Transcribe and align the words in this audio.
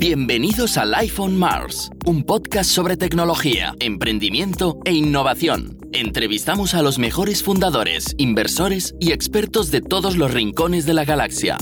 Bienvenidos 0.00 0.78
a 0.78 0.86
Life 0.86 1.20
on 1.20 1.36
Mars, 1.36 1.90
un 2.06 2.24
podcast 2.24 2.70
sobre 2.70 2.96
tecnología, 2.96 3.74
emprendimiento 3.80 4.78
e 4.86 4.92
innovación. 4.92 5.76
Entrevistamos 5.92 6.72
a 6.72 6.80
los 6.80 6.98
mejores 6.98 7.42
fundadores, 7.42 8.14
inversores 8.16 8.94
y 8.98 9.12
expertos 9.12 9.70
de 9.70 9.82
todos 9.82 10.16
los 10.16 10.32
rincones 10.32 10.86
de 10.86 10.94
la 10.94 11.04
galaxia. 11.04 11.58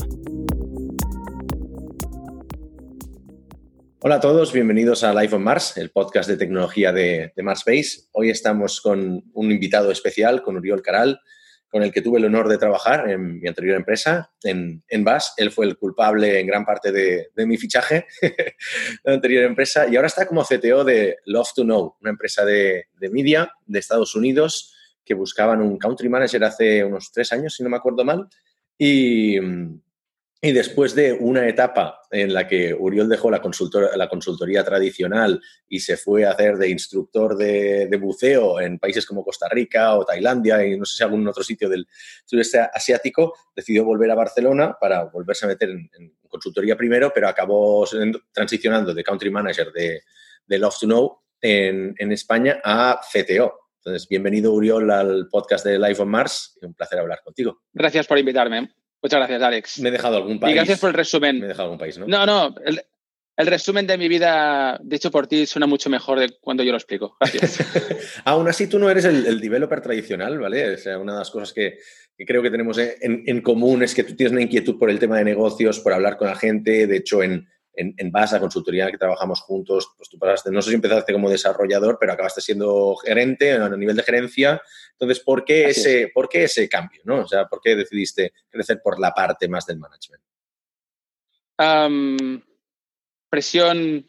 Hola 3.99 4.15
a 4.15 4.19
todos, 4.21 4.53
bienvenidos 4.53 5.03
a 5.03 5.13
Life 5.13 5.35
on 5.35 5.43
Mars, 5.43 5.75
el 5.75 5.89
podcast 5.89 6.29
de 6.29 6.37
tecnología 6.37 6.93
de, 6.93 7.33
de 7.35 7.43
Mars 7.43 7.65
Space. 7.67 8.07
Hoy 8.13 8.29
estamos 8.29 8.79
con 8.79 9.21
un 9.33 9.51
invitado 9.51 9.91
especial, 9.91 10.43
con 10.43 10.55
Uriol 10.55 10.81
Caral, 10.81 11.19
con 11.69 11.83
el 11.83 11.91
que 11.91 12.01
tuve 12.01 12.19
el 12.19 12.25
honor 12.25 12.47
de 12.47 12.57
trabajar 12.57 13.09
en 13.09 13.39
mi 13.39 13.47
anterior 13.47 13.75
empresa, 13.75 14.31
en, 14.43 14.83
en 14.87 15.03
BAS. 15.03 15.33
Él 15.37 15.51
fue 15.51 15.65
el 15.65 15.77
culpable 15.77 16.39
en 16.39 16.47
gran 16.47 16.65
parte 16.65 16.91
de, 16.91 17.29
de 17.35 17.45
mi 17.45 17.57
fichaje 17.57 18.07
en 18.21 18.33
la 19.03 19.13
anterior 19.13 19.43
empresa 19.43 19.87
y 19.87 19.95
ahora 19.95 20.07
está 20.07 20.25
como 20.25 20.43
CTO 20.43 20.83
de 20.83 21.17
Love 21.25 21.53
to 21.55 21.63
Know, 21.63 21.95
una 22.01 22.09
empresa 22.09 22.43
de, 22.43 22.87
de 22.99 23.09
media 23.09 23.51
de 23.65 23.79
Estados 23.79 24.15
Unidos 24.15 24.75
que 25.05 25.13
buscaban 25.13 25.61
un 25.61 25.77
country 25.77 26.09
manager 26.09 26.43
hace 26.43 26.83
unos 26.83 27.11
tres 27.11 27.31
años, 27.33 27.55
si 27.55 27.63
no 27.63 27.69
me 27.69 27.77
acuerdo 27.77 28.03
mal. 28.03 28.27
Y, 28.77 29.37
y 30.41 30.53
después 30.53 30.95
de 30.95 31.13
una 31.13 31.47
etapa 31.47 32.01
en 32.11 32.33
la 32.33 32.47
que 32.47 32.73
Uriol 32.73 33.09
dejó 33.09 33.29
la, 33.29 33.41
la 33.95 34.09
consultoría 34.09 34.63
tradicional 34.63 35.41
y 35.67 35.81
se 35.81 35.97
fue 35.97 36.25
a 36.25 36.31
hacer 36.31 36.57
de 36.57 36.69
instructor 36.69 37.35
de, 37.35 37.87
de, 37.87 37.97
buceo 37.97 38.61
en 38.61 38.79
países 38.79 39.05
como 39.05 39.23
Costa 39.23 39.49
Rica 39.49 39.95
o 39.95 40.05
Tailandia 40.05 40.65
y 40.65 40.77
no 40.77 40.85
sé 40.85 40.95
si 40.95 41.03
algún 41.03 41.27
otro 41.27 41.43
sitio 41.43 41.67
del 41.67 41.87
sudeste 42.25 42.59
asiático, 42.59 43.33
decidió 43.53 43.83
volver 43.83 44.09
a 44.11 44.15
Barcelona 44.15 44.77
para 44.79 45.03
volverse 45.03 45.45
a 45.45 45.49
meter 45.49 45.69
en, 45.71 45.89
en 45.97 46.15
consultoría 46.29 46.77
primero, 46.77 47.11
pero 47.13 47.27
acabó 47.27 47.85
transicionando 48.31 48.93
de 48.93 49.03
country 49.03 49.29
manager 49.29 49.73
de, 49.73 50.03
de 50.47 50.57
Love 50.57 50.79
to 50.79 50.85
Know 50.85 51.19
en, 51.41 51.95
en 51.97 52.11
España 52.13 52.61
a 52.63 53.01
CTO. 53.11 53.59
Entonces, 53.77 54.07
bienvenido 54.07 54.53
Uriol 54.53 54.89
al 54.91 55.27
podcast 55.29 55.65
de 55.65 55.79
Life 55.79 56.01
on 56.01 56.09
Mars. 56.09 56.57
Un 56.61 56.73
placer 56.73 56.99
hablar 56.99 57.21
contigo. 57.23 57.61
Gracias 57.73 58.07
por 58.07 58.17
invitarme. 58.17 58.69
Muchas 59.01 59.19
gracias, 59.19 59.41
Alex. 59.41 59.79
Me 59.79 59.89
he 59.89 59.91
dejado 59.91 60.17
algún 60.17 60.39
país. 60.39 60.51
Y 60.51 60.55
gracias 60.55 60.79
por 60.79 60.89
el 60.89 60.95
resumen. 60.95 61.39
Me 61.39 61.45
he 61.45 61.49
dejado 61.49 61.65
algún 61.65 61.79
país, 61.79 61.97
¿no? 61.97 62.07
No, 62.07 62.25
no. 62.25 62.55
El, 62.65 62.81
el 63.39 63.47
resumen 63.47 63.87
de 63.87 63.97
mi 63.97 64.09
vida, 64.09 64.77
dicho 64.83 65.09
por 65.11 65.25
ti, 65.25 65.45
suena 65.45 65.65
mucho 65.65 65.89
mejor 65.89 66.19
de 66.19 66.37
cuando 66.41 66.61
yo 66.61 66.71
lo 66.71 66.77
explico. 66.77 67.15
Gracias. 67.21 67.59
Aún 68.25 68.49
así, 68.49 68.67
tú 68.67 68.77
no 68.77 68.89
eres 68.89 69.05
el, 69.05 69.25
el, 69.25 69.39
developer 69.39 69.79
tradicional, 69.79 70.37
¿vale? 70.37 70.73
O 70.73 70.77
sea, 70.77 70.97
una 70.97 71.13
de 71.13 71.19
las 71.19 71.31
cosas 71.31 71.53
que, 71.53 71.79
que 72.17 72.25
creo 72.25 72.41
que 72.41 72.51
tenemos 72.51 72.77
en, 72.77 73.23
en, 73.25 73.41
común 73.41 73.81
es 73.81 73.95
que 73.95 74.03
tú 74.03 74.13
tienes 74.13 74.33
una 74.33 74.41
inquietud 74.41 74.77
por 74.77 74.89
el 74.89 74.99
tema 74.99 75.17
de 75.17 75.23
negocios, 75.23 75.79
por 75.79 75.93
hablar 75.93 76.17
con 76.17 76.27
la 76.27 76.35
gente. 76.35 76.85
De 76.85 76.97
hecho, 76.97 77.23
en, 77.23 77.47
en, 77.79 77.93
en 77.97 78.11
base 78.11 78.35
a 78.35 78.39
consultoría 78.39 78.91
que 78.91 78.97
trabajamos 78.97 79.39
juntos, 79.39 79.93
pues 79.95 80.09
tú 80.09 80.19
pasaste, 80.19 80.51
no 80.51 80.61
sé 80.61 80.69
si 80.69 80.75
empezaste 80.75 81.13
como 81.13 81.29
desarrollador, 81.29 81.97
pero 81.97 82.11
acabaste 82.11 82.41
siendo 82.41 82.93
gerente 82.97 83.53
a 83.53 83.69
nivel 83.69 83.95
de 83.95 84.03
gerencia. 84.03 84.61
Entonces, 84.91 85.23
¿por 85.23 85.45
qué, 85.45 85.69
ese, 85.69 86.11
¿por 86.13 86.27
qué 86.27 86.43
ese 86.43 86.67
cambio? 86.67 87.01
¿no? 87.05 87.21
O 87.21 87.27
sea, 87.27 87.45
¿por 87.45 87.61
qué 87.61 87.77
decidiste 87.77 88.33
crecer 88.49 88.81
por 88.83 88.99
la 88.99 89.13
parte 89.13 89.47
más 89.47 89.65
del 89.65 89.79
management? 89.79 90.21
Um, 91.57 92.41
presión, 93.29 94.05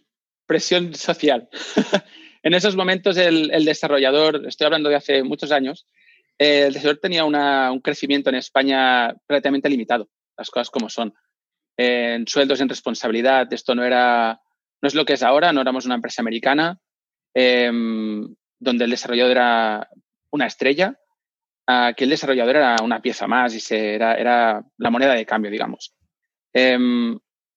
presión 0.47 0.93
social. 0.95 1.49
en 2.43 2.55
esos 2.55 2.75
momentos 2.75 3.17
el, 3.19 3.53
el, 3.53 3.65
desarrollador, 3.65 4.47
estoy 4.49 4.65
hablando 4.65 4.89
de 4.89 4.97
hace 4.97 5.23
muchos 5.23 5.53
años, 5.53 5.87
eh, 6.39 6.65
el 6.67 6.73
desarrollador 6.73 7.01
tenía 7.01 7.25
una, 7.25 7.71
un 7.71 7.81
crecimiento 7.81 8.31
en 8.31 8.37
España 8.37 9.15
relativamente 9.29 9.69
limitado, 9.69 10.09
las 10.37 10.51
cosas 10.51 10.71
como 10.71 10.89
son 10.89 11.15
en 11.83 12.27
sueldos, 12.27 12.61
en 12.61 12.69
responsabilidad. 12.69 13.51
Esto 13.53 13.75
no 13.75 13.85
era, 13.85 14.39
no 14.83 14.87
es 14.87 14.95
lo 14.95 15.07
que 15.07 15.15
es 15.15 15.23
ahora, 15.23 15.53
no 15.53 15.63
éramos 15.63 15.87
una 15.87 15.95
empresa 15.95 16.21
americana 16.21 16.79
eh, 17.35 17.71
donde 18.59 18.85
el 18.85 18.91
desarrollador 18.91 19.31
era 19.31 19.89
una 20.31 20.47
estrella, 20.47 20.99
que 21.97 22.05
el 22.05 22.11
desarrollador 22.11 22.57
era 22.57 22.77
una 22.83 23.01
pieza 23.01 23.29
más 23.29 23.55
y 23.55 23.61
se, 23.61 23.95
era, 23.95 24.15
era 24.17 24.63
la 24.77 24.91
moneda 24.91 25.15
de 25.15 25.25
cambio, 25.25 25.51
digamos. 25.51 25.95
Eh, 26.53 26.77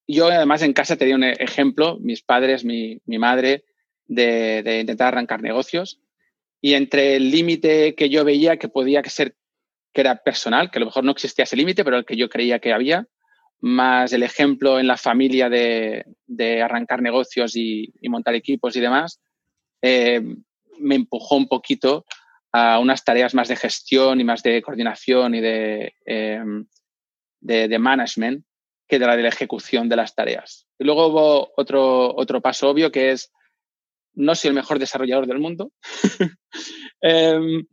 yo 0.07 0.27
además 0.27 0.61
en 0.61 0.73
casa 0.73 0.95
tenía 0.95 1.15
un 1.15 1.23
ejemplo, 1.23 1.97
mis 1.99 2.21
padres, 2.21 2.63
mi, 2.63 3.01
mi 3.05 3.17
madre, 3.17 3.65
de, 4.05 4.61
de, 4.63 4.81
intentar 4.81 5.09
arrancar 5.09 5.41
negocios 5.41 5.99
y 6.61 6.75
entre 6.75 7.15
el 7.15 7.31
límite 7.31 7.95
que 7.95 8.09
yo 8.09 8.23
veía 8.23 8.57
que 8.57 8.69
podía 8.69 9.03
ser 9.05 9.35
que 9.93 10.01
era 10.01 10.23
personal, 10.23 10.69
que 10.69 10.79
a 10.79 10.81
lo 10.81 10.87
mejor 10.87 11.03
no 11.03 11.11
existía 11.11 11.43
ese 11.43 11.55
límite, 11.55 11.83
pero 11.83 11.97
el 11.97 12.05
que 12.05 12.17
yo 12.17 12.29
creía 12.29 12.59
que 12.59 12.73
había, 12.73 13.07
más 13.63 14.11
el 14.11 14.23
ejemplo 14.23 14.77
en 14.77 14.87
la 14.87 14.97
familia 14.97 15.49
de, 15.49 16.03
arrancar 16.61 17.01
negocios 17.01 17.55
y, 17.55 17.93
montar 18.09 18.35
equipos 18.35 18.75
y 18.75 18.81
demás, 18.81 19.21
eh, 19.81 20.21
me 20.79 20.95
empujó 20.95 21.37
un 21.37 21.47
poquito 21.47 22.05
a 22.51 22.79
unas 22.79 23.05
tareas 23.05 23.33
más 23.33 23.47
de 23.47 23.55
gestión 23.55 24.19
y 24.19 24.25
más 24.25 24.43
de 24.43 24.61
coordinación 24.61 25.35
y 25.35 25.39
de, 25.39 25.95
eh, 26.05 26.43
de, 27.39 27.79
management 27.79 28.45
que 28.85 28.99
de 28.99 29.07
la 29.07 29.15
de 29.15 29.23
la 29.23 29.29
ejecución 29.29 29.87
de 29.87 29.95
las 29.95 30.13
tareas. 30.13 30.67
Y 30.77 30.83
luego 30.83 31.07
hubo 31.07 31.53
otro, 31.55 32.13
otro 32.17 32.41
paso 32.41 32.69
obvio 32.69 32.91
que 32.91 33.11
es, 33.11 33.31
no 34.13 34.35
soy 34.35 34.49
el 34.49 34.55
mejor 34.55 34.77
desarrollador 34.77 35.25
del 35.25 35.39
mundo, 35.39 35.71
eh, 37.01 37.63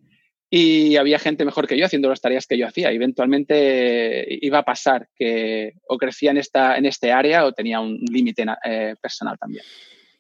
y 0.53 0.97
había 0.97 1.21
gente 1.21 1.45
mejor 1.45 1.69
que 1.69 1.79
yo 1.79 1.87
haciendo 1.87 2.09
las 2.09 2.21
tareas 2.21 2.47
que 2.47 2.59
yo 2.59 2.67
hacía. 2.67 2.91
Eventualmente 2.91 4.27
iba 4.29 4.59
a 4.59 4.65
pasar 4.65 5.09
que 5.15 5.75
o 5.87 5.97
crecía 5.97 6.33
en, 6.33 6.39
esta, 6.39 6.77
en 6.77 6.87
este 6.87 7.13
área 7.13 7.45
o 7.45 7.53
tenía 7.53 7.79
un 7.79 8.01
límite 8.11 8.45
eh, 8.65 8.97
personal 9.01 9.39
también. 9.39 9.63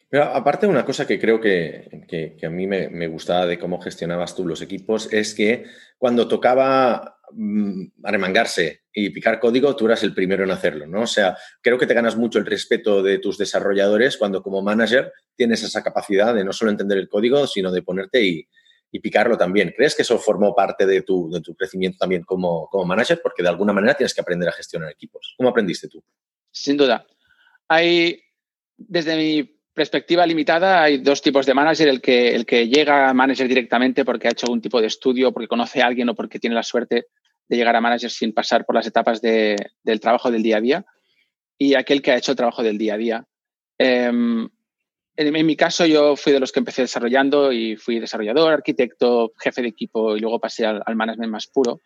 Pero 0.08 0.24
aparte, 0.24 0.66
una 0.68 0.84
cosa 0.84 1.06
que 1.06 1.18
creo 1.18 1.40
que, 1.40 2.04
que, 2.08 2.46
a 2.46 2.50
mí 2.50 2.66
me, 2.66 2.88
me, 2.88 3.08
gustaba 3.08 3.46
de 3.46 3.58
cómo 3.58 3.80
gestionabas 3.80 4.34
tú 4.34 4.46
los 4.46 4.60
equipos 4.62 5.12
es 5.12 5.34
que 5.34 5.64
cuando 5.98 6.26
tocaba 6.26 7.18
mmm, 7.32 7.86
arremangarse 8.02 8.82
y 8.92 9.10
picar 9.10 9.38
código, 9.38 9.74
tú 9.76 9.86
eras 9.86 10.02
el 10.02 10.14
primero 10.14 10.42
en 10.42 10.50
hacerlo, 10.50 10.86
¿no? 10.86 11.02
O 11.02 11.06
sea, 11.06 11.36
creo 11.60 11.78
que 11.78 11.86
te 11.86 11.94
ganas 11.94 12.16
mucho 12.16 12.40
el 12.40 12.46
respeto 12.46 13.04
de 13.04 13.18
tus 13.18 13.38
desarrolladores 13.38 14.16
cuando 14.16 14.42
como 14.42 14.62
manager 14.62 15.12
tienes 15.36 15.62
esa 15.62 15.82
capacidad 15.82 16.34
de 16.34 16.44
no 16.44 16.52
solo 16.52 16.72
entender 16.72 16.98
el 16.98 17.08
código, 17.08 17.46
sino 17.46 17.70
de 17.70 17.82
ponerte 17.82 18.24
y, 18.24 18.48
y 18.92 19.00
picarlo 19.00 19.36
también. 19.36 19.72
¿Crees 19.76 19.94
que 19.94 20.02
eso 20.02 20.18
formó 20.18 20.54
parte 20.54 20.86
de 20.86 21.02
tu, 21.02 21.30
de 21.30 21.40
tu 21.40 21.54
crecimiento 21.54 21.98
también 21.98 22.22
como, 22.22 22.68
como, 22.68 22.84
manager? 22.84 23.20
Porque 23.22 23.42
de 23.42 23.48
alguna 23.48 23.72
manera 23.72 23.94
tienes 23.94 24.14
que 24.14 24.20
aprender 24.20 24.48
a 24.48 24.52
gestionar 24.52 24.90
equipos. 24.90 25.34
¿Cómo 25.36 25.48
aprendiste 25.48 25.88
tú? 25.88 26.02
Sin 26.50 26.76
duda. 26.76 27.06
Hay, 27.68 28.20
desde 28.76 29.16
mi 29.16 29.60
perspectiva 29.72 30.26
limitada, 30.26 30.82
hay 30.82 30.98
dos 30.98 31.22
tipos 31.22 31.46
de 31.46 31.54
manager. 31.54 31.88
El 31.88 32.00
que, 32.00 32.34
el 32.34 32.44
que 32.44 32.68
llega 32.68 33.08
a 33.08 33.14
manager 33.14 33.46
directamente 33.46 34.04
porque 34.04 34.28
ha 34.28 34.32
hecho 34.32 34.46
algún 34.46 34.60
tipo 34.60 34.80
de 34.80 34.88
estudio, 34.88 35.32
porque 35.32 35.48
conoce 35.48 35.82
a 35.82 35.86
alguien 35.86 36.08
o 36.08 36.14
porque 36.14 36.40
tiene 36.40 36.56
la 36.56 36.62
suerte 36.62 37.06
de 37.48 37.56
llegar 37.56 37.76
a 37.76 37.80
manager 37.80 38.10
sin 38.10 38.32
pasar 38.32 38.64
por 38.64 38.74
las 38.74 38.86
etapas 38.86 39.20
de, 39.20 39.56
del 39.82 40.00
trabajo 40.00 40.30
del 40.30 40.42
día 40.42 40.56
a 40.56 40.60
día. 40.60 40.86
Y 41.56 41.74
aquel 41.74 42.02
que 42.02 42.10
ha 42.10 42.16
hecho 42.16 42.32
el 42.32 42.36
trabajo 42.36 42.62
del 42.62 42.78
día 42.78 42.94
a 42.94 42.98
día. 42.98 43.24
Eh, 43.78 44.10
en, 45.20 45.36
en, 45.36 45.46
mi 45.46 45.54
caso, 45.54 45.84
yo 45.84 46.16
fui 46.16 46.32
de 46.32 46.40
los 46.40 46.50
que 46.50 46.60
empecé 46.60 46.82
desarrollando 46.82 47.52
y 47.52 47.76
fui 47.76 48.00
desarrollador, 48.00 48.52
arquitecto, 48.52 49.32
jefe 49.38 49.60
de 49.60 49.68
equipo 49.68 50.16
y 50.16 50.20
luego 50.20 50.40
pasé 50.40 50.64
al, 50.64 50.82
al 50.84 50.96
management 50.96 51.30
más 51.30 51.46
puro. 51.46 51.80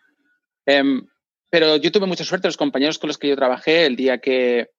Um, 0.66 1.04
pero 1.50 1.76
yo 1.76 1.90
tuve 1.90 2.06
mucha 2.06 2.22
suerte. 2.22 2.46
Los 2.46 2.56
compañeros 2.56 2.98
con 2.98 3.08
los 3.08 3.18
que 3.18 3.28
yo 3.28 3.36
trabajé, 3.36 3.86
el 3.86 3.96
día 3.96 4.18
que 4.18 4.70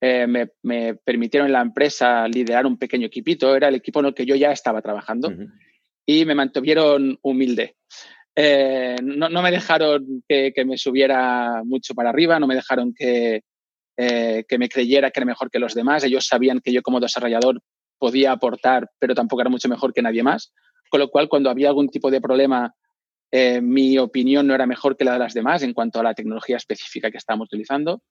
eh, 0.00 0.26
me, 0.28 0.50
me, 0.62 0.94
permitieron 0.94 1.46
en 1.48 1.52
la 1.52 1.62
empresa 1.62 2.28
liderar 2.28 2.64
un 2.64 2.78
pequeño 2.78 3.08
equipito, 3.08 3.56
era 3.56 3.68
el 3.68 3.74
equipo 3.74 3.98
en 3.98 4.06
el 4.06 4.14
que 4.14 4.26
yo 4.26 4.36
ya 4.36 4.52
estaba 4.52 4.80
trabajando 4.80 5.28
uh 5.28 5.32
-huh. 5.32 5.52
y 6.06 6.24
me 6.24 6.36
mantuvieron 6.36 7.18
humilde. 7.22 7.74
Eh, 8.36 8.96
no, 9.02 9.28
no, 9.28 9.42
me 9.42 9.50
dejaron 9.50 10.22
que, 10.28 10.52
que, 10.54 10.64
me 10.64 10.76
subiera 10.76 11.62
mucho 11.64 11.94
para 11.94 12.10
arriba, 12.10 12.38
no 12.38 12.46
me 12.46 12.56
dejaron 12.56 12.94
que, 12.94 13.42
eh, 13.96 14.44
que 14.48 14.58
me 14.58 14.68
creyera 14.68 15.10
que 15.10 15.20
era 15.20 15.26
mejor 15.26 15.50
que 15.50 15.58
los 15.58 15.74
demás. 15.74 16.04
Ellos 16.04 16.26
sabían 16.26 16.60
que 16.60 16.72
yo 16.72 16.82
como 16.82 17.00
desarrollador 17.00 17.60
podía 17.98 18.32
aportar, 18.32 18.90
pero 18.98 19.14
tampoco 19.14 19.42
era 19.42 19.50
mucho 19.50 19.68
mejor 19.68 19.92
que 19.92 20.02
nadie 20.02 20.22
más. 20.22 20.52
Con 20.90 21.00
lo 21.00 21.08
cual, 21.08 21.28
cuando 21.28 21.50
había 21.50 21.68
algún 21.68 21.88
tipo 21.88 22.10
de 22.10 22.20
problema, 22.20 22.74
eh, 23.30 23.60
mi 23.60 23.98
opinión 23.98 24.46
no 24.46 24.54
era 24.54 24.66
mejor 24.66 24.96
que 24.96 25.04
la 25.04 25.14
de 25.14 25.18
las 25.20 25.34
demás 25.34 25.62
en 25.62 25.72
cuanto 25.72 26.00
a 26.00 26.02
la 26.02 26.14
tecnología 26.14 26.56
específica 26.56 27.10
que 27.10 27.18
estábamos 27.18 27.46
utilizando. 27.46 28.02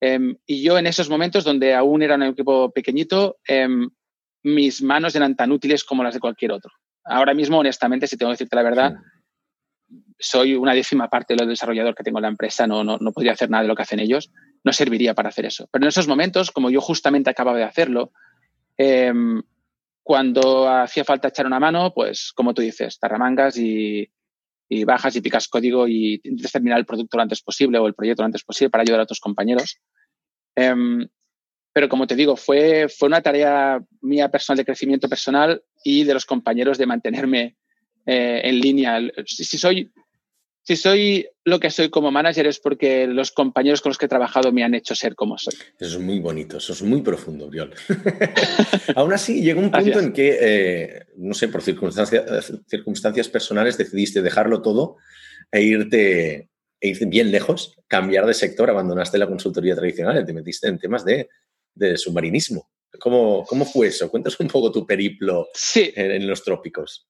Eh, 0.00 0.36
y 0.46 0.62
yo 0.62 0.78
en 0.78 0.86
esos 0.86 1.10
momentos, 1.10 1.44
donde 1.44 1.74
aún 1.74 2.02
era 2.02 2.14
un 2.14 2.22
equipo 2.22 2.70
pequeñito, 2.70 3.38
em, 3.46 3.88
mis 4.44 4.82
manos 4.82 5.14
eran 5.16 5.34
tan 5.34 5.50
útiles 5.50 5.82
como 5.82 6.04
las 6.04 6.14
de 6.14 6.20
cualquier 6.20 6.52
otro. 6.52 6.70
Ahora 7.04 7.34
mismo, 7.34 7.58
honestamente, 7.58 8.06
si 8.06 8.16
tengo 8.16 8.30
que 8.30 8.34
decirte 8.34 8.56
la 8.56 8.62
verdad, 8.62 8.94
sí. 9.88 9.96
soy 10.18 10.54
una 10.54 10.74
décima 10.74 11.08
parte 11.08 11.34
de 11.34 11.40
los 11.40 11.48
desarrolladores 11.48 11.96
que 11.96 12.04
tengo 12.04 12.18
en 12.18 12.22
la 12.22 12.28
empresa, 12.28 12.66
no, 12.66 12.84
no, 12.84 12.98
no 12.98 13.12
podría 13.12 13.32
hacer 13.32 13.50
nada 13.50 13.62
de 13.62 13.68
lo 13.68 13.74
que 13.74 13.82
hacen 13.82 14.00
ellos 14.00 14.30
no 14.64 14.72
serviría 14.72 15.14
para 15.14 15.28
hacer 15.28 15.46
eso. 15.46 15.68
Pero 15.70 15.84
en 15.84 15.88
esos 15.88 16.08
momentos, 16.08 16.50
como 16.50 16.70
yo 16.70 16.80
justamente 16.80 17.30
acababa 17.30 17.58
de 17.58 17.64
hacerlo, 17.64 18.12
eh, 18.76 19.12
cuando 20.02 20.68
hacía 20.68 21.04
falta 21.04 21.28
echar 21.28 21.46
una 21.46 21.60
mano, 21.60 21.92
pues 21.94 22.32
como 22.34 22.54
tú 22.54 22.62
dices, 22.62 22.98
tarramangas 22.98 23.58
y, 23.58 24.10
bajas 24.84 25.16
y 25.16 25.20
picas 25.20 25.48
código 25.48 25.88
y 25.88 26.20
intentas 26.24 26.52
terminar 26.52 26.78
el 26.78 26.86
producto 26.86 27.16
lo 27.16 27.22
antes 27.22 27.42
posible 27.42 27.78
o 27.78 27.86
el 27.86 27.94
proyecto 27.94 28.22
lo 28.22 28.26
antes 28.26 28.44
posible 28.44 28.70
para 28.70 28.82
ayudar 28.82 29.00
a 29.00 29.06
tus 29.06 29.20
compañeros. 29.20 29.78
Eh, 30.56 30.74
pero 31.78 31.88
como 31.88 32.08
te 32.08 32.16
digo, 32.16 32.34
fue, 32.34 32.88
fue 32.88 33.06
una 33.06 33.22
tarea 33.22 33.80
mía 34.00 34.28
personal 34.30 34.56
de 34.56 34.64
crecimiento 34.64 35.08
personal 35.08 35.62
y 35.84 36.02
de 36.02 36.12
los 36.12 36.26
compañeros 36.26 36.76
de 36.76 36.86
mantenerme 36.86 37.56
eh, 38.04 38.40
en 38.42 38.58
línea. 38.58 38.98
Si, 39.24 39.58
soy, 39.58 39.92
si 40.68 40.76
soy 40.76 41.26
lo 41.46 41.58
que 41.60 41.70
soy 41.70 41.88
como 41.88 42.10
manager 42.10 42.46
es 42.46 42.58
porque 42.58 43.06
los 43.06 43.32
compañeros 43.32 43.80
con 43.80 43.88
los 43.88 43.96
que 43.96 44.04
he 44.04 44.08
trabajado 44.08 44.52
me 44.52 44.64
han 44.64 44.74
hecho 44.74 44.94
ser 44.94 45.14
como 45.14 45.38
soy. 45.38 45.54
Eso 45.80 45.96
es 45.96 45.98
muy 45.98 46.20
bonito, 46.20 46.58
eso 46.58 46.74
es 46.74 46.82
muy 46.82 47.00
profundo, 47.00 47.48
Briol. 47.48 47.72
Aún 48.94 49.14
así, 49.14 49.40
llegó 49.40 49.62
un 49.62 49.70
punto 49.70 49.98
en 49.98 50.12
que, 50.12 50.38
eh, 50.38 51.06
no 51.16 51.32
sé, 51.32 51.48
por 51.48 51.62
circunstancias, 51.62 52.52
circunstancias 52.66 53.30
personales 53.30 53.78
decidiste 53.78 54.20
dejarlo 54.20 54.60
todo 54.60 54.98
e 55.50 55.62
irte, 55.62 56.50
e 56.80 56.88
irte 56.88 57.06
bien 57.06 57.30
lejos, 57.30 57.74
cambiar 57.86 58.26
de 58.26 58.34
sector, 58.34 58.68
abandonaste 58.68 59.16
la 59.16 59.26
consultoría 59.26 59.74
tradicional 59.74 60.20
y 60.20 60.26
te 60.26 60.34
metiste 60.34 60.68
en 60.68 60.78
temas 60.78 61.02
de, 61.02 61.30
submarinismo. 61.96 62.68
¿Cómo, 63.00 63.42
¿Cómo, 63.46 63.64
fue 63.64 63.86
eso? 63.86 64.10
Cuéntanos 64.10 64.38
un 64.38 64.48
poco 64.48 64.70
tu 64.70 64.86
periplo 64.86 65.48
en 65.96 66.26
los 66.26 66.44
trópicos 66.44 67.08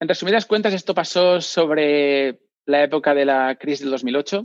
en 0.00 0.08
resumidas 0.08 0.46
cuentas, 0.46 0.72
esto 0.72 0.94
pasó 0.94 1.40
sobre 1.42 2.40
la 2.64 2.82
época 2.82 3.14
de 3.14 3.26
la 3.26 3.56
crisis 3.56 3.80
del 3.80 3.90
2008. 3.90 4.42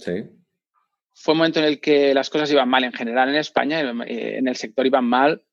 Fue 1.13 1.31
un 1.31 1.37
momento 1.37 1.59
en 1.59 1.65
el 1.65 1.79
que 1.79 2.13
las 2.13 2.29
cosas 2.29 2.51
iban 2.51 2.67
mal 2.67 2.83
en 2.83 2.91
general 2.91 3.29
en 3.29 3.35
España, 3.35 3.79
eh, 3.79 4.37
en 4.37 4.49
el 4.49 4.57
sector 4.57 4.85
iban 4.85 5.05
mal. 5.05 5.45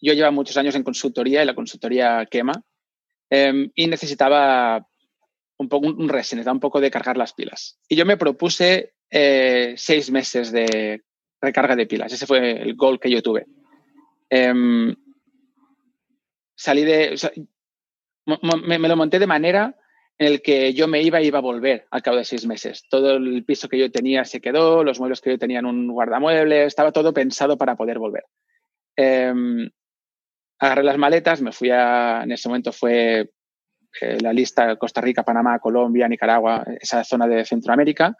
Yo 0.00 0.12
llevaba 0.12 0.32
muchos 0.32 0.56
años 0.56 0.74
en 0.74 0.82
consultoría 0.82 1.42
y 1.42 1.46
la 1.46 1.54
consultoría 1.54 2.26
quema 2.28 2.64
em, 3.30 3.70
y 3.76 3.86
necesitaba 3.86 4.88
un 5.56 5.68
poco 5.68 5.86
un 5.86 6.08
reset, 6.08 6.36
necesitaba 6.36 6.54
un 6.54 6.60
poco 6.60 6.80
de 6.80 6.90
cargar 6.90 7.16
las 7.16 7.32
pilas. 7.32 7.78
Y 7.88 7.94
yo 7.94 8.04
me 8.04 8.16
propuse 8.16 8.94
eh, 9.08 9.74
seis 9.76 10.10
meses 10.10 10.50
de 10.50 11.04
recarga 11.40 11.76
de 11.76 11.86
pilas. 11.86 12.12
Ese 12.12 12.26
fue 12.26 12.60
el 12.60 12.74
goal 12.74 12.98
que 12.98 13.10
yo 13.10 13.22
tuve. 13.22 13.46
Em, 14.28 14.96
salí 16.56 16.82
de 16.82 17.16
me, 18.26 18.78
lo 18.78 18.96
monté 18.96 19.18
de 19.18 19.26
manera 19.26 19.74
en 20.18 20.26
el 20.28 20.42
que 20.42 20.72
yo 20.74 20.86
me 20.86 21.02
iba 21.02 21.20
y 21.20 21.26
iba 21.26 21.38
a 21.38 21.42
volver 21.42 21.86
al 21.90 22.02
cabo 22.02 22.16
de 22.16 22.24
seis 22.24 22.46
meses. 22.46 22.84
Todo 22.88 23.16
el 23.16 23.44
piso 23.44 23.68
que 23.68 23.78
yo 23.78 23.90
tenía 23.90 24.24
se 24.24 24.40
quedó, 24.40 24.84
los 24.84 25.00
muebles 25.00 25.20
que 25.20 25.30
yo 25.30 25.38
tenía 25.38 25.58
en 25.58 25.66
un 25.66 25.88
guardamueble, 25.88 26.64
estaba 26.64 26.92
todo 26.92 27.12
pensado 27.12 27.58
para 27.58 27.76
poder 27.76 27.98
volver. 27.98 28.24
Em, 28.96 29.68
agarré 30.58 30.84
las 30.84 30.98
maletas, 30.98 31.42
me 31.42 31.52
fui 31.52 31.70
a, 31.70 32.22
en 32.22 32.32
ese 32.32 32.48
momento 32.48 32.72
fue 32.72 33.30
eh, 34.00 34.18
la 34.20 34.32
lista 34.32 34.76
Costa 34.76 35.00
Rica, 35.00 35.24
Panamá, 35.24 35.58
Colombia, 35.58 36.08
Nicaragua, 36.08 36.64
esa 36.80 37.04
zona 37.04 37.26
de 37.26 37.44
Centroamérica. 37.44 38.16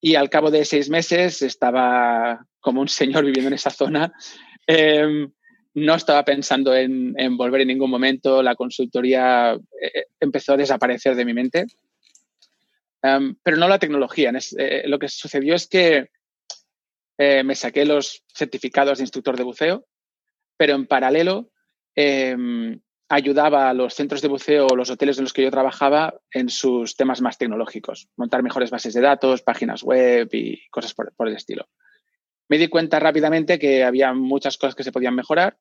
Y 0.00 0.14
al 0.14 0.30
cabo 0.30 0.50
de 0.50 0.64
seis 0.64 0.88
meses 0.88 1.42
estaba 1.42 2.46
como 2.60 2.80
un 2.80 2.88
señor 2.88 3.24
viviendo 3.24 3.48
en 3.48 3.54
esa 3.54 3.70
zona. 3.70 4.12
Em, 4.66 5.30
no 5.76 5.94
estaba 5.94 6.24
pensando 6.24 6.74
en, 6.74 7.36
volver 7.36 7.60
en 7.60 7.68
ningún 7.68 7.90
momento, 7.90 8.42
la 8.42 8.54
consultoría 8.54 9.52
eh, 9.52 10.06
empezó 10.18 10.54
a 10.54 10.56
desaparecer 10.56 11.14
de 11.14 11.24
mi 11.26 11.34
mente, 11.34 11.66
em, 13.02 13.36
pero 13.42 13.58
no 13.58 13.68
la 13.68 13.78
tecnología. 13.78 14.32
Eh, 14.58 14.84
lo 14.86 14.98
que 14.98 15.08
sucedió 15.08 15.54
es 15.54 15.66
que 15.68 16.08
eh, 17.18 17.44
me 17.44 17.54
saqué 17.54 17.84
los 17.84 18.24
certificados 18.34 18.98
de 18.98 19.04
instructor 19.04 19.36
de 19.36 19.44
buceo, 19.44 19.86
pero 20.56 20.74
en 20.74 20.86
paralelo 20.86 21.50
em, 21.94 22.80
ayudaba 23.10 23.68
a 23.68 23.74
los 23.74 23.92
centros 23.92 24.22
de 24.22 24.28
buceo 24.28 24.68
o 24.68 24.76
los 24.76 24.88
hoteles 24.88 25.18
en 25.18 25.24
los 25.24 25.34
que 25.34 25.42
yo 25.42 25.50
trabajaba 25.50 26.14
en 26.30 26.48
sus 26.48 26.96
temas 26.96 27.20
más 27.20 27.36
tecnológicos, 27.36 28.08
montar 28.16 28.42
mejores 28.42 28.70
bases 28.70 28.94
de 28.94 29.02
datos, 29.02 29.42
páginas 29.42 29.82
web 29.82 30.30
y 30.32 30.66
cosas 30.70 30.94
por 30.94 31.28
el 31.28 31.36
estilo 31.36 31.68
me 32.48 32.58
di 32.58 32.68
cuenta 32.68 33.00
rápidamente 33.00 33.58
que 33.58 33.84
había 33.84 34.12
muchas 34.12 34.56
cosas 34.56 34.74
que 34.74 34.84
se 34.84 34.92
podían 34.92 35.14
mejorar 35.14 35.56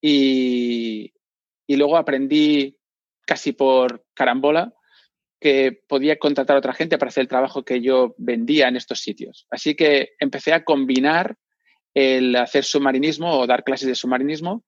y, 0.00 1.12
luego 1.68 1.96
aprendí 1.96 2.78
casi 3.26 3.52
por 3.52 4.04
carambola 4.14 4.72
que 5.40 5.82
podía 5.88 6.18
contratar 6.18 6.56
a 6.56 6.58
otra 6.60 6.72
gente 6.72 6.96
para 6.96 7.08
hacer 7.08 7.22
el 7.22 7.28
trabajo 7.28 7.64
que 7.64 7.80
yo 7.80 8.14
vendía 8.18 8.68
en 8.68 8.76
estos 8.76 9.00
sitios. 9.00 9.46
Así 9.50 9.74
que 9.74 10.14
empecé 10.18 10.52
a 10.52 10.64
combinar 10.64 11.36
el 11.94 12.34
hacer 12.36 12.64
submarinismo 12.64 13.38
o 13.38 13.46
dar 13.46 13.64
clases 13.64 13.88
de 13.88 13.94
submarinismo 13.94 14.64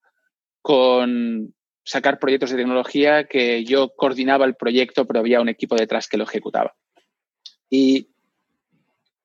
con 0.61 1.53
sacar 1.83 2.19
proyectos 2.19 2.51
de 2.51 2.57
tecnología 2.57 3.25
que 3.25 3.63
yo 3.63 3.95
coordinaba 3.95 4.45
el 4.45 4.55
proyecto, 4.55 5.05
pero 5.05 5.19
había 5.19 5.41
un 5.41 5.49
equipo 5.49 5.75
detrás 5.75 6.07
que 6.07 6.17
lo 6.17 6.25
ejecutaba. 6.25 6.75
Y 7.69 8.09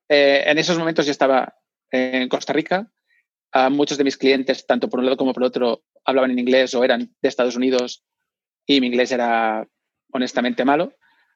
eh, 0.09 0.45
en 0.47 0.59
esos 0.59 0.79
momentos 0.79 1.07
yo 1.07 1.13
estaba 1.13 1.57
en 1.91 2.29
Costa 2.29 2.53
Rica. 2.53 2.91
muchos 3.71 3.99
de 3.99 4.05
mis 4.05 4.17
clientes, 4.17 4.67
tanto 4.67 4.89
por 4.89 5.01
un 5.01 5.07
lado 5.07 5.17
como 5.17 5.33
por 5.33 5.45
otro, 5.45 5.85
hablaban 6.05 6.31
en 6.31 6.39
inglés 6.39 6.75
o 6.75 6.85
eran 6.85 7.15
de 7.21 7.29
Estados 7.29 7.57
Unidos 7.57 8.05
y 8.67 8.81
mi 8.81 8.89
inglés 8.89 9.13
era 9.13 9.67
honestamente 10.13 10.65
malo. 10.65 10.93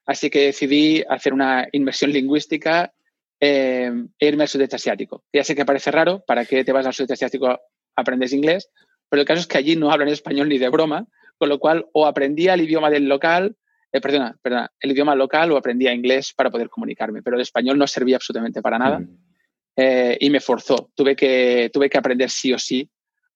Así 0.06 0.30
que 0.30 0.46
decidí 0.46 1.04
hacer 1.08 1.32
una 1.32 1.68
inversión 1.72 2.10
lingüística 2.12 2.92
eh, 3.40 3.92
e 4.18 4.26
irme 4.26 4.44
al 4.44 4.48
sudeste 4.48 4.76
asiático. 4.76 5.24
Ya 5.32 5.44
sé 5.44 5.54
que 5.54 5.64
parece 5.64 5.90
raro, 5.90 6.24
¿para 6.26 6.44
qué 6.44 6.64
te 6.64 6.72
vas 6.72 6.86
al 6.86 6.94
sudeste 6.94 7.14
asiático 7.14 7.48
a 7.48 7.60
aprender 7.96 8.32
inglés? 8.32 8.70
Pero 9.08 9.20
el 9.20 9.26
caso 9.26 9.40
es 9.40 9.46
que 9.46 9.58
allí 9.58 9.76
no 9.76 9.90
hablan 9.90 10.08
español 10.08 10.48
ni 10.48 10.58
de 10.58 10.68
broma, 10.68 11.06
con 11.36 11.48
lo 11.48 11.58
cual 11.58 11.86
o 11.92 12.06
aprendía 12.06 12.54
el 12.54 12.62
idioma 12.62 12.90
del 12.90 13.08
local, 13.08 13.56
eh, 13.92 14.00
perdona, 14.00 14.36
perdona, 14.42 14.70
el 14.80 14.90
idioma 14.90 15.14
local 15.14 15.52
o 15.52 15.56
aprendía 15.56 15.92
inglés 15.92 16.32
para 16.34 16.50
poder 16.50 16.68
comunicarme, 16.68 17.22
pero 17.22 17.36
el 17.36 17.42
español 17.42 17.78
no 17.78 17.86
servía 17.86 18.16
absolutamente 18.16 18.60
para 18.60 18.78
nada. 18.78 19.02
Eh, 19.76 20.18
y 20.20 20.30
me 20.30 20.40
forzó. 20.40 20.90
Tuve 20.94 21.14
que, 21.14 21.70
tuve 21.72 21.88
que 21.88 21.98
aprender 21.98 22.28
sí 22.28 22.52
o 22.52 22.58
sí 22.58 22.90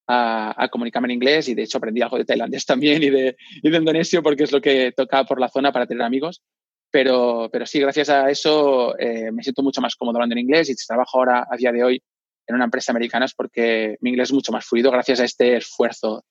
a, 0.07 0.69
comunicarme 0.71 1.07
en 1.07 1.13
inglés 1.13 1.49
y 1.49 1.55
de 1.55 1.63
hecho 1.63 1.79
aprendí 1.79 2.03
algo 2.03 2.19
de 2.19 2.25
tailandés 2.25 2.67
también 2.67 3.03
y 3.03 3.11
de, 3.11 3.37
y 3.63 3.71
de 3.71 3.77
indonesio 3.77 4.23
porque 4.23 4.45
es 4.45 4.53
lo 4.53 4.61
que 4.61 4.93
tocaba 4.93 5.25
por 5.25 5.41
la 5.41 5.49
zona 5.49 5.73
para 5.73 5.87
tener 5.87 6.03
amigos. 6.03 6.43
Pero, 6.91 7.49
pero 7.51 7.65
sí, 7.65 7.81
gracias 7.81 8.11
a 8.11 8.29
eso 8.29 8.99
eh, 8.99 9.33
me 9.33 9.43
siento 9.43 9.63
mucho 9.63 9.81
más 9.81 9.97
cómodo 9.97 10.19
hablando 10.19 10.35
en 10.35 10.41
inglés 10.41 10.69
y 10.69 10.75
trabajo 10.75 11.19
ahora 11.19 11.47
a 11.51 11.57
día 11.57 11.73
de 11.73 11.83
hoy 11.83 12.03
en 12.47 12.55
una 12.55 12.65
empresa 12.65 12.93
americana 12.93 13.25
es 13.25 13.35
porque 13.35 13.97
mi 14.01 14.11
inglés 14.11 14.29
es 14.29 14.35
mucho 14.35 14.53
más 14.53 14.67
fluido 14.67 14.91
gracias 14.91 15.21
a 15.21 15.25
este 15.25 15.57
esfuerzo 15.57 16.25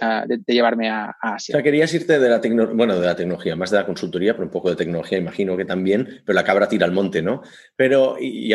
de, 0.00 0.42
llevarme 0.46 0.90
a, 0.90 1.16
Asia. 1.20 1.54
O 1.54 1.56
sea, 1.56 1.62
querías 1.62 1.92
irte 1.94 2.18
de 2.18 2.28
la 2.28 2.40
bueno, 2.74 2.98
de 2.98 3.06
la 3.06 3.16
tecnología, 3.16 3.56
más 3.56 3.70
de 3.70 3.78
la 3.78 3.86
consultoría, 3.86 4.34
pero 4.34 4.44
un 4.44 4.50
poco 4.50 4.70
de 4.70 4.76
tecnología, 4.76 5.18
imagino 5.18 5.56
que 5.56 5.64
también, 5.64 6.22
pero 6.24 6.34
la 6.34 6.44
cabra 6.44 6.68
tira 6.68 6.86
al 6.86 6.92
monte, 6.92 7.22
¿no? 7.22 7.42
Pero, 7.74 8.16
y, 8.20 8.52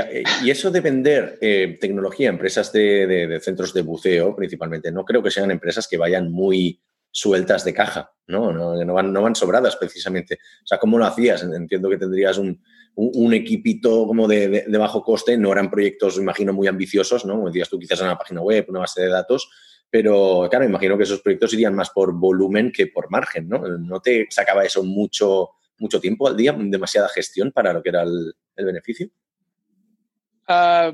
eso 0.49 0.71
de 0.71 0.81
vender 0.81 1.37
eh, 1.41 1.77
tecnología 1.79 2.29
a 2.29 2.33
empresas 2.33 2.71
de, 2.71 3.39
centros 3.41 3.73
de 3.73 3.81
buceo, 3.81 4.35
principalmente, 4.35 4.91
no 4.91 5.05
creo 5.05 5.23
que 5.23 5.31
sean 5.31 5.51
empresas 5.51 5.87
que 5.87 5.97
vayan 5.97 6.31
muy 6.31 6.81
sueltas 7.09 7.65
de 7.65 7.73
caja, 7.73 8.11
¿no? 8.27 8.53
No, 8.53 8.93
van, 8.93 9.11
no 9.11 9.21
van 9.21 9.35
sobradas 9.35 9.75
precisamente. 9.75 10.35
O 10.63 10.67
sea, 10.67 10.77
¿cómo 10.77 10.97
lo 10.97 11.05
hacías? 11.05 11.43
Entiendo 11.43 11.89
que 11.89 11.97
tendrías 11.97 12.37
un, 12.37 12.61
un, 12.95 13.33
equipito 13.33 14.07
como 14.07 14.27
de, 14.27 14.65
de, 14.67 14.77
bajo 14.77 15.03
coste, 15.03 15.37
no 15.37 15.51
eran 15.51 15.69
proyectos, 15.69 16.17
imagino, 16.17 16.53
muy 16.53 16.67
ambiciosos, 16.67 17.25
¿no? 17.25 17.35
Como 17.35 17.47
decías 17.47 17.69
tú, 17.69 17.79
quizás 17.79 18.01
una 18.01 18.17
página 18.17 18.41
web, 18.41 18.65
una 18.69 18.79
base 18.79 19.01
de 19.01 19.09
datos, 19.09 19.49
pero 19.91 20.47
claro, 20.49 20.63
imagino 20.63 20.97
que 20.97 21.03
esos 21.03 21.21
proyectos 21.21 21.53
irían 21.53 21.75
más 21.75 21.89
por 21.89 22.13
volumen 22.13 22.71
que 22.71 22.87
por 22.87 23.11
margen, 23.11 23.49
¿no? 23.49 23.59
¿No 23.59 23.99
te 23.99 24.25
sacaba 24.29 24.63
eso 24.63 24.83
mucho, 24.83 25.49
mucho 25.79 25.99
tiempo 25.99 26.29
al 26.29 26.37
día, 26.37 26.55
demasiada 26.57 27.09
gestión 27.09 27.51
para 27.51 27.73
lo 27.73 27.83
que 27.83 27.89
era 27.89 28.03
el, 28.03 28.33
beneficio? 28.55 29.09
Ah, 30.47 30.93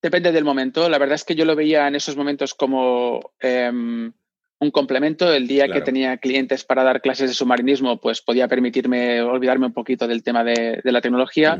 depende 0.00 0.30
del 0.30 0.44
momento. 0.44 0.88
La 0.88 0.98
verdad 0.98 1.16
es 1.16 1.24
que 1.24 1.34
yo 1.34 1.44
lo 1.44 1.56
veía 1.56 1.88
en 1.88 1.96
esos 1.96 2.16
momentos 2.16 2.54
como 2.54 3.32
em, 3.40 4.12
un 4.60 4.70
complemento. 4.70 5.32
El 5.32 5.48
día 5.48 5.66
que 5.66 5.80
tenía 5.80 6.18
clientes 6.18 6.64
para 6.64 6.84
dar 6.84 7.00
clases 7.00 7.30
de 7.30 7.34
submarinismo, 7.34 8.00
pues 8.00 8.22
podía 8.22 8.46
permitirme 8.46 9.22
olvidarme 9.22 9.66
un 9.66 9.72
poquito 9.72 10.06
del 10.06 10.22
tema 10.22 10.44
de, 10.44 10.80
la 10.84 11.00
tecnología 11.00 11.58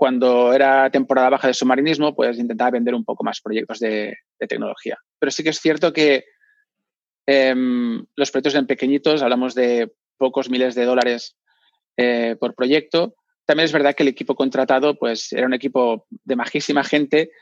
cuando 0.00 0.54
era 0.54 0.88
temporada 0.88 1.28
baja 1.28 1.48
de 1.48 1.52
submarinismo, 1.52 2.14
pues 2.14 2.38
intentaba 2.38 2.70
vender 2.70 2.94
un 2.94 3.04
poco 3.04 3.22
más 3.22 3.42
proyectos 3.42 3.80
de, 3.80 4.16
tecnología. 4.48 4.96
Pero 5.18 5.30
sí 5.30 5.42
que 5.42 5.50
es 5.50 5.60
cierto 5.60 5.92
que 5.92 6.24
em, 7.26 8.02
los 8.16 8.30
proyectos 8.30 8.54
eran 8.54 8.66
pequeñitos, 8.66 9.20
hablamos 9.20 9.54
de 9.54 9.92
pocos 10.16 10.48
miles 10.48 10.74
de 10.74 10.86
dólares 10.86 11.36
eh, 11.98 12.34
por 12.40 12.54
proyecto. 12.54 13.14
También 13.44 13.66
es 13.66 13.74
verdad 13.74 13.94
que 13.94 14.02
el 14.02 14.08
equipo 14.08 14.34
contratado 14.34 14.98
pues, 14.98 15.34
era 15.34 15.44
un 15.44 15.52
equipo 15.52 16.06
de 16.08 16.34
majísima 16.34 16.82
gente. 16.82 17.32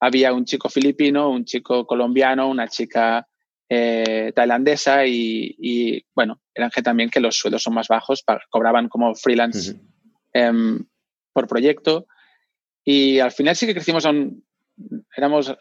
Había 0.00 0.32
un 0.32 0.44
chico 0.44 0.68
filipino, 0.68 1.30
un 1.30 1.44
chico 1.44 1.86
colombiano, 1.86 2.48
una 2.48 2.66
chica 2.66 3.28
eh, 3.68 4.32
tailandesa 4.34 5.06
y, 5.06 6.04
bueno, 6.16 6.40
eran 6.52 6.72
gente 6.72 6.90
también 6.90 7.10
que 7.10 7.20
los 7.20 7.36
sueldos 7.36 7.62
son 7.62 7.74
más 7.74 7.86
bajos, 7.86 8.24
cobraban 8.50 8.88
como 8.88 9.14
freelance 9.14 9.76
por 11.38 11.46
proyecto. 11.46 12.08
Y 12.84 13.20
al 13.20 13.30
final 13.30 13.54
sí 13.54 13.64
que 13.64 13.74
crecimos 13.74 14.04
a 14.04 14.10
un, 14.10 14.44
éramos, 15.16 15.54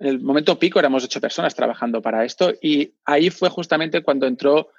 en 0.00 0.06
el 0.08 0.20
momento 0.20 0.58
pico 0.58 0.80
éramos 0.80 1.04
ocho 1.04 1.20
personas 1.20 1.54
trabajando 1.54 2.02
para 2.02 2.24
esto 2.24 2.52
y 2.60 2.94
ahí 3.04 3.30
fue 3.30 3.48
justamente 3.48 4.02
cuando 4.02 4.26
entró 4.26 4.70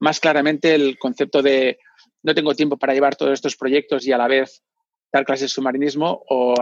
más 0.00 0.18
claramente 0.18 0.74
el 0.74 0.98
concepto 0.98 1.42
de 1.42 1.78
no 2.22 2.34
tengo 2.34 2.54
tiempo 2.54 2.78
para 2.78 2.94
llevar 2.94 3.16
todos 3.16 3.32
estos 3.32 3.56
proyectos 3.56 4.06
y 4.06 4.12
a 4.12 4.18
la 4.18 4.28
vez 4.28 4.62
dar 5.12 5.26
clases 5.26 5.50
de 5.50 5.54
submarinismo 5.54 6.22
o, 6.30 6.54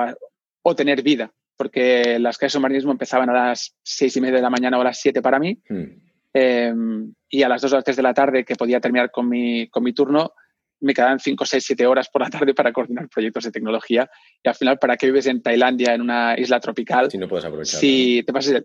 o 0.62 0.74
tener 0.74 1.02
vida. 1.02 1.30
porque 1.56 2.18
las 2.18 2.36
clases 2.36 2.54
de 2.54 2.58
submarinismo 2.58 2.92
empezaban 2.92 3.30
a 3.30 3.48
las 3.48 3.76
seis 3.82 4.16
y 4.16 4.20
media 4.20 4.36
de 4.36 4.42
la 4.42 4.50
mañana 4.50 4.76
o 4.76 4.80
a 4.80 4.84
las 4.84 5.00
siete 5.00 5.22
para 5.22 5.38
mí. 5.38 5.58
Hmm. 5.68 5.84
Em, 6.32 7.14
y 7.30 7.42
a 7.42 7.48
las 7.48 7.62
dos 7.62 7.72
o 7.72 7.76
las 7.76 7.84
tres 7.84 7.96
de 7.96 8.02
la 8.02 8.12
tarde, 8.12 8.44
que 8.44 8.56
podía 8.56 8.80
terminar 8.80 9.10
con 9.10 9.26
mi, 9.28 9.68
con 9.68 9.82
mi 9.82 9.92
turno, 9.94 10.32
me 10.80 10.94
quedaban 10.94 11.18
cinco, 11.18 11.44
seis, 11.44 11.64
siete 11.64 11.86
horas 11.86 12.08
por 12.08 12.22
la 12.22 12.30
tarde 12.30 12.54
para 12.54 12.72
coordinar 12.72 13.08
proyectos 13.08 13.44
de 13.44 13.50
tecnología. 13.50 14.08
Y 14.42 14.48
al 14.48 14.54
final, 14.54 14.78
¿para 14.78 14.96
qué 14.96 15.06
vives 15.06 15.26
en 15.26 15.42
Tailandia, 15.42 15.94
en 15.94 16.02
una 16.02 16.38
isla 16.38 16.60
tropical? 16.60 17.10
Si 17.10 17.18
no 17.18 17.28
puedes 17.28 17.44
aprovechar. 17.44 17.80
Si 17.80 18.22
te 18.24 18.32
pasas 18.32 18.64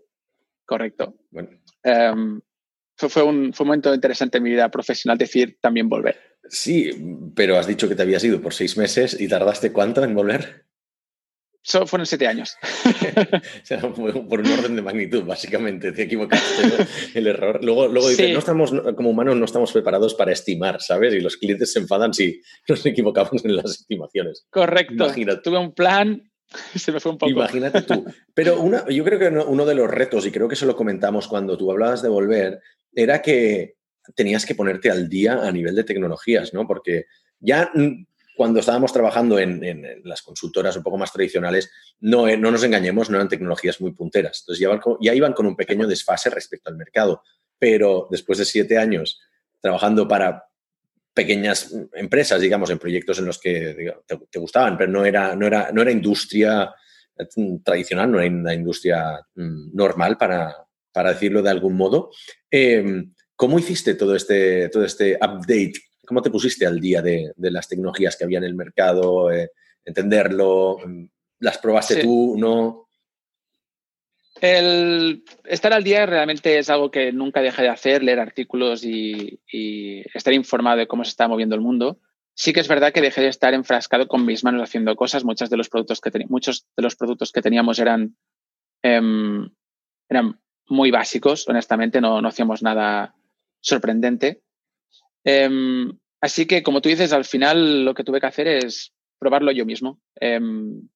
Correcto. 0.66 1.16
Em, 1.84 2.40
fue, 2.96 3.24
un, 3.24 3.54
fue 3.54 3.64
un 3.64 3.68
momento 3.68 3.94
interesante 3.94 4.38
en 4.38 4.44
mi 4.44 4.52
vida 4.52 4.70
profesional 4.70 5.18
decir 5.18 5.58
también 5.60 5.90
volver. 5.90 6.18
Sí, 6.48 6.92
pero 7.36 7.58
has 7.58 7.68
dicho 7.68 7.90
que 7.90 7.96
te 7.96 8.04
habías 8.04 8.24
ido 8.24 8.42
por 8.42 8.54
seis 8.54 8.78
meses 8.78 9.20
y 9.20 9.28
tardaste 9.28 9.72
cuánto 9.72 10.04
en 10.04 10.14
volver? 10.16 10.66
Solo 11.64 11.86
fueron 11.86 12.06
siete 12.08 12.26
años. 12.26 12.58
por 14.30 14.40
un 14.40 14.52
orden 14.52 14.76
de 14.76 14.82
magnitud, 14.82 15.24
básicamente, 15.24 15.92
te 15.92 16.04
equivocaste 16.04 16.88
el 17.14 17.28
error. 17.28 17.64
Luego, 17.64 17.88
luego 17.88 18.10
dices, 18.10 18.34
no 18.34 18.40
estamos, 18.40 18.74
como 18.96 19.12
humanos 19.12 19.36
no 19.36 19.46
estamos 19.46 19.72
preparados 19.72 20.16
para 20.16 20.32
estimar, 20.32 20.82
¿sabes? 20.82 21.14
Y 21.14 21.20
los 21.20 21.38
clientes 21.38 21.72
se 21.72 21.80
enfadan 21.80 22.14
si 22.14 22.42
nos 22.68 22.84
equivocamos 22.86 23.46
en 23.46 23.56
las 23.56 23.72
estimaciones. 23.72 24.46
Correcto. 24.50 24.94
Imagínate. 24.94 25.42
Tuve 25.42 25.60
un 25.60 25.74
plan, 25.74 26.32
se 26.76 26.92
me 26.92 27.00
fue 27.00 27.12
un 27.12 27.18
poco. 27.18 27.32
Imagínate 27.32 27.84
tú. 27.84 28.06
Pero 28.34 28.60
una, 28.60 28.88
yo 28.90 29.04
creo 29.04 29.20
que 29.20 29.28
uno 29.28 29.66
de 29.66 29.76
los 29.76 29.90
retos, 29.90 30.26
y 30.26 30.32
creo 30.32 30.48
que 30.48 30.56
eso 30.56 30.66
lo 30.66 30.76
comentamos 30.76 31.28
cuando 31.28 31.58
tú 31.58 31.72
hablabas 31.72 32.02
de 32.02 32.10
volver, 32.10 32.60
era 32.94 33.22
que 33.22 33.76
tenías 34.16 34.46
que 34.46 34.56
ponerte 34.56 34.90
al 34.90 35.08
día 35.08 35.34
a 35.44 35.52
nivel 35.52 35.76
de 35.76 35.84
tecnologías, 35.84 36.54
¿no? 36.54 36.68
Porque 36.68 37.06
ya 37.40 37.72
cuando 38.36 38.60
estábamos 38.60 38.94
trabajando 38.94 39.40
en, 39.40 40.02
las 40.04 40.22
consultoras 40.22 40.76
un 40.76 40.84
poco 40.84 40.98
más 40.98 41.12
tradicionales, 41.12 41.72
no, 42.00 42.28
eh, 42.28 42.38
no, 42.38 42.52
nos 42.52 42.64
engañemos, 42.64 43.10
no 43.10 43.18
eran 43.18 43.30
tecnologías 43.30 43.82
muy 43.82 43.92
punteras. 43.92 44.42
Entonces 44.42 44.68
ya, 45.02 45.14
iban 45.14 45.34
con 45.34 45.46
un 45.46 45.56
pequeño 45.56 45.88
desfase 45.88 46.30
respecto 46.30 46.70
al 46.70 46.78
mercado. 46.78 47.24
Pero 47.60 48.08
después 48.10 48.40
de 48.40 48.46
siete 48.46 48.78
años 48.78 49.20
trabajando 49.60 50.08
para 50.08 50.46
pequeñas 51.14 51.76
empresas, 51.94 52.42
digamos, 52.42 52.70
en 52.70 52.80
proyectos 52.80 53.20
en 53.20 53.26
los 53.26 53.40
que 53.40 53.94
te, 54.08 54.40
gustaban, 54.40 54.78
pero 54.78 54.92
no 54.92 55.06
era, 55.06 55.36
no 55.36 55.46
era, 55.46 55.72
no 55.72 55.82
era 55.82 55.92
industria 55.92 56.74
mm, 57.36 57.58
tradicional, 57.58 58.12
no 58.12 58.20
era 58.20 58.54
industria 58.54 59.20
mm, 59.36 59.76
normal, 59.76 60.18
para, 60.18 60.56
para 60.92 61.14
decirlo 61.14 61.42
de 61.42 61.50
algún 61.50 61.76
modo. 61.76 62.12
Em, 62.50 63.14
¿Cómo 63.36 63.60
hiciste 63.60 63.96
todo 63.96 64.16
este, 64.16 64.70
todo 64.70 64.86
este 64.86 65.16
update 65.16 65.74
¿Cómo 66.12 66.22
te 66.22 66.30
pusiste 66.30 66.66
al 66.68 66.82
día 66.82 67.02
de, 67.02 67.32
las 67.38 67.70
tecnologías 67.70 68.18
que 68.18 68.26
había 68.26 68.40
en 68.40 68.44
el 68.44 68.54
mercado? 68.54 69.32
Eh, 69.32 69.50
entenderlo, 69.86 70.78
mm, 70.86 71.06
¿las 71.40 71.58
probaste 71.58 72.02
tú? 72.04 72.36
¿No? 72.38 72.90
El 74.42 75.24
estar 75.46 75.72
al 75.72 75.86
día 75.86 76.06
realmente 76.06 76.58
es 76.58 76.70
algo 76.70 76.92
que 76.92 77.14
nunca 77.14 77.42
dejé 77.42 77.62
de 77.62 77.70
hacer, 77.70 78.04
leer 78.04 78.20
artículos 78.20 78.84
y, 78.84 79.40
estar 80.14 80.34
informado 80.34 80.80
de 80.80 80.88
cómo 80.88 81.06
se 81.06 81.12
está 81.12 81.30
moviendo 81.30 81.56
el 81.56 81.62
mundo. 81.62 82.02
Sí 82.34 82.52
que 82.52 82.60
es 82.60 82.68
verdad 82.68 82.92
que 82.92 83.00
dejé 83.00 83.22
de 83.22 83.30
estar 83.30 83.54
enfrascado 83.54 84.10
con 84.10 84.26
mis 84.26 84.44
manos 84.44 84.64
haciendo 84.64 84.94
cosas. 84.98 85.24
Muchos 85.24 85.50
de 85.50 85.56
los 85.56 85.70
productos 85.70 86.02
que, 86.02 86.12
muchos 86.28 86.68
de 86.76 86.84
los 86.84 86.98
productos 86.98 87.32
que 87.32 87.42
teníamos 87.42 87.80
eran, 87.80 88.18
em, 88.84 89.50
eran 90.10 90.42
muy 90.68 90.92
básicos, 90.92 91.48
honestamente, 91.48 92.02
no, 92.02 92.22
no 92.22 92.28
hacíamos 92.28 92.62
nada 92.62 93.16
sorprendente. 93.62 94.42
Em, 95.24 96.01
Así 96.22 96.46
que, 96.46 96.62
como 96.62 96.82
tú 96.82 96.90
dices, 96.90 97.12
al 97.14 97.26
final 97.26 97.84
lo 97.84 97.94
que 97.96 98.04
tuve 98.04 98.22
que 98.22 98.28
hacer 98.28 98.48
es 98.48 98.94
probarlo 99.20 99.52
yo 99.52 99.66
mismo. 99.66 100.00
Em, 100.16 100.88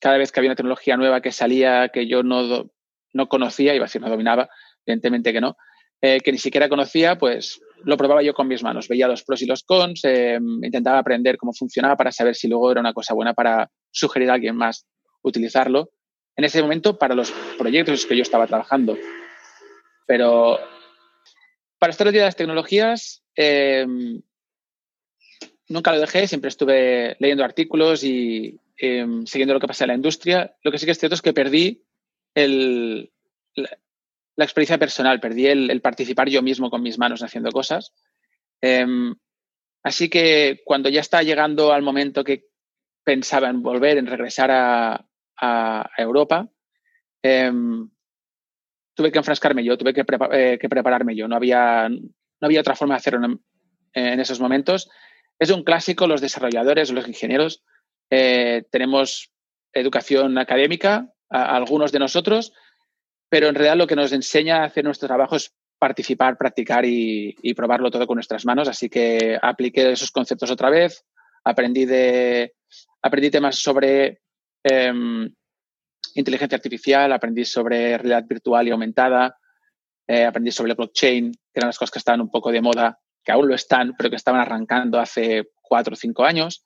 cada 0.00 0.18
vez 0.18 0.30
que 0.30 0.40
había 0.40 0.50
una 0.50 0.56
tecnología 0.56 0.96
nueva 0.96 1.20
que 1.20 1.32
salía, 1.32 1.88
que 1.88 2.06
yo 2.06 2.22
no, 2.22 2.70
no 3.12 3.28
conocía, 3.28 3.74
iba 3.74 3.84
a 3.84 3.88
decir 3.88 4.00
no 4.00 4.08
dominaba, 4.08 4.48
evidentemente 4.84 5.32
que 5.32 5.40
no, 5.40 5.56
eh, 6.00 6.20
que 6.20 6.30
ni 6.30 6.38
siquiera 6.38 6.68
conocía, 6.68 7.18
pues 7.18 7.60
lo 7.82 7.96
probaba 7.96 8.22
yo 8.22 8.34
con 8.34 8.46
mis 8.46 8.62
manos. 8.62 8.88
Veía 8.88 9.08
los 9.08 9.24
pros 9.24 9.42
y 9.42 9.46
los 9.46 9.64
cons, 9.64 10.04
em, 10.04 10.62
intentaba 10.62 10.98
aprender 10.98 11.36
cómo 11.36 11.52
funcionaba 11.52 11.96
para 11.96 12.12
saber 12.12 12.36
si 12.36 12.48
luego 12.48 12.70
era 12.70 12.80
una 12.80 12.92
cosa 12.92 13.14
buena 13.14 13.34
para 13.34 13.70
sugerir 13.90 14.30
a 14.30 14.34
alguien 14.34 14.56
más 14.56 14.86
utilizarlo. 15.22 15.90
En 16.36 16.44
ese 16.44 16.62
momento, 16.62 16.98
para 16.98 17.14
los 17.14 17.32
proyectos 17.58 18.06
que 18.06 18.16
yo 18.16 18.22
estaba 18.22 18.46
trabajando. 18.46 18.96
Pero 20.06 20.58
para 21.78 21.90
estar 21.90 22.06
al 22.06 22.12
día 22.12 22.22
de 22.22 22.28
las 22.28 22.36
tecnologías, 22.36 23.24
em, 23.34 24.22
nunca 25.68 25.92
lo 25.92 26.00
dejé, 26.00 26.28
siempre 26.28 26.48
estuve 26.48 27.16
leyendo 27.18 27.44
artículos 27.44 28.04
y 28.04 28.58
em, 28.76 29.26
siguiendo 29.26 29.54
lo 29.54 29.60
que 29.60 29.66
pasa 29.66 29.84
en 29.84 29.88
la 29.88 29.94
industria. 29.94 30.54
Lo 30.62 30.70
que 30.70 30.78
sí 30.78 30.86
que 30.86 30.92
es 30.92 30.98
cierto 30.98 31.14
es 31.14 31.22
que 31.22 31.32
perdí 31.32 31.84
el, 32.34 33.10
la, 33.54 34.44
experiencia 34.44 34.78
personal, 34.78 35.20
perdí 35.20 35.46
el, 35.46 35.80
participar 35.80 36.28
yo 36.28 36.42
mismo 36.42 36.70
con 36.70 36.82
mis 36.82 36.98
manos 36.98 37.22
haciendo 37.22 37.50
cosas. 37.50 37.92
Em, 38.60 39.14
así 39.82 40.08
que 40.08 40.62
cuando 40.64 40.88
ya 40.88 41.00
está 41.00 41.22
llegando 41.22 41.72
al 41.72 41.82
momento 41.82 42.24
que 42.24 42.44
pensaba 43.04 43.48
en 43.48 43.62
volver, 43.62 43.98
en 43.98 44.06
regresar 44.06 44.50
a, 44.50 45.02
Europa, 45.98 46.48
em, 47.22 47.90
tuve 48.94 49.12
que 49.12 49.18
enfrascarme 49.18 49.62
yo, 49.62 49.76
tuve 49.76 49.92
que, 49.92 50.04
eh, 50.32 50.58
prepararme 50.58 51.14
yo. 51.14 51.28
No 51.28 51.36
había, 51.36 51.88
no 51.88 52.00
había 52.40 52.60
otra 52.60 52.74
forma 52.74 52.94
de 52.94 52.98
hacerlo 52.98 53.38
en 53.92 54.20
esos 54.20 54.40
momentos 54.40 54.88
es 55.38 55.50
un 55.50 55.64
clásico, 55.64 56.06
los 56.06 56.20
desarrolladores, 56.20 56.90
los 56.90 57.06
ingenieros, 57.06 57.62
eh, 58.10 58.64
tenemos 58.70 59.30
educación 59.72 60.38
académica, 60.38 61.12
algunos 61.28 61.92
de 61.92 61.98
nosotros, 61.98 62.52
pero 63.28 63.48
en 63.48 63.54
realidad 63.54 63.76
lo 63.76 63.86
que 63.86 63.96
nos 63.96 64.12
enseña 64.12 64.58
a 64.62 64.64
hacer 64.64 64.84
nuestro 64.84 65.08
trabajo 65.08 65.36
es 65.36 65.52
participar, 65.78 66.38
practicar 66.38 66.84
y, 66.86 67.34
probarlo 67.54 67.90
todo 67.90 68.06
con 68.06 68.16
nuestras 68.16 68.46
manos. 68.46 68.68
Así 68.68 68.88
que 68.88 69.38
apliqué 69.40 69.92
esos 69.92 70.10
conceptos 70.10 70.50
otra 70.50 70.70
vez, 70.70 71.04
aprendí, 71.44 71.84
de, 71.84 72.54
aprendí 73.02 73.30
temas 73.30 73.56
sobre 73.56 74.20
em, 74.62 75.28
inteligencia 76.14 76.56
artificial, 76.56 77.12
aprendí 77.12 77.44
sobre 77.44 77.98
realidad 77.98 78.24
virtual 78.26 78.68
y 78.68 78.70
aumentada, 78.70 79.36
eh, 80.06 80.24
aprendí 80.24 80.50
sobre 80.50 80.74
blockchain, 80.74 81.32
que 81.32 81.40
eran 81.54 81.68
las 81.68 81.78
cosas 81.78 81.90
que 81.90 81.98
estaban 81.98 82.20
un 82.20 82.30
poco 82.30 82.50
de 82.50 82.62
moda 82.62 82.98
que 83.26 83.32
aún 83.32 83.48
lo 83.48 83.54
están, 83.54 83.94
pero 83.98 84.08
que 84.08 84.16
estaban 84.16 84.40
arrancando 84.40 85.00
hace 85.00 85.48
cuatro 85.60 85.94
o 85.94 85.96
cinco 85.96 86.24
años. 86.24 86.64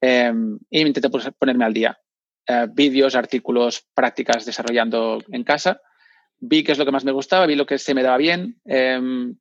Em, 0.00 0.58
y 0.68 0.80
intenté 0.80 1.08
ponerme 1.38 1.64
al 1.64 1.72
día. 1.72 1.96
Eh, 2.46 2.66
vídeos, 2.70 3.14
artículos, 3.14 3.86
prácticas 3.94 4.44
desarrollando 4.44 5.22
en 5.28 5.44
casa. 5.44 5.80
Vi 6.40 6.64
qué 6.64 6.72
es 6.72 6.78
lo 6.78 6.84
que 6.84 6.90
más 6.90 7.04
me 7.04 7.12
gustaba, 7.12 7.46
vi 7.46 7.54
lo 7.54 7.64
que 7.64 7.78
se 7.78 7.94
me 7.94 8.02
daba 8.02 8.16
bien. 8.16 8.60
Em, 8.64 9.36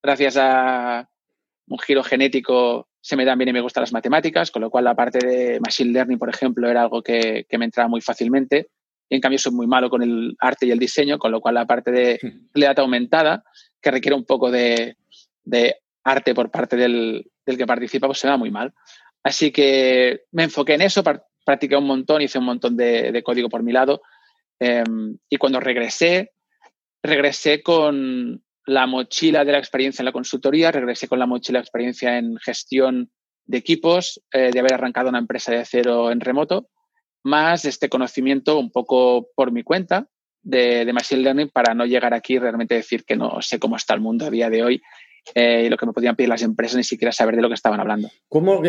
gracias 0.00 0.36
a 0.38 1.10
un 1.66 1.78
giro 1.80 2.04
genético 2.04 2.88
se 3.00 3.16
me 3.16 3.24
dan 3.24 3.38
bien 3.38 3.48
y 3.48 3.52
me 3.52 3.60
gustan 3.60 3.82
las 3.82 3.92
matemáticas, 3.92 4.50
con 4.50 4.62
lo 4.62 4.70
cual 4.70 4.84
la 4.84 4.94
parte 4.94 5.18
de 5.18 5.60
Machine 5.60 5.92
Learning, 5.92 6.18
por 6.18 6.28
ejemplo, 6.28 6.68
era 6.68 6.82
algo 6.82 7.02
que, 7.02 7.46
me 7.58 7.64
entraba 7.64 7.88
muy 7.88 8.00
fácilmente. 8.00 8.68
Y 9.08 9.16
en 9.16 9.20
cambio 9.20 9.38
soy 9.38 9.52
muy 9.52 9.66
malo 9.66 9.90
con 9.90 10.02
el 10.02 10.36
arte 10.38 10.66
y 10.66 10.70
el 10.70 10.78
diseño, 10.78 11.18
con 11.18 11.32
lo 11.32 11.40
cual 11.40 11.54
la 11.54 11.66
parte 11.66 11.90
de 11.90 12.18
realidad 12.54 12.78
aumentada, 12.78 13.44
que 13.80 13.90
requiere 13.90 14.16
un 14.16 14.24
poco 14.24 14.50
de, 14.50 14.96
de 15.44 15.76
arte 16.06 16.34
por 16.34 16.50
parte 16.50 16.76
del, 16.76 17.30
que 17.44 17.66
participa, 17.66 18.06
pues 18.06 18.20
se 18.20 18.28
da 18.28 18.36
muy 18.36 18.50
mal. 18.50 18.72
Así 19.24 19.50
que 19.50 20.22
me 20.30 20.44
enfoqué 20.44 20.74
en 20.74 20.82
eso, 20.82 21.02
practiqué 21.44 21.76
un 21.76 21.86
montón, 21.86 22.22
hice 22.22 22.38
un 22.38 22.44
montón 22.44 22.76
de, 22.76 23.22
código 23.24 23.48
por 23.48 23.64
mi 23.64 23.72
lado. 23.72 24.02
Em, 24.60 25.18
y 25.28 25.36
cuando 25.36 25.58
regresé, 25.58 26.32
regresé 27.02 27.60
con 27.60 28.40
la 28.66 28.86
mochila 28.86 29.44
de 29.44 29.52
la 29.52 29.58
experiencia 29.58 30.02
en 30.02 30.06
la 30.06 30.12
consultoría, 30.12 30.70
regresé 30.70 31.08
con 31.08 31.18
la 31.18 31.26
mochila 31.26 31.58
de 31.58 31.64
experiencia 31.64 32.18
en 32.18 32.36
gestión 32.36 33.10
de 33.44 33.58
equipos, 33.58 34.22
eh, 34.32 34.50
de 34.52 34.60
haber 34.60 34.74
arrancado 34.74 35.08
una 35.08 35.18
empresa 35.18 35.52
de 35.52 35.64
cero 35.64 36.12
en 36.12 36.20
remoto, 36.20 36.68
más 37.24 37.64
este 37.64 37.88
conocimiento 37.88 38.58
un 38.58 38.70
poco 38.70 39.28
por 39.34 39.50
mi 39.50 39.64
cuenta 39.64 40.08
de, 40.42 40.84
de 40.84 40.92
Machine 40.92 41.22
Learning 41.22 41.48
para 41.48 41.74
no 41.74 41.84
llegar 41.84 42.14
aquí 42.14 42.34
y 42.34 42.38
realmente 42.38 42.76
decir 42.76 43.04
que 43.04 43.16
no 43.16 43.42
sé 43.42 43.58
cómo 43.58 43.76
está 43.76 43.94
el 43.94 44.00
mundo 44.00 44.26
a 44.26 44.30
día 44.30 44.50
de 44.50 44.62
hoy 44.62 44.82
eh, 45.34 45.64
y 45.66 45.68
lo 45.68 45.76
que 45.76 45.86
me 45.86 45.92
podían 45.92 46.16
pedir 46.16 46.28
las 46.28 46.42
empresas 46.42 46.76
ni 46.76 46.84
siquiera 46.84 47.12
saber 47.12 47.36
de 47.36 47.42
lo 47.42 47.48
que 47.48 47.54
estaban 47.54 47.80
hablando. 47.80 48.10
¿Cómo, 48.28 48.62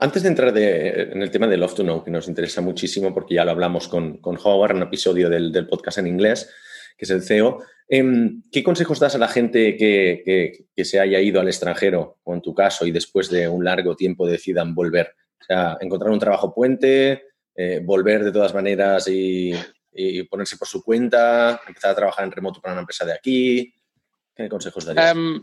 antes 0.00 0.22
de 0.22 0.28
entrar 0.28 0.56
en 0.56 1.22
el 1.22 1.30
tema 1.30 1.46
de 1.46 1.56
Love 1.56 1.74
to 1.74 1.82
Know, 1.82 2.04
que 2.04 2.10
nos 2.10 2.28
interesa 2.28 2.60
muchísimo 2.60 3.14
porque 3.14 3.34
ya 3.34 3.44
lo 3.44 3.52
hablamos 3.52 3.88
con, 3.88 4.18
con 4.18 4.38
Howard 4.42 4.72
en 4.72 4.76
un 4.78 4.82
episodio 4.84 5.28
del, 5.28 5.52
del, 5.52 5.68
podcast 5.68 5.98
en 5.98 6.06
inglés, 6.06 6.50
que 6.96 7.04
es 7.04 7.10
el 7.10 7.22
CEO, 7.22 7.62
em, 7.88 8.42
¿qué 8.50 8.62
consejos 8.62 8.98
das 8.98 9.14
a 9.14 9.18
la 9.18 9.28
gente 9.28 9.76
que, 9.76 10.66
que, 10.74 10.84
se 10.84 11.00
haya 11.00 11.20
ido 11.20 11.40
al 11.40 11.48
extranjero, 11.48 12.18
o 12.24 12.34
en 12.34 12.42
tu 12.42 12.54
caso, 12.54 12.86
y 12.86 12.90
después 12.90 13.30
de 13.30 13.48
un 13.48 13.64
largo 13.64 13.96
tiempo 13.96 14.26
decidan 14.26 14.74
volver? 14.74 15.14
O 15.40 15.44
sea, 15.44 15.76
encontrar 15.80 16.10
un 16.10 16.18
trabajo 16.18 16.54
puente, 16.54 17.24
eh, 17.54 17.80
volver 17.84 18.24
de 18.24 18.32
todas 18.32 18.54
maneras 18.54 19.06
y, 19.08 19.52
y, 19.92 20.22
ponerse 20.24 20.56
por 20.56 20.66
su 20.66 20.82
cuenta, 20.82 21.60
empezar 21.66 21.92
a 21.92 21.94
trabajar 21.94 22.24
en 22.24 22.32
remoto 22.32 22.60
para 22.60 22.72
una 22.72 22.80
empresa 22.80 23.04
de 23.04 23.12
aquí. 23.12 23.74
¿Qué 24.34 24.48
consejos 24.48 24.84
darías? 24.86 25.12
Em, 25.12 25.40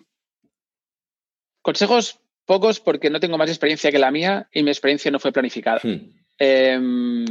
Consejos 1.62 2.20
pocos 2.46 2.80
porque 2.80 3.10
no 3.10 3.20
tengo 3.20 3.38
más 3.38 3.50
experiencia 3.50 3.92
que 3.92 4.00
la 4.00 4.12
mía 4.12 4.50
y 4.52 4.64
mi 4.64 4.72
experiencia 4.72 5.12
no 5.12 5.20
fue 5.20 5.32
planificada. 5.32 5.80
Hmm. 5.84 6.14
Em, 6.38 7.26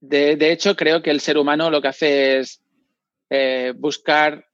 De, 0.00 0.52
hecho, 0.52 0.76
creo 0.76 1.02
que 1.02 1.10
el 1.10 1.20
ser 1.20 1.38
humano 1.38 1.70
lo 1.70 1.80
que 1.80 1.88
hace 1.88 2.38
es 2.38 2.62
eh, 3.30 3.72
buscar, 3.76 4.46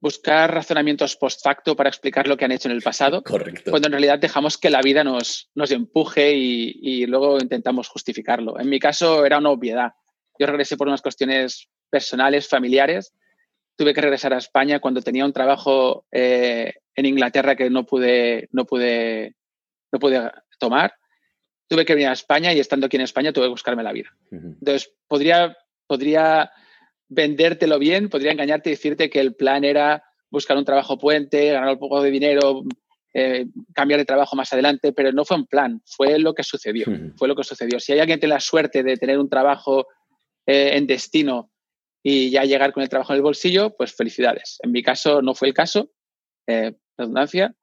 buscar 0.00 0.54
razonamientos 0.54 1.16
post 1.16 1.42
facto 1.42 1.74
para 1.74 1.88
explicar 1.88 2.28
lo 2.28 2.36
que 2.36 2.44
han 2.44 2.52
hecho 2.52 2.68
en 2.68 2.74
el 2.74 2.82
pasado. 2.82 3.22
Correcto. 3.24 3.70
Cuando 3.70 3.88
en 3.88 3.92
realidad 3.92 4.18
dejamos 4.18 4.56
que 4.56 4.70
la 4.70 4.82
vida 4.82 5.02
nos, 5.02 5.50
nos 5.54 5.70
empuje 5.70 6.32
y, 6.34 6.78
y 6.80 7.06
luego 7.06 7.38
intentamos 7.40 7.88
justificarlo. 7.88 8.58
En 8.58 8.68
mi 8.68 8.78
caso 8.78 9.24
era 9.24 9.38
una 9.38 9.50
obviedad. 9.50 9.92
Yo 10.38 10.46
regresé 10.46 10.76
por 10.76 10.86
unas 10.86 11.02
cuestiones 11.02 11.68
personales, 11.90 12.48
familiares. 12.48 13.12
Tuve 13.76 13.94
que 13.94 14.00
regresar 14.00 14.32
a 14.32 14.38
España 14.38 14.80
cuando 14.80 15.02
tenía 15.02 15.24
un 15.24 15.32
trabajo 15.32 16.06
eh, 16.12 16.74
en 16.98 17.06
Inglaterra 17.06 17.54
que 17.54 17.70
no 17.70 17.86
pude, 17.86 18.48
no 18.50 18.64
pude, 18.64 19.36
no 19.92 19.98
pude 19.98 20.30
tomar 20.58 20.92
tuve 21.68 21.84
que 21.84 21.94
venir 21.94 22.08
a 22.08 22.12
España 22.12 22.52
y 22.52 22.58
estando 22.58 22.86
aquí 22.86 22.96
en 22.96 23.02
España 23.02 23.32
tuve 23.32 23.44
que 23.44 23.50
buscarme 23.50 23.82
la 23.82 23.92
vida. 23.92 24.08
Entonces, 24.30 24.90
podría, 25.06 25.56
podría 25.86 26.50
vendértelo 27.08 27.78
bien, 27.78 28.08
podría 28.08 28.32
engañarte 28.32 28.70
y 28.70 28.72
decirte 28.72 29.10
que 29.10 29.20
el 29.20 29.34
plan 29.34 29.64
era 29.64 30.02
buscar 30.30 30.56
un 30.56 30.64
trabajo 30.64 30.98
puente, 30.98 31.52
ganar 31.52 31.74
un 31.74 31.78
poco 31.78 32.02
de 32.02 32.10
dinero, 32.10 32.64
eh, 33.14 33.46
cambiar 33.74 34.00
de 34.00 34.06
trabajo 34.06 34.34
más 34.34 34.52
adelante, 34.52 34.92
pero 34.92 35.12
no 35.12 35.24
fue 35.24 35.36
un 35.36 35.46
plan, 35.46 35.82
fue 35.84 36.18
lo 36.18 36.34
que 36.34 36.42
sucedió. 36.42 36.86
Fue 37.16 37.28
lo 37.28 37.36
que 37.36 37.44
sucedió. 37.44 37.78
Si 37.80 37.92
hay 37.92 38.00
alguien 38.00 38.16
que 38.16 38.22
tiene 38.22 38.34
la 38.34 38.40
suerte 38.40 38.82
de 38.82 38.96
tener 38.96 39.18
un 39.18 39.28
trabajo 39.28 39.86
eh, 40.46 40.70
en 40.74 40.86
destino 40.86 41.50
y 42.02 42.30
ya 42.30 42.44
llegar 42.44 42.72
con 42.72 42.82
el 42.82 42.88
trabajo 42.88 43.12
en 43.12 43.18
el 43.18 43.22
bolsillo, 43.22 43.76
pues 43.76 43.94
felicidades. 43.94 44.58
En 44.62 44.72
mi 44.72 44.82
caso 44.82 45.20
no 45.20 45.34
fue 45.34 45.48
el 45.48 45.54
caso, 45.54 45.90
eh, 46.46 46.74
redundancia, 46.98 47.54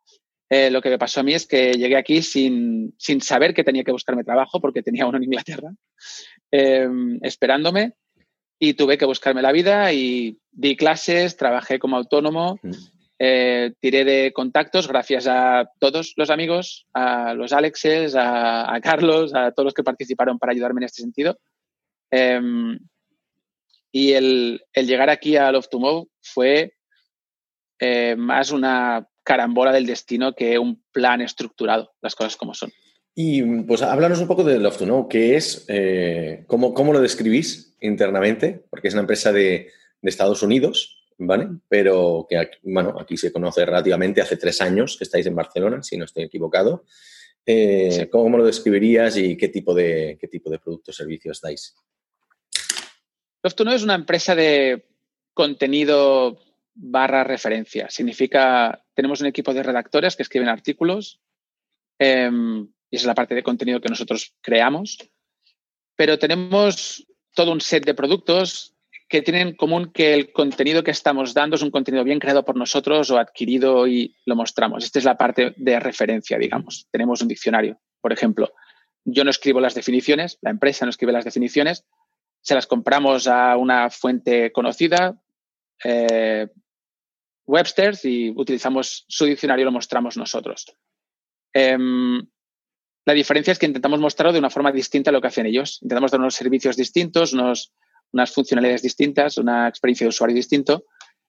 eh, 0.50 0.70
lo 0.70 0.82
que 0.82 0.90
me 0.90 1.00
pasó 1.00 1.22
a 1.22 1.24
mí 1.24 1.34
es 1.34 1.48
que 1.48 1.74
llegué 1.74 1.98
aquí 1.98 2.22
sin, 2.22 2.94
sin, 3.00 3.20
saber 3.22 3.54
que 3.54 3.64
tenía 3.64 3.84
que 3.84 3.92
buscarme 3.92 4.24
trabajo 4.24 4.62
porque 4.62 4.84
tenía 4.84 5.08
uno 5.08 5.18
en 5.18 5.24
Inglaterra 5.24 5.72
em, 6.52 7.20
esperándome 7.24 7.94
y 8.60 8.76
tuve 8.76 8.98
que 8.98 9.06
buscarme 9.06 9.42
la 9.42 9.52
vida 9.52 9.92
y 9.92 10.38
di 10.52 10.78
clases, 10.78 11.36
trabajé 11.36 11.80
como 11.80 11.98
autónomo, 11.98 12.60
mm. 12.62 12.72
eh, 13.20 13.74
tiré 13.80 14.06
de 14.06 14.34
contactos 14.34 14.88
gracias 14.88 15.28
a 15.28 15.68
todos 15.80 16.14
los 16.16 16.30
amigos, 16.30 16.86
a 16.94 17.34
los 17.34 17.52
Alexes, 17.52 18.16
a, 18.16 18.80
Carlos, 18.84 19.34
a 19.34 19.52
todos 19.52 19.66
los 19.66 19.74
que 19.74 19.84
participaron 19.84 20.38
para 20.38 20.52
ayudarme 20.52 20.80
en 20.82 20.86
este 20.86 21.02
sentido. 21.02 21.40
Em, 22.12 22.80
y 23.92 24.14
el, 24.14 24.62
el, 24.74 24.88
llegar 24.88 25.10
aquí 25.10 25.38
a 25.38 25.52
Love 25.52 25.70
to 25.70 25.80
Move 25.80 26.08
fue 26.22 26.76
eh, 27.80 28.16
más 28.16 28.52
una 28.52 29.08
carambola 29.26 29.74
del 29.74 29.86
destino 29.86 30.34
que 30.34 30.58
un 30.58 30.82
plan 30.94 31.20
estructurado, 31.20 31.94
las 32.02 32.16
cosas 32.16 32.38
como 32.38 32.54
son. 32.54 32.72
Y 33.14 33.42
pues 33.64 33.82
háblanos 33.82 34.20
un 34.20 34.28
poco 34.28 34.44
de 34.44 34.60
Love 34.60 34.78
to 34.78 34.86
Know, 34.86 35.08
¿qué 35.10 35.36
es? 35.36 35.66
Eh, 35.68 36.44
cómo, 36.48 36.74
cómo, 36.74 36.94
lo 36.94 37.02
describís 37.02 37.76
internamente? 37.82 38.64
Porque 38.70 38.90
es 38.90 38.94
una 38.94 39.02
empresa 39.02 39.32
de, 39.32 39.72
de 40.02 40.10
Estados 40.10 40.44
Unidos, 40.44 41.06
¿vale? 41.18 41.48
Pero 41.70 42.28
que 42.30 42.38
aquí, 42.38 42.58
bueno, 42.64 42.96
aquí 43.00 43.18
se 43.18 43.32
conoce 43.32 43.66
relativamente 43.66 44.22
hace 44.22 44.38
tres 44.38 44.62
años 44.62 44.98
que 44.98 45.06
estáis 45.06 45.26
en 45.26 45.36
Barcelona, 45.36 45.82
si 45.82 45.98
no 45.98 46.06
estoy 46.06 46.24
equivocado. 46.24 46.84
Eh, 47.46 48.10
¿Cómo 48.12 48.38
lo 48.38 48.46
describirías 48.46 49.18
y 49.18 49.38
qué 49.38 49.48
tipo 49.48 49.74
de, 49.74 50.18
qué 50.20 50.28
tipo 50.28 50.50
de 50.50 50.60
productos 50.60 50.96
o 50.96 50.98
servicios 50.98 51.40
dais? 51.40 51.76
Love 53.44 53.56
to 53.56 53.64
Know 53.64 53.76
es 53.76 53.84
una 53.84 53.96
empresa 53.96 54.36
de 54.36 54.86
contenido 55.34 56.40
barra 56.76 57.24
referencia. 57.24 57.90
Significa, 57.90 58.84
tenemos 58.94 59.22
un 59.22 59.28
equipo 59.28 59.54
de 59.54 59.64
redactores 59.64 60.16
que 60.16 60.24
escriben 60.24 60.50
artículos 60.50 61.22
em, 61.98 62.68
y 62.92 62.96
esa 62.96 63.04
es 63.04 63.08
la 63.08 63.16
parte 63.16 63.36
de 63.36 63.44
contenido 63.44 63.82
que 63.82 63.90
nosotros 63.90 64.36
creamos, 64.42 64.98
pero 65.96 66.20
tenemos 66.20 67.08
todo 67.34 67.52
un 67.52 67.62
set 67.62 67.86
de 67.86 67.94
productos 67.94 68.76
que 69.08 69.22
tienen 69.22 69.50
en 69.50 69.56
común 69.56 69.92
que 69.94 70.14
el 70.14 70.32
contenido 70.32 70.84
que 70.84 70.92
estamos 70.92 71.34
dando 71.34 71.56
es 71.56 71.62
un 71.62 71.72
contenido 71.72 72.04
bien 72.04 72.20
creado 72.20 72.44
por 72.44 72.56
nosotros 72.56 73.12
o 73.12 73.18
adquirido 73.18 73.88
y 73.88 74.16
lo 74.26 74.36
mostramos. 74.36 74.84
Esta 74.84 75.00
es 75.00 75.06
la 75.06 75.18
parte 75.18 75.54
de 75.58 75.80
referencia, 75.80 76.38
digamos. 76.38 76.88
Tenemos 76.92 77.22
un 77.22 77.28
diccionario, 77.28 77.80
por 78.02 78.12
ejemplo. 78.12 78.54
Yo 79.04 79.24
no 79.24 79.30
escribo 79.30 79.60
las 79.60 79.76
definiciones, 79.76 80.40
la 80.42 80.50
empresa 80.50 80.86
no 80.86 80.90
escribe 80.90 81.12
las 81.12 81.26
definiciones, 81.26 81.86
se 82.42 82.56
las 82.56 82.66
compramos 82.66 83.28
a 83.28 83.56
una 83.58 83.90
fuente 83.92 84.52
conocida, 84.52 85.22
eh, 85.84 86.48
Webster's 87.48 88.06
y 88.06 88.30
utilizamos 88.30 89.06
su 89.08 89.26
diccionario 89.26 89.64
y 89.64 89.66
lo 89.66 89.72
mostramos 89.72 90.18
nosotros. 90.18 90.66
Em, 91.54 92.26
la 93.06 93.14
diferencia 93.14 93.52
es 93.52 93.60
que 93.60 93.68
intentamos 93.68 94.00
mostrarlo 94.00 94.34
de 94.34 94.40
una 94.40 94.50
forma 94.50 94.72
distinta 94.72 95.12
a 95.12 95.14
lo 95.14 95.22
que 95.22 95.28
hacen 95.28 95.46
ellos. 95.46 95.80
Intentamos 95.82 96.12
dar 96.12 96.20
unos 96.20 96.36
servicios 96.36 96.76
distintos, 96.76 97.34
unas 97.34 97.72
funcionalidades 98.34 98.82
distintas, 98.82 99.38
una 99.38 99.68
experiencia 99.68 100.06
de 100.06 100.10
usuario 100.10 100.36
distinto, 100.36 100.86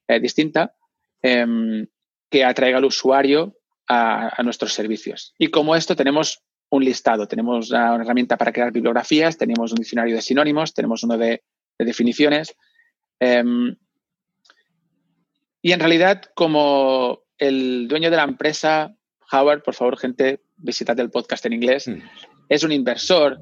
eh, 0.09 0.19
distinta, 0.19 0.75
em, 1.21 1.87
que 2.31 2.45
atraiga 2.45 2.79
al 2.79 2.85
usuario 2.85 3.57
a, 3.89 4.43
nuestros 4.43 4.73
servicios. 4.73 5.35
Y 5.39 5.49
como 5.49 5.77
esto 5.77 5.95
tenemos 5.95 6.43
un 6.71 6.85
listado, 6.85 7.29
tenemos 7.29 7.71
una, 7.71 7.95
herramienta 7.95 8.37
para 8.37 8.53
crear 8.53 8.73
bibliografías, 8.73 9.39
tenemos 9.39 9.71
un 9.71 9.77
diccionario 9.77 10.17
de 10.17 10.23
sinónimos, 10.23 10.75
tenemos 10.75 11.05
uno 11.05 11.17
de, 11.17 11.45
definiciones. 11.79 12.57
Em, 13.21 13.77
y 15.67 15.73
en 15.73 15.81
realidad, 15.81 16.23
como 16.37 17.25
el 17.39 17.89
dueño 17.89 18.09
de 18.09 18.17
la 18.17 18.23
empresa, 18.23 18.95
Howard, 19.33 19.65
por 19.65 19.75
favor, 19.75 19.99
gente, 19.99 20.41
visitad 20.57 20.97
el 21.01 21.11
podcast 21.11 21.45
en 21.45 21.55
inglés, 21.55 21.89
mm. 21.89 22.03
es 22.49 22.63
un 22.63 22.71
inversor. 22.71 23.41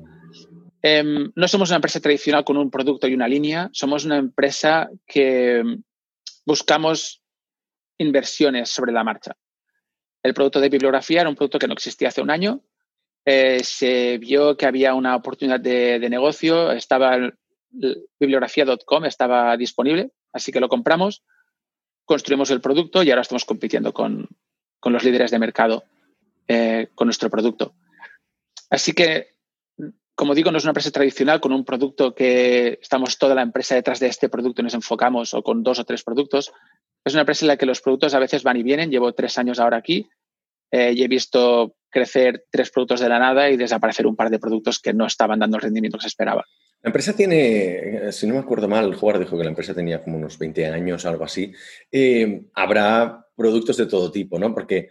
Em, 0.80 1.30
no 1.36 1.48
somos 1.48 1.68
una 1.68 1.76
empresa 1.76 2.00
tradicional 2.00 2.42
con 2.42 2.56
un 2.56 2.70
producto 2.70 3.06
y 3.08 3.12
una 3.12 3.28
línea, 3.28 3.68
somos 3.74 4.06
una 4.06 4.16
empresa 4.16 4.88
que 5.06 5.62
buscamos 6.46 7.20
inversiones 7.98 8.70
sobre 8.70 8.92
la 8.92 9.04
marcha. 9.04 9.36
El 10.22 10.32
producto 10.32 10.62
de 10.62 10.70
bibliografía 10.70 11.20
era 11.20 11.28
un 11.28 11.36
producto 11.36 11.58
que 11.58 11.68
no 11.68 11.74
existía 11.74 12.08
hace 12.08 12.22
un 12.22 12.30
año. 12.30 12.62
Eh, 13.26 13.60
se 13.62 14.16
vio 14.16 14.56
que 14.56 14.64
había 14.64 14.94
una 14.94 15.14
oportunidad 15.14 15.60
de, 15.60 15.98
de 15.98 16.08
negocio, 16.08 16.72
estaba 16.72 17.18
bibliografía.com, 17.70 19.04
estaba 19.04 19.58
disponible, 19.58 20.12
así 20.32 20.52
que 20.52 20.60
lo 20.60 20.70
compramos 20.70 21.22
construimos 22.04 22.50
el 22.50 22.60
producto 22.60 23.02
y 23.02 23.10
ahora 23.10 23.22
estamos 23.22 23.44
compitiendo 23.44 23.92
con, 23.92 24.28
los 24.84 25.04
líderes 25.04 25.30
de 25.30 25.38
mercado 25.38 25.84
eh, 26.46 26.88
con 26.94 27.06
nuestro 27.06 27.30
producto. 27.30 27.74
Así 28.70 28.92
que, 28.92 29.34
como 30.14 30.34
digo, 30.34 30.50
no 30.50 30.58
es 30.58 30.64
una 30.64 30.70
empresa 30.70 30.90
tradicional 30.90 31.40
con 31.40 31.52
un 31.52 31.64
producto 31.64 32.14
que 32.14 32.78
estamos 32.82 33.18
toda 33.18 33.34
la 33.34 33.42
empresa 33.42 33.74
detrás 33.74 34.00
de 34.00 34.08
este 34.08 34.28
producto 34.28 34.60
y 34.60 34.64
nos 34.64 34.74
enfocamos 34.74 35.32
o 35.34 35.42
con 35.42 35.62
dos 35.62 35.78
o 35.78 35.84
tres 35.84 36.02
productos. 36.02 36.52
Es 37.04 37.14
una 37.14 37.22
empresa 37.22 37.44
en 37.44 37.48
la 37.48 37.56
que 37.56 37.66
los 37.66 37.80
productos 37.80 38.14
a 38.14 38.18
veces 38.18 38.42
van 38.42 38.56
y 38.56 38.62
vienen. 38.62 38.90
Llevo 38.90 39.12
tres 39.12 39.38
años 39.38 39.58
ahora 39.58 39.78
aquí 39.78 40.08
eh, 40.70 40.92
y 40.94 41.02
he 41.02 41.08
visto 41.08 41.76
crecer 41.88 42.44
tres 42.50 42.70
productos 42.70 43.00
de 43.00 43.08
la 43.08 43.18
nada 43.18 43.48
y 43.50 43.56
desaparecer 43.56 44.06
un 44.06 44.16
par 44.16 44.28
de 44.28 44.38
productos 44.38 44.80
que 44.80 44.92
no 44.92 45.06
estaban 45.06 45.38
dando 45.38 45.56
el 45.56 45.62
rendimiento 45.62 45.98
que 45.98 46.02
se 46.02 46.08
esperaba. 46.08 46.44
La 46.84 46.90
empresa 46.90 47.16
tiene, 47.16 48.12
si 48.12 48.26
no 48.26 48.34
me 48.34 48.40
acuerdo 48.40 48.68
mal, 48.68 48.84
el 48.84 48.94
jugador 48.94 49.24
dijo 49.24 49.38
que 49.38 49.42
la 49.42 49.48
empresa 49.48 49.72
tenía 49.72 50.02
como 50.02 50.18
unos 50.18 50.38
20 50.38 50.66
años, 50.66 51.06
algo 51.06 51.24
así. 51.24 51.50
Eh, 51.90 52.42
habrá 52.52 53.26
productos 53.34 53.78
de 53.78 53.86
todo 53.86 54.12
tipo, 54.12 54.38
¿no? 54.38 54.52
Porque 54.52 54.90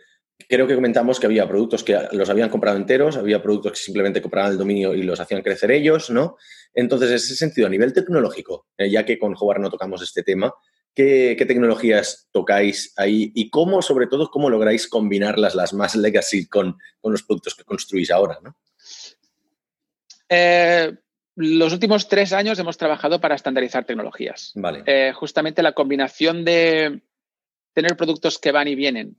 creo 0.50 0.66
que 0.66 0.74
comentamos 0.74 1.20
que 1.20 1.28
había 1.28 1.48
productos 1.48 1.84
que 1.84 1.96
los 2.14 2.32
habían 2.32 2.50
comprado 2.50 2.78
enteros, 2.78 3.16
había 3.16 3.44
productos 3.44 3.74
que 3.74 3.78
simplemente 3.78 4.24
compraban 4.24 4.54
el 4.54 4.58
dominio 4.58 4.96
y 4.96 5.04
los 5.04 5.20
hacían 5.20 5.44
crecer 5.44 5.70
ellos, 5.70 6.10
¿no? 6.10 6.36
Entonces, 6.74 7.12
en 7.12 7.16
ese 7.18 7.36
sentido, 7.36 7.68
a 7.68 7.70
nivel 7.70 7.94
tecnológico, 7.94 8.66
eh, 8.76 8.90
ya 8.90 9.06
que 9.06 9.20
con 9.20 9.36
Howard 9.40 9.62
no 9.62 9.70
tocamos 9.70 10.02
este 10.02 10.24
tema, 10.24 10.52
¿qué, 10.96 11.38
tecnologías 11.48 12.28
tocáis 12.32 12.92
ahí 12.98 13.32
y 13.36 13.52
cómo, 13.52 13.84
sobre 13.84 14.08
todo, 14.08 14.32
cómo 14.32 14.50
lográis 14.50 14.88
combinarlas, 14.88 15.54
las 15.54 15.74
más 15.74 15.96
legacy, 15.96 16.48
con, 16.48 16.76
con 17.00 17.12
los 17.12 17.22
productos 17.22 17.54
que 17.54 17.64
construís 17.64 18.10
ahora, 18.10 18.40
¿no? 18.42 18.58
Eh, 20.28 20.92
los 21.36 21.74
últimos 21.74 22.08
tres 22.08 22.34
años 22.34 22.60
hemos 22.60 22.78
trabajado 22.78 23.20
para 23.20 23.36
estandarizar 23.36 23.86
tecnologías. 23.86 24.52
Vale. 24.56 24.84
Eh, 24.86 25.14
justamente 25.14 25.64
la 25.64 25.74
combinación 25.74 26.46
de 26.46 27.02
tener 27.74 27.98
productos 27.98 28.38
que 28.38 28.52
van 28.52 28.68
y 28.68 28.76
vienen 28.76 29.18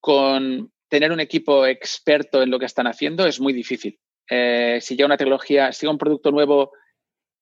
con 0.00 0.72
tener 0.88 1.12
un 1.12 1.20
equipo 1.20 1.66
experto 1.66 2.42
en 2.42 2.50
lo 2.50 2.58
que 2.58 2.66
están 2.66 2.86
haciendo 2.86 3.26
es 3.26 3.40
muy 3.40 3.52
difícil. 3.52 3.98
Eh, 4.28 4.78
si 4.80 4.96
ya 4.96 5.06
una 5.06 5.16
tecnología, 5.16 5.72
si 5.72 5.86
un 5.86 5.98
producto 5.98 6.30
nuevo 6.30 6.72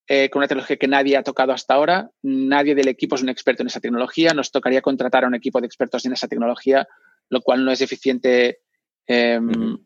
eh, 0.09 0.31
con 0.31 0.41
una 0.41 0.49
tecnología 0.49 0.77
que 0.77 0.89
nadie 0.89 1.17
ha 1.17 1.23
tocado 1.23 1.53
hasta 1.53 1.75
ahora, 1.75 2.11
nadie 2.23 2.75
del 2.75 2.89
equipo 2.89 3.15
es 3.15 3.23
un 3.23 3.29
experto 3.29 3.63
en 3.63 3.69
esa 3.69 3.81
tecnología, 3.81 4.35
nos 4.35 4.51
tocaría 4.51 4.83
contratar 4.83 5.25
a 5.25 5.29
un 5.29 5.35
equipo 5.35 5.61
de 5.61 5.67
expertos 5.67 6.05
en 6.07 6.13
esa 6.13 6.27
tecnología, 6.27 6.89
lo 7.29 7.41
cual 7.41 7.65
no 7.65 7.71
es 7.71 7.81
eficiente 7.81 8.61
em, 9.07 9.79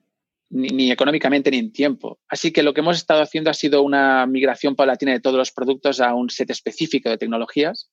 ni, 0.51 0.91
económicamente 0.91 1.51
ni 1.51 1.59
en 1.59 1.73
tiempo. 1.73 2.21
Así 2.29 2.53
que 2.53 2.63
lo 2.63 2.73
que 2.73 2.81
hemos 2.81 2.97
estado 2.97 3.23
haciendo 3.23 3.51
ha 3.51 3.55
sido 3.55 3.83
una 3.83 4.27
migración 4.27 4.77
paulatina 4.77 5.13
de 5.13 5.21
todos 5.21 5.37
los 5.37 5.53
productos 5.53 6.01
a 6.01 6.15
un 6.15 6.31
set 6.31 6.51
específico 6.51 7.11
de 7.11 7.19
tecnologías. 7.19 7.91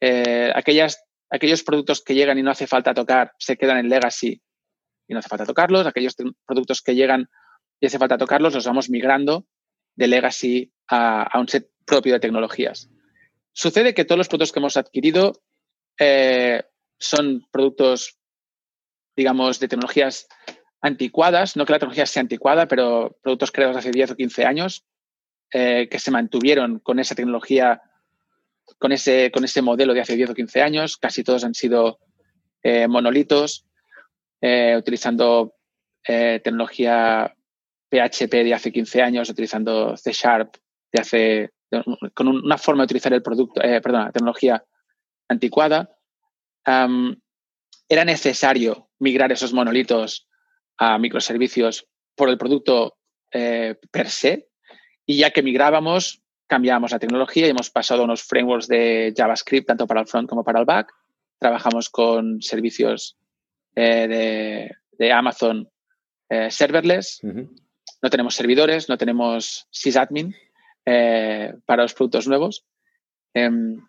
Eh, 0.00 0.52
aquellas, 0.54 1.04
aquellos 1.30 1.62
productos 1.62 2.02
que 2.02 2.14
llegan 2.14 2.38
y 2.38 2.42
no 2.42 2.50
hace 2.50 2.66
falta 2.66 2.94
tocar 2.94 3.32
se 3.38 3.56
quedan 3.56 3.78
en 3.78 3.88
legacy 3.88 4.40
y 5.08 5.12
no 5.12 5.18
hace 5.18 5.28
falta 5.28 5.44
tocarlos. 5.44 5.86
Aquellos 5.86 6.14
productos 6.46 6.82
que 6.82 6.94
llegan 6.94 7.28
y 7.80 7.86
hace 7.86 7.98
falta 7.98 8.18
tocarlos 8.18 8.54
los 8.54 8.66
vamos 8.66 8.88
migrando 8.88 9.46
de 9.94 10.08
legacy 10.08 10.72
a, 10.88 11.38
un 11.38 11.48
set 11.48 11.70
propio 11.84 12.14
de 12.14 12.20
tecnologías. 12.20 12.90
Sucede 13.52 13.94
que 13.94 14.04
todos 14.04 14.18
los 14.18 14.28
productos 14.28 14.52
que 14.52 14.58
hemos 14.58 14.76
adquirido 14.76 15.42
eh, 15.98 16.62
son 16.98 17.46
productos, 17.50 18.18
digamos, 19.16 19.58
de 19.60 19.68
tecnologías 19.68 20.26
anticuadas, 20.80 21.56
no 21.56 21.64
que 21.64 21.72
la 21.72 21.78
tecnología 21.78 22.06
sea 22.06 22.22
anticuada, 22.22 22.66
pero 22.68 23.16
productos 23.22 23.50
creados 23.50 23.76
hace 23.76 23.90
10 23.90 24.12
o 24.12 24.16
15 24.16 24.44
años 24.44 24.84
eh, 25.52 25.88
que 25.90 25.98
se 25.98 26.10
mantuvieron 26.10 26.80
con 26.80 26.98
esa 26.98 27.14
tecnología, 27.14 27.82
con 28.78 28.92
ese, 28.92 29.30
con 29.30 29.44
ese 29.44 29.62
modelo 29.62 29.94
de 29.94 30.00
hace 30.00 30.16
10 30.16 30.30
o 30.30 30.34
15 30.34 30.62
años. 30.62 30.96
Casi 30.96 31.22
todos 31.22 31.44
han 31.44 31.54
sido 31.54 31.98
eh, 32.62 32.88
monolitos, 32.88 33.64
utilizando 34.76 35.54
tecnología 36.04 37.34
PHP 37.90 38.32
de 38.44 38.54
hace 38.54 38.70
15 38.70 39.02
años, 39.02 39.28
utilizando 39.28 39.96
C 39.96 40.12
Sharp 40.12 40.56
de 40.92 41.00
hace, 41.00 41.50
con 42.14 42.28
una 42.28 42.58
forma 42.58 42.82
de 42.82 42.86
utilizar 42.86 43.12
el 43.12 43.22
producto, 43.22 43.60
eh, 43.62 43.80
perdón, 43.80 44.04
la 44.04 44.12
tecnología 44.12 44.64
anticuada, 45.28 45.90
era 46.64 48.04
necesario 48.04 48.90
migrar 48.98 49.30
esos 49.32 49.52
monolitos 49.52 50.25
a 50.78 50.98
microservicios 50.98 51.86
por 52.14 52.28
el 52.28 52.38
producto 52.38 52.96
eh, 53.32 53.76
per 53.90 54.10
se. 54.10 54.48
Y 55.04 55.18
ya 55.18 55.30
que 55.30 55.42
migrábamos, 55.42 56.22
cambiábamos 56.46 56.90
la 56.90 56.98
tecnología 56.98 57.46
y 57.46 57.50
hemos 57.50 57.70
pasado 57.70 58.02
a 58.02 58.04
unos 58.04 58.22
frameworks 58.22 58.68
de 58.68 59.14
JavaScript, 59.16 59.66
tanto 59.66 59.86
para 59.86 60.00
el 60.00 60.06
front 60.06 60.28
como 60.28 60.44
para 60.44 60.60
el 60.60 60.64
back. 60.64 60.92
Trabajamos 61.38 61.90
con 61.90 62.40
servicios 62.42 63.16
eh, 63.74 64.70
de, 64.98 65.12
Amazon 65.12 65.68
serverless. 66.48 67.20
No 68.02 68.10
tenemos 68.10 68.34
servidores, 68.34 68.88
no 68.88 68.98
tenemos 68.98 69.66
sysadmin 69.70 70.34
eh, 70.84 71.54
para 71.64 71.82
los 71.82 71.94
productos 71.94 72.28
nuevos. 72.28 72.64
Em, 73.34 73.80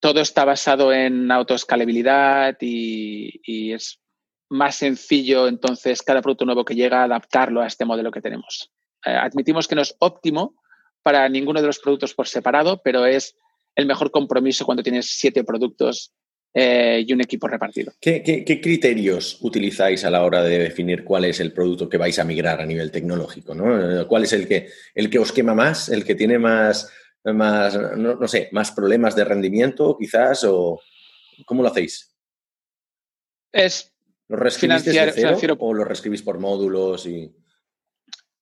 todo 0.00 0.20
está 0.20 0.44
basado 0.44 0.92
en 0.92 1.30
autoescalabilidad 1.30 2.56
y, 2.60 3.40
y, 3.42 3.72
es 3.72 4.00
más 4.48 4.76
sencillo 4.76 5.48
entonces 5.48 6.02
cada 6.02 6.22
producto 6.22 6.44
nuevo 6.44 6.64
que 6.64 6.74
llega 6.74 7.02
adaptarlo 7.02 7.60
a 7.60 7.66
este 7.66 7.84
modelo 7.84 8.10
que 8.10 8.20
tenemos. 8.20 8.70
Eh, 9.04 9.10
admitimos 9.10 9.68
que 9.68 9.74
no 9.74 9.82
es 9.82 9.94
óptimo 9.98 10.56
para 11.02 11.28
ninguno 11.28 11.60
de 11.60 11.66
los 11.66 11.78
productos 11.78 12.14
por 12.14 12.26
separado, 12.26 12.80
pero 12.82 13.06
es 13.06 13.36
el 13.74 13.86
mejor 13.86 14.10
compromiso 14.10 14.64
cuando 14.64 14.82
tienes 14.82 15.10
siete 15.10 15.44
productos 15.44 16.12
eh, 16.54 17.04
y 17.06 17.12
un 17.12 17.20
equipo 17.20 17.46
repartido. 17.46 17.92
¿Qué, 18.00 18.22
criterios 18.62 19.38
utilizáis 19.42 20.04
a 20.04 20.10
la 20.10 20.24
hora 20.24 20.42
de 20.42 20.58
definir 20.58 21.04
cuál 21.04 21.26
es 21.26 21.38
el 21.40 21.52
producto 21.52 21.88
que 21.88 21.98
vais 21.98 22.18
a 22.18 22.24
migrar 22.24 22.60
a 22.60 22.66
nivel 22.66 22.90
tecnológico? 22.90 23.54
¿no? 23.54 24.08
¿Cuál 24.08 24.24
es 24.24 24.32
el 24.32 24.48
que, 24.48 24.68
el 24.94 25.10
que 25.10 25.18
os 25.18 25.32
quema 25.32 25.54
más, 25.54 25.90
el 25.90 26.04
que 26.04 26.14
tiene 26.14 26.38
más, 26.38 26.90
más 27.24 27.78
no, 27.96 28.26
sé, 28.26 28.48
más 28.52 28.72
problemas 28.72 29.14
de 29.14 29.24
rendimiento 29.24 29.96
quizás? 29.98 30.44
o 30.44 30.80
¿Cómo 31.44 31.62
lo 31.62 31.68
hacéis? 31.68 32.16
Es 33.52 33.95
¿Lo 34.28 34.38
cero 35.38 35.56
o 35.58 35.74
lo 35.74 35.84
reescribís 35.84 36.22
por 36.22 36.38
módulos 36.38 37.06
y...? 37.06 37.32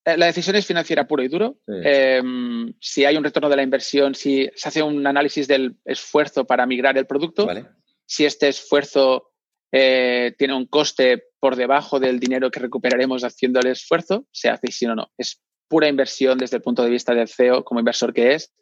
Eh, 0.07 0.17
la 0.17 0.27
decisión 0.27 0.57
es 0.57 0.67
financiera 0.67 1.07
puro 1.07 1.23
y 1.23 1.29
duro. 1.29 1.59
Em, 1.67 2.75
si 2.79 3.05
hay 3.05 3.17
un 3.17 3.25
retorno 3.25 3.49
de 3.49 3.57
la 3.57 3.63
inversión, 3.63 4.15
si 4.15 4.51
se 4.55 4.69
hace 4.69 4.83
un 4.83 5.07
análisis 5.07 5.49
del 5.49 5.77
esfuerzo 5.85 6.45
para 6.47 6.67
migrar 6.67 6.99
el 6.99 7.07
producto, 7.07 7.47
vale 7.47 7.67
si 8.07 8.25
este 8.25 8.49
esfuerzo 8.49 9.33
eh, 9.73 10.35
tiene 10.39 10.55
un 10.55 10.67
coste 10.67 11.25
por 11.41 11.57
debajo 11.57 12.01
del 12.01 12.21
dinero 12.21 12.51
que 12.51 12.61
recuperaremos 12.61 13.25
haciendo 13.25 13.61
el 13.61 13.69
esfuerzo, 13.69 14.27
se 14.31 14.49
hace 14.49 14.69
y 14.69 14.73
si 14.73 14.87
no, 14.87 14.95
no. 14.95 15.11
Es 15.19 15.43
pura 15.69 15.89
inversión 15.89 16.39
desde 16.39 16.57
el 16.57 16.63
punto 16.63 16.83
de 16.83 16.91
vista 16.91 17.15
del 17.15 17.29
CEO 17.29 17.65
como 17.65 17.81
inversor 17.81 18.13
que 18.13 18.35
es. 18.35 18.55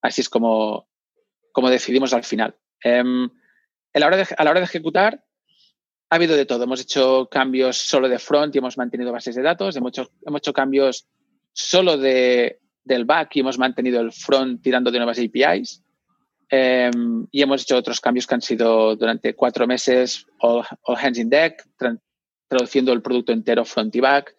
Así 0.00 0.20
es 0.20 0.28
como, 0.28 0.88
como 1.52 1.70
decidimos 1.70 2.12
al 2.12 2.24
final. 2.24 2.56
Em, 2.82 3.28
a, 3.92 3.98
la 3.98 4.06
hora 4.06 4.16
de, 4.16 4.26
a 4.36 4.44
la 4.44 4.50
hora 4.50 4.60
de 4.60 4.66
ejecutar, 4.66 5.24
ha 6.14 6.16
habido 6.16 6.36
de 6.36 6.46
todo. 6.46 6.62
Hemos 6.62 6.80
hecho 6.80 7.28
cambios 7.28 7.76
solo 7.76 8.08
de 8.08 8.20
front 8.20 8.54
y 8.54 8.58
hemos 8.58 8.78
mantenido 8.78 9.10
bases 9.10 9.34
de 9.34 9.42
datos. 9.42 9.74
Hemos 9.74 9.88
hecho, 9.88 10.12
hemos 10.24 10.38
hecho 10.38 10.52
cambios 10.52 11.08
solo 11.52 11.98
de, 11.98 12.60
del 12.84 13.04
back 13.04 13.34
y 13.34 13.40
hemos 13.40 13.58
mantenido 13.58 14.00
el 14.00 14.12
front 14.12 14.62
tirando 14.62 14.92
de 14.92 14.98
nuevas 14.98 15.18
APIs. 15.18 15.82
Em, 16.48 17.26
y 17.32 17.42
hemos 17.42 17.62
hecho 17.62 17.76
otros 17.76 18.00
cambios 18.00 18.28
que 18.28 18.34
han 18.36 18.42
sido 18.42 18.94
durante 18.94 19.34
cuatro 19.34 19.66
meses, 19.66 20.24
all, 20.38 20.64
hands 20.86 21.18
in 21.18 21.28
deck, 21.28 21.64
traduciendo 22.46 22.92
el 22.92 23.02
producto 23.02 23.32
entero 23.32 23.64
front 23.64 23.96
y 23.96 24.00
back, 24.00 24.36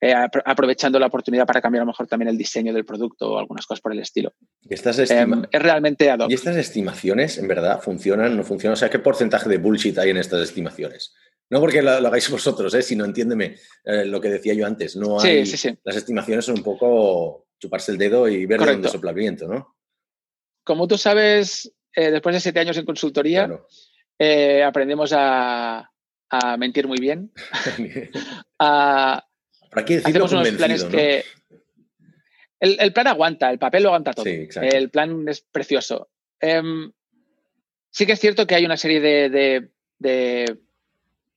eh, 0.00 0.14
aprovechando 0.14 0.98
la 1.00 1.06
oportunidad 1.06 1.44
para 1.44 1.60
cambiar 1.60 1.82
a 1.82 1.84
lo 1.84 1.90
mejor 1.90 2.06
también 2.06 2.28
el 2.28 2.38
diseño 2.38 2.72
del 2.72 2.84
producto 2.84 3.32
o 3.32 3.38
algunas 3.38 3.66
cosas 3.66 3.80
por 3.80 3.92
el 3.92 3.98
estilo. 3.98 4.32
Estas 4.68 5.10
em, 5.10 5.44
es 5.50 5.60
realmente 5.60 6.08
ad 6.08 6.20
¿Y 6.28 6.34
estas 6.34 6.56
estimaciones 6.56 7.36
en 7.38 7.48
verdad 7.48 7.80
funcionan, 7.80 8.36
no 8.36 8.44
funcionan? 8.44 8.74
O 8.74 8.76
sea, 8.76 8.90
¿qué 8.90 9.00
porcentaje 9.00 9.48
de 9.48 9.58
bullshit 9.58 9.98
hay 9.98 10.10
en 10.10 10.18
estas 10.18 10.42
estimaciones? 10.42 11.14
No 11.50 11.58
porque 11.58 11.82
lo, 11.82 11.90
hagáis 11.90 12.30
vosotros, 12.30 12.72
¿eh? 12.74 12.82
sino 12.82 13.04
entiéndeme 13.04 13.56
eh, 13.84 14.04
lo 14.04 14.20
que 14.20 14.28
decía 14.28 14.54
yo 14.54 14.66
antes. 14.66 14.94
No 14.94 15.20
hay, 15.20 15.44
sí, 15.44 15.56
sí, 15.56 15.68
sí. 15.68 15.78
Las 15.82 15.96
estimaciones 15.96 16.44
son 16.44 16.58
un 16.58 16.62
poco 16.62 17.48
chuparse 17.58 17.90
el 17.90 17.98
dedo 17.98 18.28
y 18.28 18.46
ver 18.46 18.60
dónde 18.60 18.88
sopla 18.88 19.10
el 19.10 19.16
viento, 19.16 19.48
¿no? 19.48 19.74
como 20.62 20.86
tú 20.86 20.98
sabes, 20.98 21.72
eh, 21.94 22.10
después 22.10 22.34
de 22.34 22.40
siete 22.40 22.60
años 22.60 22.76
en 22.76 22.84
consultoría, 22.84 23.48
aprendemos 24.66 25.14
a, 25.16 25.90
mentir 26.58 26.86
muy 26.86 26.98
bien. 27.00 27.32
¿Para 29.70 29.84
qué 29.84 29.96
decirlo 29.96 30.24
hacemos 30.24 30.46
unos 30.46 30.56
planes 30.56 30.84
que. 30.84 31.24
El, 32.60 32.92
plan 32.92 33.06
aguanta, 33.06 33.50
el 33.50 33.58
papel 33.58 33.84
lo 33.84 33.90
aguanta 33.90 34.12
todo. 34.12 34.26
el 34.26 34.90
plan 34.90 35.28
es 35.28 35.40
precioso. 35.40 36.08
Em, 36.40 36.90
sí 37.90 38.04
que 38.04 38.12
es 38.12 38.20
cierto 38.20 38.46
que 38.46 38.56
hay 38.56 38.64
una 38.64 38.76
serie 38.76 39.00
de, 39.00 39.70
de, 39.98 40.58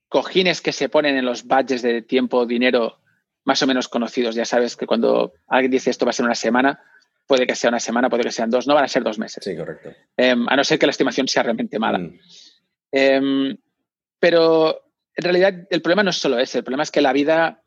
cojines 0.07 0.61
que 0.61 0.71
se 0.71 0.89
ponen 0.89 1.17
en 1.17 1.25
los 1.25 1.45
badges 1.45 1.83
de 1.83 2.01
tiempo, 2.01 2.45
dinero, 2.47 2.99
más 3.43 3.61
o 3.61 3.67
menos 3.67 3.87
conocidos. 3.87 4.33
Ya 4.33 4.45
sabes 4.45 4.75
que 4.75 4.87
cuando 4.87 5.33
alguien 5.47 5.71
dice 5.71 5.91
esto 5.91 6.05
va 6.05 6.09
a 6.09 6.13
ser 6.13 6.25
una 6.25 6.35
semana, 6.35 6.81
puede 7.27 7.45
que 7.45 7.55
sea 7.55 7.69
una 7.69 7.79
semana, 7.79 8.09
puede 8.09 8.23
que 8.23 8.31
sean 8.31 8.49
dos, 8.49 8.67
no 8.67 8.73
van 8.73 8.85
a 8.85 8.87
ser 8.87 9.03
dos 9.03 9.19
meses. 9.19 9.43
Sí, 9.43 9.55
correcto. 9.55 9.93
Em, 10.17 10.47
a 10.49 10.55
no 10.55 10.63
ser 10.63 10.79
que 10.79 10.87
la 10.87 10.91
estimación 10.91 11.27
sea 11.27 11.43
realmente 11.43 11.77
mala. 11.77 11.99
Mm. 11.99 12.19
Em, 12.91 13.57
pero 14.19 14.91
en 15.15 15.23
realidad 15.23 15.67
el 15.69 15.81
problema 15.81 16.03
no 16.03 16.09
es 16.09 16.17
solo 16.17 16.39
ese, 16.39 16.59
el 16.59 16.63
problema 16.63 16.83
es 16.83 16.91
que 16.91 17.01
la 17.01 17.13
vida, 17.13 17.60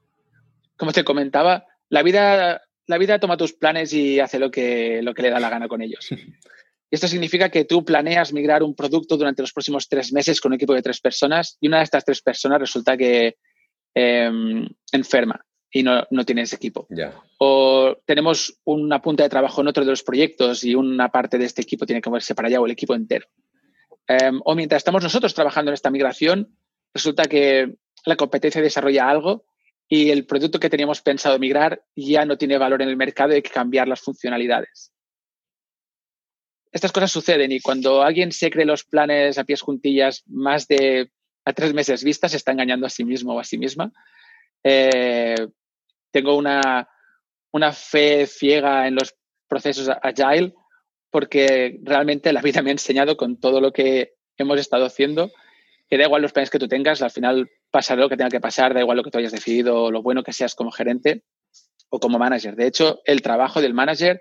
como 0.77 0.93
te 0.93 1.05
comentaba, 1.05 1.67
la 1.89 2.03
vida, 2.03 2.63
la 2.87 2.99
vida 2.99 3.19
toma 3.19 3.37
tus 3.37 3.53
planes 3.53 3.93
y 3.93 4.21
hace 4.21 4.39
lo 4.39 4.51
que, 4.51 5.01
lo 5.03 5.15
que 5.15 5.23
le 5.23 5.31
da 5.31 5.41
la 5.41 5.51
gana 5.51 5.69
con 5.69 5.83
ellos. 5.83 6.09
Esto 6.91 7.09
significa 7.09 7.49
que 7.49 7.65
tú 7.65 7.85
planeas 7.85 8.33
migrar 8.33 8.63
un 8.63 8.75
producto 8.75 9.17
durante 9.17 9.43
los 9.43 9.53
próximos 9.53 9.89
tres 9.89 10.13
meses 10.13 10.41
con 10.41 10.53
un 10.53 10.57
equipo 10.57 10.75
de 10.75 10.83
tres 10.83 11.01
personas 11.01 11.57
y 11.61 11.67
una 11.67 11.79
de 11.79 11.85
estas 11.85 12.05
tres 12.05 12.23
personas 12.23 12.61
resulta 12.61 12.97
que 12.97 13.37
em, 13.95 14.69
enferma 14.93 15.45
y 15.73 15.83
no, 15.83 16.07
no 16.11 16.25
tienes 16.25 16.53
equipo. 16.53 16.87
O 17.39 17.97
tenemos 18.07 18.61
una 18.63 19.03
punta 19.03 19.25
de 19.25 19.29
trabajo 19.29 19.61
en 19.61 19.67
otro 19.67 19.85
de 19.85 19.91
los 19.91 20.05
proyectos 20.05 20.63
y 20.63 20.77
una 20.77 21.09
parte 21.09 21.37
de 21.37 21.47
este 21.47 21.63
equipo 21.63 21.85
tiene 21.85 22.01
que 22.01 22.11
moverse 22.11 22.35
para 22.35 22.47
allá 22.47 22.61
o 22.61 22.67
el 22.67 22.73
equipo 22.73 22.95
entero. 22.95 23.27
Em, 24.07 24.41
o 24.45 24.55
mientras 24.55 24.79
estamos 24.79 25.03
nosotros 25.03 25.35
trabajando 25.35 25.73
en 25.73 25.75
esta 25.75 25.91
migración, 25.91 26.57
resulta 26.93 27.25
que 27.25 27.75
la 28.07 28.15
competencia 28.15 28.63
desarrolla 28.63 29.09
algo 29.09 29.47
y 29.89 30.11
el 30.11 30.27
producto 30.27 30.59
que 30.59 30.71
teníamos 30.71 31.03
pensado 31.03 31.39
migrar 31.39 31.85
ya 31.95 32.25
no 32.25 32.39
tiene 32.39 32.59
valor 32.59 32.83
en 32.83 32.89
el 32.89 32.97
mercado 32.97 33.33
y 33.33 33.37
hay 33.37 33.43
que 33.43 33.51
cambiar 33.51 33.89
las 33.89 34.01
funcionalidades. 34.01 34.93
Estas 36.73 36.91
cosas 36.91 37.13
suceden 37.13 37.53
y 37.53 37.61
cuando 37.61 38.03
alguien 38.03 38.33
se 38.33 38.51
cree 38.51 38.65
los 38.65 38.85
planes 38.85 39.39
a 39.39 39.45
pies 39.45 39.61
juntillas 39.61 40.25
más 40.27 40.67
de 40.67 41.11
a 41.45 41.53
tres 41.53 41.75
meses 41.75 42.03
vistas, 42.03 42.31
se 42.31 42.39
está 42.39 42.53
engañando 42.53 42.87
a 42.87 42.91
sí 42.91 43.05
mismo 43.05 43.35
o 43.35 43.39
a 43.39 43.45
sí 43.45 43.59
misma. 43.59 43.93
Eh, 44.65 45.37
tengo 46.11 46.37
una, 46.37 46.89
fe 47.73 48.27
ciega 48.27 48.89
en 48.89 48.95
los 48.95 49.15
procesos 49.47 49.91
agile 50.03 50.55
porque 51.11 51.79
realmente 51.83 52.33
la 52.33 52.41
vida 52.41 52.63
me 52.63 52.71
ha 52.71 52.73
enseñado 52.73 53.17
con 53.17 53.39
todo 53.39 53.61
lo 53.61 53.73
que 53.73 54.15
hemos 54.37 54.59
estado 54.59 54.87
haciendo 54.87 55.31
que 55.95 55.99
da 55.99 56.07
igual 56.07 56.23
los 56.23 56.33
planes 56.33 56.51
que 56.51 56.59
tú 56.59 56.67
tengas, 56.67 57.03
al 57.03 57.13
final 57.13 57.49
pasará 57.71 58.01
lo 58.01 58.09
que 58.09 58.17
tenga 58.17 58.29
que 58.29 58.41
pasar, 58.41 58.75
da 58.75 58.81
igual 58.81 58.97
lo 58.97 59.05
que 59.05 59.13
tú 59.13 59.19
hayas 59.19 59.31
decidido, 59.31 59.93
lo 59.93 60.03
bueno 60.03 60.25
que 60.25 60.33
seas 60.33 60.57
como 60.57 60.73
gerente 60.73 61.23
o 61.89 62.01
como 62.01 62.19
manager. 62.19 62.57
De 62.57 62.67
hecho, 62.67 63.01
el 63.05 63.23
trabajo 63.23 63.61
del 63.61 63.75
manager 63.75 64.21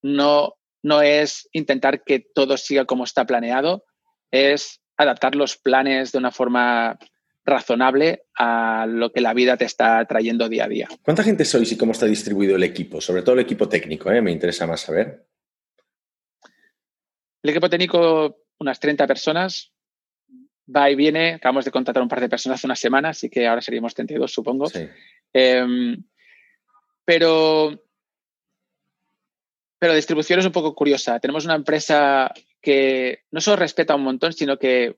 no, 0.00 0.54
no 0.80 1.02
es 1.02 1.48
intentar 1.50 2.04
que 2.04 2.24
todo 2.32 2.56
siga 2.56 2.84
como 2.84 3.02
está 3.02 3.26
planeado, 3.26 3.82
es 4.30 4.80
adaptar 4.96 5.34
los 5.34 5.56
planes 5.56 6.12
de 6.12 6.18
una 6.18 6.30
forma 6.30 6.96
razonable 7.44 8.22
a 8.38 8.86
lo 8.88 9.10
que 9.10 9.22
la 9.22 9.34
vida 9.34 9.56
te 9.56 9.64
está 9.64 10.04
trayendo 10.04 10.48
día 10.48 10.66
a 10.66 10.68
día. 10.68 10.88
¿Cuánta 11.02 11.24
gente 11.24 11.44
sois 11.44 11.72
y 11.72 11.76
cómo 11.76 11.90
está 11.90 12.06
distribuido 12.06 12.54
el 12.54 12.62
equipo? 12.62 13.00
Sobre 13.00 13.22
todo 13.22 13.34
el 13.34 13.40
equipo 13.40 13.68
técnico, 13.68 14.08
¿eh? 14.12 14.22
me 14.22 14.30
interesa 14.30 14.68
más 14.68 14.82
saber. 14.82 15.26
El 17.42 17.50
equipo 17.50 17.68
técnico, 17.68 18.36
unas 18.60 18.78
30 18.78 19.04
personas, 19.08 19.72
va 20.74 20.90
y 20.90 20.94
viene. 20.94 21.34
Acabamos 21.34 21.64
de 21.64 21.70
contratar 21.70 22.02
un 22.02 22.08
par 22.08 22.20
de 22.20 22.28
personas 22.28 22.58
hace 22.58 22.66
una 22.66 22.76
semana, 22.76 23.10
así 23.10 23.28
que 23.28 23.46
ahora 23.46 23.60
seríamos 23.60 23.94
32, 23.94 24.32
supongo. 24.32 24.70
Em, 25.32 26.02
pero 27.04 27.82
pero 29.82 29.94
distribución 29.94 30.38
es 30.38 30.46
un 30.46 30.52
poco 30.52 30.76
curiosa. 30.76 31.18
Tenemos 31.18 31.44
una 31.44 31.56
empresa 31.56 32.32
que 32.60 33.24
no 33.32 33.40
solo 33.40 33.56
respeta 33.56 33.96
un 33.96 34.04
montón, 34.04 34.32
sino 34.32 34.56
que, 34.56 34.96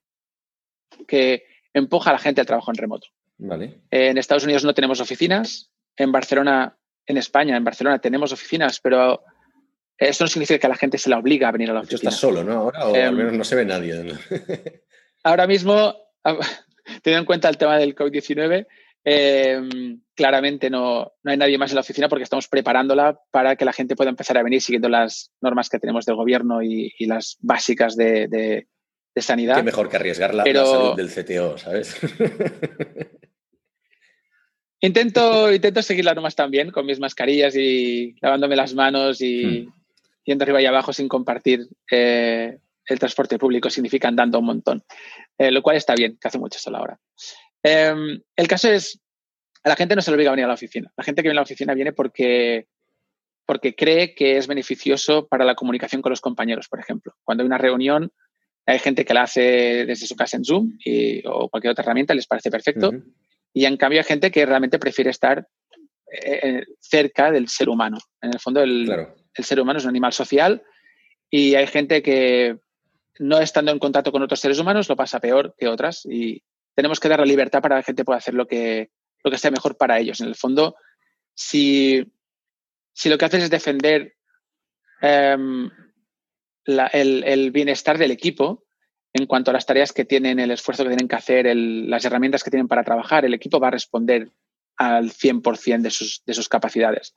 que 1.08 1.46
empuja 1.72 2.10
a 2.10 2.12
la 2.12 2.18
gente 2.18 2.42
al 2.42 2.46
trabajo 2.46 2.70
en 2.70 2.76
remoto. 2.76 3.06
Vale. 3.38 3.80
En 3.90 4.18
Estados 4.18 4.44
Unidos 4.44 4.62
no 4.62 4.74
tenemos 4.74 5.00
oficinas. 5.00 5.70
En 5.96 6.12
Barcelona, 6.12 6.76
en 7.06 7.16
España, 7.16 7.56
en 7.56 7.64
Barcelona 7.64 7.98
tenemos 7.98 8.30
oficinas, 8.32 8.78
pero 8.78 9.24
eso 9.96 10.24
no 10.24 10.28
significa 10.28 10.58
que 10.58 10.68
la 10.68 10.76
gente 10.76 10.98
se 10.98 11.08
la 11.08 11.18
obliga 11.18 11.48
a 11.48 11.52
venir 11.52 11.70
a 11.70 11.72
la 11.72 11.80
oficina. 11.80 12.10
estás 12.10 12.20
solo, 12.20 12.44
¿no? 12.44 12.52
Ahora, 12.52 12.86
o 12.86 12.94
al 12.94 13.00
em, 13.00 13.14
menos 13.14 13.32
no 13.32 13.44
se 13.44 13.56
ve 13.56 13.64
nadie. 13.64 14.04
ahora 15.24 15.46
mismo, 15.46 15.96
teniendo 17.02 17.20
en 17.20 17.24
cuenta 17.24 17.48
el 17.48 17.56
tema 17.56 17.78
del 17.78 17.94
COVID-19, 17.94 18.66
em, 19.04 20.00
claramente 20.14 20.70
no, 20.70 21.12
no, 21.22 21.30
hay 21.30 21.36
nadie 21.36 21.58
más 21.58 21.72
en 21.72 21.74
la 21.74 21.80
oficina 21.80 22.08
porque 22.08 22.22
estamos 22.22 22.46
preparándola 22.46 23.18
para 23.30 23.56
que 23.56 23.64
la 23.64 23.72
gente 23.72 23.96
pueda 23.96 24.10
empezar 24.10 24.38
a 24.38 24.42
venir 24.42 24.62
siguiendo 24.62 24.88
las 24.88 25.32
normas 25.40 25.68
que 25.68 25.80
tenemos 25.80 26.04
del 26.04 26.14
gobierno 26.14 26.62
y, 26.62 26.92
las 27.00 27.36
básicas 27.40 27.96
de, 27.96 28.28
de, 28.28 28.66
sanidad. 29.20 29.56
Qué 29.56 29.62
mejor 29.62 29.88
que 29.88 29.96
arriesgar 29.96 30.34
la, 30.34 30.44
salud 30.44 30.96
del 30.96 31.10
CTO, 31.10 31.58
¿sabes? 31.58 31.96
intento, 34.80 35.52
intento 35.52 35.82
seguir 35.82 36.04
las 36.04 36.14
normas 36.14 36.34
también 36.34 36.70
con 36.70 36.86
mis 36.86 37.00
mascarillas 37.00 37.56
y 37.56 38.16
lavándome 38.20 38.56
las 38.56 38.74
manos 38.74 39.20
y, 39.20 39.44
hmm 39.44 39.84
yendo 40.24 40.44
arriba 40.44 40.62
y 40.62 40.66
abajo 40.66 40.92
sin 40.92 41.08
compartir 41.08 41.68
eh, 41.90 42.58
el 42.86 42.98
transporte 42.98 43.38
público 43.38 43.70
significa 43.70 44.08
andando 44.08 44.38
un 44.38 44.46
montón, 44.46 44.82
eh, 45.38 45.50
lo 45.50 45.62
cual 45.62 45.76
está 45.76 45.94
bien, 45.94 46.18
que 46.20 46.28
hace 46.28 46.38
mucho 46.38 46.58
sol 46.58 46.74
ahora. 46.74 46.98
Em, 47.62 48.20
el 48.36 48.48
caso 48.48 48.70
es, 48.70 49.00
a 49.62 49.68
la 49.68 49.76
gente 49.76 49.96
no 49.96 50.02
se 50.02 50.10
le 50.10 50.16
obliga 50.16 50.30
a 50.30 50.34
venir 50.34 50.44
a 50.44 50.48
la 50.48 50.54
oficina. 50.54 50.92
La 50.96 51.04
gente 51.04 51.22
que 51.22 51.28
viene 51.28 51.38
a 51.38 51.40
la 51.40 51.44
oficina 51.44 51.74
viene 51.74 51.92
porque, 51.92 52.66
porque 53.46 53.74
cree 53.74 54.14
que 54.14 54.36
es 54.36 54.46
beneficioso 54.46 55.26
para 55.26 55.44
la 55.44 55.54
comunicación 55.54 56.02
con 56.02 56.10
los 56.10 56.20
compañeros, 56.20 56.68
por 56.68 56.80
ejemplo. 56.80 57.14
Cuando 57.24 57.42
hay 57.42 57.46
una 57.46 57.58
reunión, 57.58 58.12
hay 58.66 58.78
gente 58.78 59.04
que 59.04 59.14
la 59.14 59.22
hace 59.22 59.84
desde 59.86 60.06
su 60.06 60.16
casa 60.16 60.36
en 60.36 60.44
Zoom 60.44 60.78
o 61.26 61.48
cualquier 61.48 61.72
otra 61.72 61.84
herramienta, 61.84 62.14
les 62.14 62.26
parece 62.26 62.50
perfecto. 62.50 62.92
Y 63.52 63.64
en 63.66 63.76
cambio 63.76 64.00
hay 64.00 64.04
gente 64.04 64.30
que 64.30 64.44
realmente 64.44 64.78
prefiere 64.78 65.10
estar 65.10 65.46
eh, 66.22 66.64
cerca 66.80 67.30
del 67.30 67.48
ser 67.48 67.68
humano. 67.68 67.98
En 68.20 68.32
el 68.34 68.40
fondo, 68.40 68.62
el, 68.62 68.90
el 69.34 69.44
ser 69.44 69.60
humano 69.60 69.78
es 69.78 69.84
un 69.84 69.90
animal 69.90 70.12
social 70.12 70.62
y 71.30 71.54
hay 71.54 71.66
gente 71.66 72.02
que 72.02 72.58
no 73.18 73.38
estando 73.38 73.70
en 73.70 73.78
contacto 73.78 74.12
con 74.12 74.22
otros 74.22 74.40
seres 74.40 74.58
humanos 74.58 74.88
lo 74.88 74.96
pasa 74.96 75.20
peor 75.20 75.54
que 75.56 75.68
otras 75.68 76.04
y 76.04 76.42
tenemos 76.74 77.00
que 77.00 77.08
dar 77.08 77.20
la 77.20 77.26
libertad 77.26 77.62
para 77.62 77.76
que 77.76 77.80
la 77.80 77.84
gente 77.84 78.04
pueda 78.04 78.18
hacer 78.18 78.34
lo 78.34 78.46
que, 78.46 78.90
lo 79.22 79.30
que 79.30 79.38
sea 79.38 79.50
mejor 79.50 79.76
para 79.76 79.98
ellos. 79.98 80.20
En 80.20 80.28
el 80.28 80.34
fondo, 80.34 80.74
si, 81.34 82.12
si 82.92 83.08
lo 83.08 83.16
que 83.16 83.24
haces 83.24 83.44
es 83.44 83.50
defender 83.50 84.16
em, 85.00 85.70
el, 86.64 87.50
bienestar 87.52 87.98
del 87.98 88.10
equipo 88.10 88.64
en 89.12 89.26
cuanto 89.26 89.50
a 89.50 89.54
las 89.54 89.66
tareas 89.66 89.92
que 89.92 90.04
tienen, 90.04 90.40
el 90.40 90.50
esfuerzo 90.50 90.82
que 90.82 90.90
tienen 90.90 91.08
que 91.08 91.14
hacer, 91.14 91.46
las 91.54 92.04
herramientas 92.04 92.42
que 92.42 92.50
tienen 92.50 92.66
para 92.66 92.82
trabajar, 92.82 93.24
el 93.24 93.34
equipo 93.34 93.60
va 93.60 93.68
a 93.68 93.72
responder 93.72 94.30
al 94.76 95.12
100% 95.12 95.82
de 95.82 95.90
sus, 95.90 96.24
de 96.26 96.34
sus 96.34 96.48
capacidades. 96.48 97.14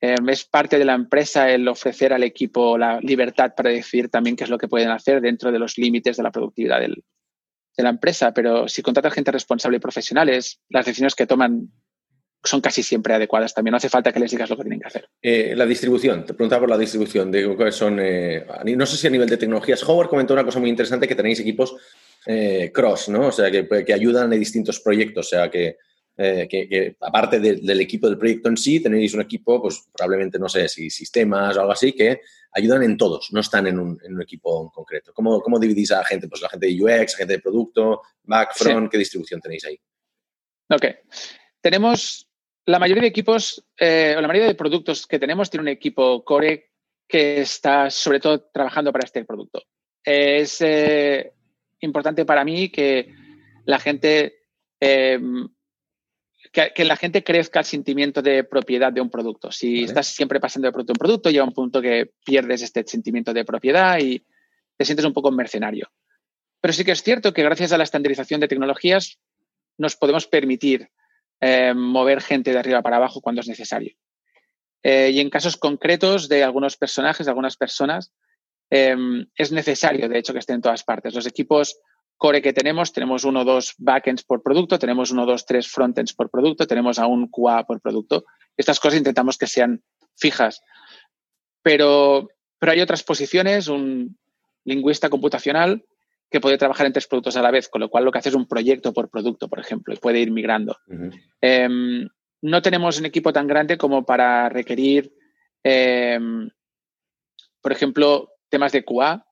Em, 0.00 0.28
es 0.28 0.44
parte 0.44 0.78
de 0.78 0.84
la 0.84 0.94
empresa 0.94 1.50
el 1.50 1.66
ofrecer 1.66 2.12
al 2.12 2.22
equipo 2.22 2.78
la 2.78 3.00
libertad 3.00 3.52
para 3.56 3.70
decidir 3.70 4.08
también 4.08 4.36
qué 4.36 4.44
es 4.44 4.50
lo 4.50 4.58
que 4.58 4.68
pueden 4.68 4.90
hacer 4.90 5.20
dentro 5.20 5.50
de 5.50 5.58
los 5.58 5.76
límites 5.76 6.16
de 6.16 6.22
la 6.22 6.30
productividad 6.30 6.80
de 6.80 7.82
la 7.82 7.90
empresa. 7.90 8.32
Pero 8.32 8.68
si 8.68 8.82
contratas 8.82 9.12
gente 9.12 9.32
responsable 9.32 9.78
y 9.78 9.80
profesionales, 9.80 10.60
las 10.68 10.86
decisiones 10.86 11.14
que 11.14 11.26
toman 11.26 11.70
son 12.44 12.60
casi 12.60 12.82
siempre 12.82 13.14
adecuadas 13.14 13.52
también. 13.54 13.72
No 13.72 13.78
hace 13.78 13.88
falta 13.88 14.12
que 14.12 14.20
les 14.20 14.30
digas 14.30 14.48
lo 14.48 14.56
que 14.56 14.62
tienen 14.62 14.80
que 14.80 14.86
hacer. 14.86 15.08
Eh, 15.20 15.54
la 15.56 15.66
distribución, 15.66 16.24
te 16.24 16.34
preguntaba 16.34 16.60
por 16.60 16.70
la 16.70 16.78
distribución, 16.78 17.30
de 17.30 17.72
son, 17.72 17.98
eh, 18.00 18.46
no 18.76 18.86
sé 18.86 18.96
si 18.96 19.06
a 19.06 19.10
nivel 19.10 19.28
de 19.28 19.36
tecnologías. 19.36 19.82
Howard 19.82 20.08
comentó 20.08 20.34
una 20.34 20.44
cosa 20.44 20.60
muy 20.60 20.70
interesante, 20.70 21.08
que 21.08 21.14
tenéis 21.14 21.40
equipos 21.40 21.74
eh, 22.26 22.70
cross, 22.72 23.08
¿no? 23.08 23.26
O 23.26 23.32
sea, 23.32 23.50
que, 23.50 23.66
que, 23.84 23.92
ayudan 23.92 24.32
en 24.32 24.38
distintos 24.38 24.80
proyectos, 24.80 25.26
o 25.26 25.28
sea, 25.30 25.50
que 25.50 25.76
eh, 26.20 26.48
que, 26.50 26.96
aparte 27.00 27.38
del 27.38 27.80
equipo 27.80 28.08
del 28.08 28.18
proyecto 28.18 28.48
en 28.48 28.56
sí, 28.56 28.80
tenéis 28.80 29.14
un 29.14 29.20
equipo, 29.20 29.62
pues 29.62 29.88
probablemente, 29.96 30.36
no 30.36 30.48
sé, 30.48 30.68
si 30.68 30.90
sistemas 30.90 31.56
o 31.56 31.60
algo 31.60 31.72
así, 31.72 31.92
que 31.92 32.22
ayudan 32.50 32.82
en 32.82 32.96
todos, 32.96 33.28
no 33.30 33.38
están 33.38 33.68
en 33.68 33.78
un, 33.78 34.20
equipo 34.20 34.64
en 34.64 34.68
concreto. 34.70 35.12
¿Cómo, 35.14 35.40
¿Cómo, 35.40 35.60
dividís 35.60 35.92
a 35.92 35.98
la 35.98 36.04
gente? 36.04 36.26
Pues 36.26 36.42
la 36.42 36.48
gente 36.48 36.66
de 36.66 36.82
UX, 36.82 37.14
gente 37.14 37.34
de 37.34 37.38
producto, 37.38 38.02
back, 38.24 38.52
front, 38.56 38.90
¿qué 38.90 38.98
distribución 38.98 39.40
tenéis 39.40 39.64
ahí? 39.66 39.78
Ok. 40.70 40.86
Tenemos 41.60 42.28
la 42.66 42.80
mayoría 42.80 43.02
de 43.02 43.08
equipos, 43.08 43.64
eh, 43.78 44.14
o 44.18 44.20
la 44.20 44.26
mayoría 44.26 44.48
de 44.48 44.56
productos 44.56 45.06
que 45.06 45.20
tenemos 45.20 45.50
tiene 45.50 45.62
un 45.62 45.68
equipo 45.68 46.24
core 46.24 46.72
que 47.06 47.42
está 47.42 47.90
sobre 47.90 48.18
todo 48.18 48.40
trabajando 48.52 48.90
para 48.90 49.04
este 49.04 49.24
producto. 49.24 49.62
Es 50.02 50.60
eh, 50.62 51.32
importante 51.78 52.24
para 52.24 52.44
mí 52.44 52.70
que 52.70 53.14
la 53.66 53.78
gente 53.78 54.34
que, 56.52 56.84
la 56.84 56.96
gente 56.96 57.22
crezca 57.24 57.60
el 57.60 57.64
sentimiento 57.64 58.22
de 58.22 58.44
propiedad 58.44 58.92
de 58.92 59.00
un 59.00 59.10
producto. 59.10 59.50
Si 59.50 59.84
estás 59.84 60.08
siempre 60.08 60.40
pasando 60.40 60.66
de 60.66 60.72
producto 60.72 60.92
en 60.92 60.98
producto, 60.98 61.30
llega 61.30 61.44
un 61.44 61.52
punto 61.52 61.80
que 61.80 62.10
pierdes 62.24 62.62
este 62.62 62.84
sentimiento 62.86 63.32
de 63.32 63.44
propiedad 63.44 63.98
y 63.98 64.24
te 64.76 64.84
sientes 64.84 65.04
un 65.04 65.12
poco 65.12 65.30
mercenario. 65.30 65.90
Pero 66.60 66.72
sí 66.72 66.84
que 66.84 66.92
es 66.92 67.02
cierto 67.02 67.32
que 67.32 67.42
gracias 67.42 67.72
a 67.72 67.78
la 67.78 67.84
estandarización 67.84 68.40
de 68.40 68.48
tecnologías 68.48 69.18
nos 69.76 69.96
podemos 69.96 70.26
permitir 70.26 70.90
eh, 71.40 71.72
mover 71.74 72.20
gente 72.20 72.52
de 72.52 72.58
arriba 72.58 72.82
para 72.82 72.96
abajo 72.96 73.20
cuando 73.20 73.40
es 73.40 73.48
necesario. 73.48 73.94
Eh, 74.82 75.10
y 75.12 75.20
en 75.20 75.30
casos 75.30 75.56
concretos 75.56 76.28
de 76.28 76.42
algunos 76.42 76.76
personajes, 76.76 77.26
de 77.26 77.30
algunas 77.30 77.56
personas, 77.56 78.12
eh, 78.70 78.96
es 79.36 79.52
necesario, 79.52 80.08
de 80.08 80.18
hecho, 80.18 80.32
que 80.32 80.40
estén 80.40 80.56
en 80.56 80.62
todas 80.62 80.84
partes. 80.84 81.14
Los 81.14 81.26
equipos 81.26 81.78
core 82.18 82.42
que 82.42 82.52
tenemos, 82.52 82.92
tenemos 82.92 83.24
uno 83.24 83.40
o 83.40 83.44
dos 83.44 83.74
backends 83.78 84.24
por 84.24 84.42
producto, 84.42 84.78
tenemos 84.78 85.10
uno, 85.10 85.24
dos, 85.24 85.46
tres 85.46 85.68
frontends 85.70 86.12
por 86.12 86.30
producto, 86.30 86.66
tenemos 86.66 86.98
a 86.98 87.06
un 87.06 87.30
QA 87.30 87.64
por 87.64 87.80
producto. 87.80 88.24
Estas 88.56 88.80
cosas 88.80 88.98
intentamos 88.98 89.38
que 89.38 89.46
sean 89.46 89.82
fijas. 90.16 90.60
Pero, 91.62 92.28
pero 92.58 92.72
hay 92.72 92.80
otras 92.80 93.02
posiciones, 93.04 93.68
un 93.68 94.18
lingüista 94.64 95.08
computacional 95.08 95.84
que 96.30 96.40
puede 96.40 96.58
trabajar 96.58 96.86
en 96.86 96.92
tres 96.92 97.06
productos 97.06 97.36
a 97.36 97.42
la 97.42 97.50
vez, 97.50 97.68
con 97.68 97.80
lo 97.80 97.88
cual 97.88 98.04
lo 98.04 98.12
que 98.12 98.18
hace 98.18 98.28
es 98.28 98.34
un 98.34 98.46
proyecto 98.46 98.92
por 98.92 99.08
producto, 99.08 99.48
por 99.48 99.60
ejemplo, 99.60 99.94
y 99.94 99.98
puede 99.98 100.20
ir 100.20 100.30
migrando. 100.30 100.76
Em, 101.40 102.06
no 102.42 102.62
tenemos 102.62 102.98
un 102.98 103.06
equipo 103.06 103.32
tan 103.32 103.46
grande 103.46 103.78
como 103.78 104.04
para 104.04 104.48
requerir, 104.48 105.14
em, 105.62 106.50
por 107.62 107.72
ejemplo, 107.72 108.32
temas 108.50 108.72
de 108.72 108.84
QA, 108.84 109.24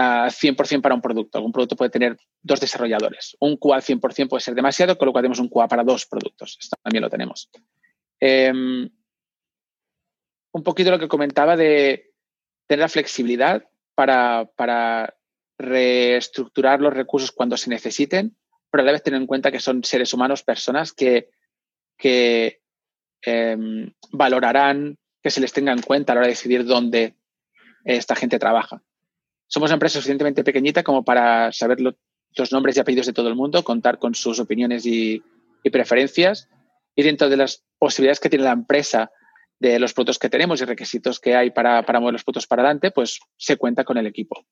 100% 0.00 0.80
para 0.80 0.94
un 0.94 1.00
producto. 1.00 1.42
Un 1.42 1.52
producto 1.52 1.76
puede 1.76 1.90
tener 1.90 2.16
dos 2.42 2.60
desarrolladores. 2.60 3.36
Un 3.40 3.56
QA 3.56 3.76
al 3.76 3.82
100% 3.82 4.28
puede 4.28 4.40
ser 4.40 4.54
demasiado, 4.54 4.96
con 4.96 5.06
lo 5.06 5.12
cual 5.12 5.22
tenemos 5.22 5.40
un 5.40 5.48
QA 5.48 5.68
para 5.68 5.84
dos 5.84 6.06
productos. 6.06 6.56
Esto 6.60 6.76
también 6.82 7.02
lo 7.02 7.10
tenemos. 7.10 7.50
Em, 8.20 8.88
un 10.52 10.62
poquito 10.62 10.90
lo 10.90 10.98
que 10.98 11.08
comentaba 11.08 11.56
de 11.56 12.12
tener 12.66 12.80
la 12.80 12.88
flexibilidad 12.88 13.64
para, 13.94 14.50
para 14.56 15.14
reestructurar 15.58 16.80
los 16.80 16.94
recursos 16.94 17.32
cuando 17.32 17.56
se 17.56 17.70
necesiten, 17.70 18.36
pero 18.70 18.82
a 18.82 18.86
la 18.86 18.92
vez 18.92 19.02
tener 19.02 19.20
en 19.20 19.26
cuenta 19.26 19.50
que 19.50 19.60
son 19.60 19.84
seres 19.84 20.14
humanos, 20.14 20.42
personas 20.42 20.92
que, 20.92 21.30
que 21.98 22.62
em, 23.22 23.92
valorarán 24.12 24.98
que 25.22 25.30
se 25.30 25.40
les 25.40 25.52
tenga 25.52 25.72
en 25.72 25.82
cuenta 25.82 26.12
a 26.12 26.14
la 26.14 26.20
hora 26.20 26.28
de 26.28 26.32
decidir 26.32 26.64
dónde 26.64 27.16
esta 27.84 28.14
gente 28.14 28.38
trabaja. 28.38 28.82
Somos 29.50 29.68
una 29.68 29.74
empresa 29.74 29.94
suficientemente 29.94 30.44
pequeñita 30.44 30.84
como 30.84 31.04
para 31.04 31.50
saber 31.50 31.80
los 31.80 32.52
nombres 32.52 32.76
y 32.76 32.80
apellidos 32.80 33.08
de 33.08 33.12
todo 33.12 33.28
el 33.28 33.34
mundo, 33.34 33.64
contar 33.64 33.98
con 33.98 34.14
sus 34.14 34.38
opiniones 34.38 34.86
y, 34.86 35.22
preferencias 35.72 36.48
y 36.94 37.02
dentro 37.02 37.28
de 37.28 37.36
las 37.36 37.64
posibilidades 37.78 38.20
que 38.20 38.30
tiene 38.30 38.44
la 38.44 38.52
empresa 38.52 39.10
de 39.58 39.80
los 39.80 39.92
productos 39.92 40.20
que 40.20 40.30
tenemos 40.30 40.60
y 40.60 40.64
requisitos 40.64 41.18
que 41.18 41.34
hay 41.34 41.50
para, 41.50 41.82
mover 41.82 42.12
los 42.12 42.22
productos 42.22 42.46
para 42.46 42.62
adelante, 42.62 42.92
pues 42.92 43.18
se 43.36 43.56
cuenta 43.56 43.82
con 43.82 43.98
el 43.98 44.06
equipo. 44.06 44.46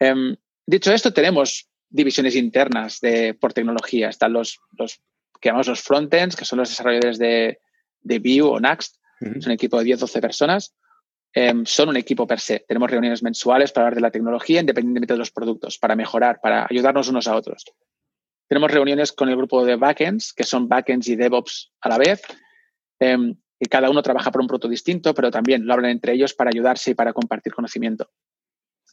Em, 0.00 0.34
dicho 0.66 0.90
esto, 0.90 1.12
tenemos 1.12 1.68
divisiones 1.90 2.34
internas 2.34 3.00
de, 3.00 3.34
por 3.34 3.52
tecnología. 3.52 4.08
Están 4.08 4.32
los, 4.32 4.58
los 4.72 5.02
que 5.38 5.50
llamamos 5.50 5.68
los 5.68 5.82
frontends, 5.82 6.34
que 6.34 6.46
son 6.46 6.60
los 6.60 6.70
desarrolladores 6.70 7.18
de, 7.18 7.58
de 8.00 8.18
Vue 8.18 8.40
o 8.40 8.58
Next. 8.58 8.96
Es 9.20 9.44
un 9.44 9.52
equipo 9.52 9.78
de 9.78 9.94
10-12 9.94 10.20
personas. 10.20 10.74
Em, 11.36 11.66
son 11.66 11.88
un 11.88 11.96
equipo 11.96 12.28
per 12.28 12.38
se. 12.38 12.60
Tenemos 12.60 12.88
reuniones 12.88 13.22
mensuales 13.24 13.72
para 13.72 13.86
hablar 13.86 13.96
de 13.96 14.00
la 14.02 14.10
tecnología 14.12 14.60
independientemente 14.60 15.14
de 15.14 15.18
los 15.18 15.32
productos, 15.32 15.78
para 15.78 15.96
mejorar, 15.96 16.40
para 16.40 16.66
ayudarnos 16.70 17.08
unos 17.08 17.26
a 17.26 17.34
otros. 17.34 17.64
Tenemos 18.46 18.70
reuniones 18.70 19.10
con 19.12 19.28
el 19.28 19.36
grupo 19.36 19.64
de 19.64 19.74
backends, 19.74 20.32
que 20.32 20.44
son 20.44 20.68
backends 20.68 21.08
y 21.08 21.16
DevOps 21.16 21.72
a 21.80 21.88
la 21.88 21.98
vez, 21.98 22.22
em, 23.00 23.34
y 23.58 23.66
cada 23.66 23.90
uno 23.90 24.00
trabaja 24.00 24.30
por 24.30 24.42
un 24.42 24.46
producto 24.46 24.68
distinto, 24.68 25.12
pero 25.12 25.32
también 25.32 25.66
lo 25.66 25.74
hablan 25.74 25.90
entre 25.90 26.12
ellos 26.12 26.34
para 26.34 26.50
ayudarse 26.50 26.92
y 26.92 26.94
para 26.94 27.12
compartir 27.12 27.52
conocimiento. 27.52 28.10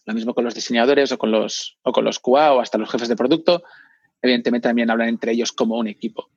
Lo 0.05 0.15
mismo 0.15 0.33
con 0.33 0.43
los 0.43 0.55
diseñadores 0.55 1.11
o 1.11 1.19
con 1.19 1.29
los, 1.29 1.77
o 1.83 1.91
con 1.91 2.03
los 2.03 2.17
QA 2.17 2.53
o 2.53 2.59
hasta 2.59 2.79
los 2.79 2.89
jefes 2.89 3.07
de 3.07 3.15
producto. 3.15 3.63
Evidentemente 4.19 4.67
también 4.67 4.89
hablan 4.89 5.09
entre 5.09 5.33
ellos 5.33 5.51
como 5.51 5.77
un 5.77 5.87
equipo. 5.87 6.31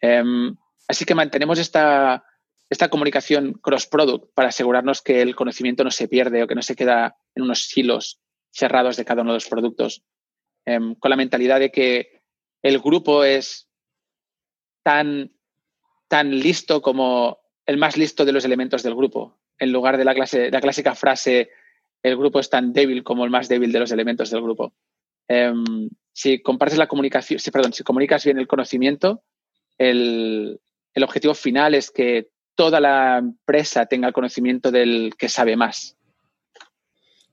Em, 0.00 0.56
así 0.88 1.04
que 1.04 1.14
mantenemos 1.14 1.58
esta, 1.60 2.24
esta 2.68 2.88
comunicación 2.88 3.54
cross-product 3.54 4.32
para 4.34 4.48
asegurarnos 4.48 5.02
que 5.02 5.22
el 5.22 5.36
conocimiento 5.36 5.84
no 5.84 5.90
se 5.90 6.08
pierde 6.08 6.42
o 6.42 6.46
que 6.46 6.54
no 6.54 6.62
se 6.62 6.74
queda 6.74 7.16
en 7.34 7.44
unos 7.44 7.66
silos 7.66 8.20
cerrados 8.50 8.96
de 8.96 9.04
cada 9.04 9.22
uno 9.22 9.32
de 9.32 9.36
los 9.36 9.48
productos, 9.48 10.02
em, 10.64 10.94
con 10.94 11.10
la 11.10 11.16
mentalidad 11.16 11.60
de 11.60 11.70
que 11.70 12.22
el 12.62 12.80
grupo 12.80 13.22
es 13.22 13.68
tan, 14.82 15.32
tan 16.08 16.30
listo 16.30 16.82
como 16.82 17.38
el 17.66 17.76
más 17.76 17.96
listo 17.96 18.24
de 18.24 18.32
los 18.32 18.44
elementos 18.44 18.82
del 18.82 18.94
grupo, 18.94 19.38
en 19.58 19.72
lugar 19.72 19.96
de 19.96 20.04
la, 20.04 20.14
clase, 20.14 20.50
la 20.50 20.60
clásica 20.60 20.94
frase 20.94 21.50
el 22.02 22.16
grupo 22.16 22.38
es 22.38 22.50
tan 22.50 22.72
débil 22.72 23.02
como 23.02 23.24
el 23.24 23.30
más 23.30 23.48
débil 23.48 23.72
de 23.72 23.80
los 23.80 23.90
elementos 23.90 24.30
del 24.30 24.42
grupo. 24.42 24.74
Em, 25.28 25.88
si 26.12 26.40
compartes 26.40 26.78
la 26.78 26.86
comunicación, 26.86 27.40
si, 27.40 27.50
perdón, 27.50 27.72
si 27.72 27.82
comunicas 27.82 28.24
bien 28.24 28.38
el 28.38 28.46
conocimiento, 28.46 29.24
el, 29.76 30.60
el 30.94 31.02
objetivo 31.02 31.34
final 31.34 31.74
es 31.74 31.90
que 31.90 32.28
toda 32.56 32.80
la 32.80 33.18
empresa 33.18 33.86
tenga 33.86 34.08
el 34.08 34.14
conocimiento 34.14 34.72
del 34.72 35.14
que 35.16 35.28
sabe 35.28 35.56
más. 35.56 35.96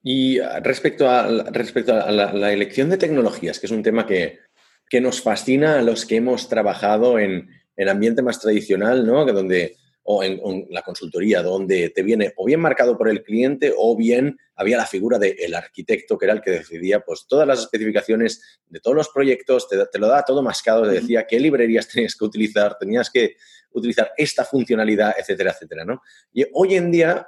Y 0.04 0.40
ah, 0.40 0.60
respecto 0.60 1.10
a, 1.10 1.28
respecto 1.52 1.94
a 1.94 2.12
la, 2.12 2.54
elección 2.54 2.90
de 2.90 2.98
tecnologías, 2.98 3.60
que 3.60 3.66
es 3.66 3.72
un 3.72 3.84
tema 3.84 4.06
que, 4.06 4.40
que, 4.90 5.02
nos 5.02 5.22
fascina 5.22 5.80
a 5.80 5.82
los 5.82 6.06
que 6.06 6.18
hemos 6.18 6.50
trabajado 6.50 7.18
en, 7.18 7.50
en 7.78 7.90
ambiente 7.90 8.22
más 8.22 8.40
tradicional, 8.40 9.08
¿no? 9.08 9.26
Que 9.26 9.32
donde 9.32 9.78
o 10.04 10.24
en, 10.24 10.68
la 10.70 10.82
consultoría, 10.82 11.42
donde 11.42 11.90
te 11.90 12.04
viene 12.04 12.34
o 12.36 12.46
bien 12.46 12.60
marcado 12.60 12.98
por 12.98 13.10
el 13.10 13.24
cliente 13.24 13.74
o 13.76 13.96
bien 13.96 14.38
había 14.56 14.78
la 14.78 14.86
figura 14.86 15.18
del 15.18 15.54
arquitecto 15.56 16.18
que 16.18 16.26
era 16.26 16.34
el 16.34 16.42
que 16.42 16.52
decidía 16.52 17.00
pues, 17.00 17.26
todas 17.28 17.48
las 17.48 17.60
especificaciones 17.60 18.60
de 18.68 18.80
todos 18.80 18.96
los 18.96 19.10
proyectos, 19.10 19.68
te, 19.70 20.00
lo 20.00 20.08
da 20.08 20.24
todo 20.24 20.44
mascado, 20.44 20.84
te 20.84 21.00
decía 21.00 21.26
qué 21.26 21.40
librerías 21.40 21.88
tenías 21.94 22.16
que 22.16 22.26
utilizar, 22.26 22.78
tenías 22.78 23.10
que 23.10 23.38
utilizar 23.74 24.12
esta 24.18 24.46
funcionalidad, 24.46 25.16
etcétera, 25.18 25.52
etcétera. 25.52 25.86
¿no? 25.86 26.02
Y 26.32 26.46
hoy 26.54 26.76
en 26.76 26.92
día, 26.92 27.28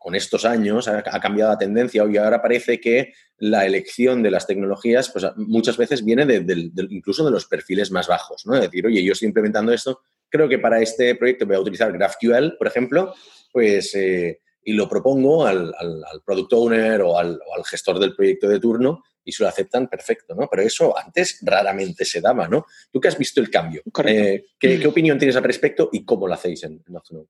con 0.00 0.14
estos 0.14 0.44
años, 0.44 0.88
ha, 0.88 1.02
cambiado 1.20 1.52
la 1.52 1.58
tendencia 1.58 2.04
y 2.08 2.16
ahora 2.16 2.40
parece 2.40 2.80
que 2.80 3.12
la 3.38 3.66
elección 3.66 4.22
de 4.22 4.30
las 4.30 4.46
tecnologías 4.46 5.10
pues, 5.10 5.26
muchas 5.36 5.76
veces 5.76 6.04
viene 6.04 6.44
incluso 6.90 7.24
de 7.24 7.30
los 7.30 7.46
perfiles 7.46 7.90
más 7.90 8.08
bajos. 8.08 8.46
¿no? 8.46 8.54
Es 8.54 8.62
decir, 8.62 8.86
oye, 8.86 9.04
yo 9.04 9.12
estoy 9.12 9.28
implementando 9.28 9.72
esto 9.72 10.00
creo 10.28 10.48
que 10.48 10.58
para 10.58 10.80
este 10.80 11.14
proyecto 11.14 11.46
voy 11.46 11.56
a 11.56 11.60
utilizar 11.60 11.92
GraphQL, 11.92 12.56
por 12.58 12.66
ejemplo, 12.66 13.14
pues, 13.52 13.94
eh, 13.94 14.40
y 14.62 14.72
lo 14.72 14.88
propongo 14.88 15.46
al, 15.46 15.72
al, 15.78 16.22
product 16.24 16.52
owner 16.52 17.02
o 17.02 17.18
al, 17.18 17.38
gestor 17.64 17.98
del 17.98 18.14
proyecto 18.14 18.48
de 18.48 18.60
turno 18.60 19.02
y 19.26 19.32
se 19.32 19.42
lo 19.42 19.48
aceptan, 19.48 19.88
perfecto, 19.88 20.34
¿no? 20.34 20.48
Pero 20.48 20.62
eso 20.62 20.96
antes 20.96 21.40
raramente 21.42 22.04
se 22.04 22.20
daba, 22.20 22.46
¿no? 22.48 22.64
¿Tú 22.92 23.00
qué 23.00 23.08
has 23.08 23.18
visto 23.18 23.40
el 23.40 23.50
cambio? 23.50 23.82
Eh, 24.06 24.46
¿qué, 24.58 24.86
opinión 24.86 25.18
tienes 25.18 25.36
al 25.36 25.42
respecto 25.42 25.90
y 25.92 26.04
cómo 26.04 26.28
lo 26.28 26.34
hacéis 26.34 26.62
en, 26.62 26.82
en 26.86 27.26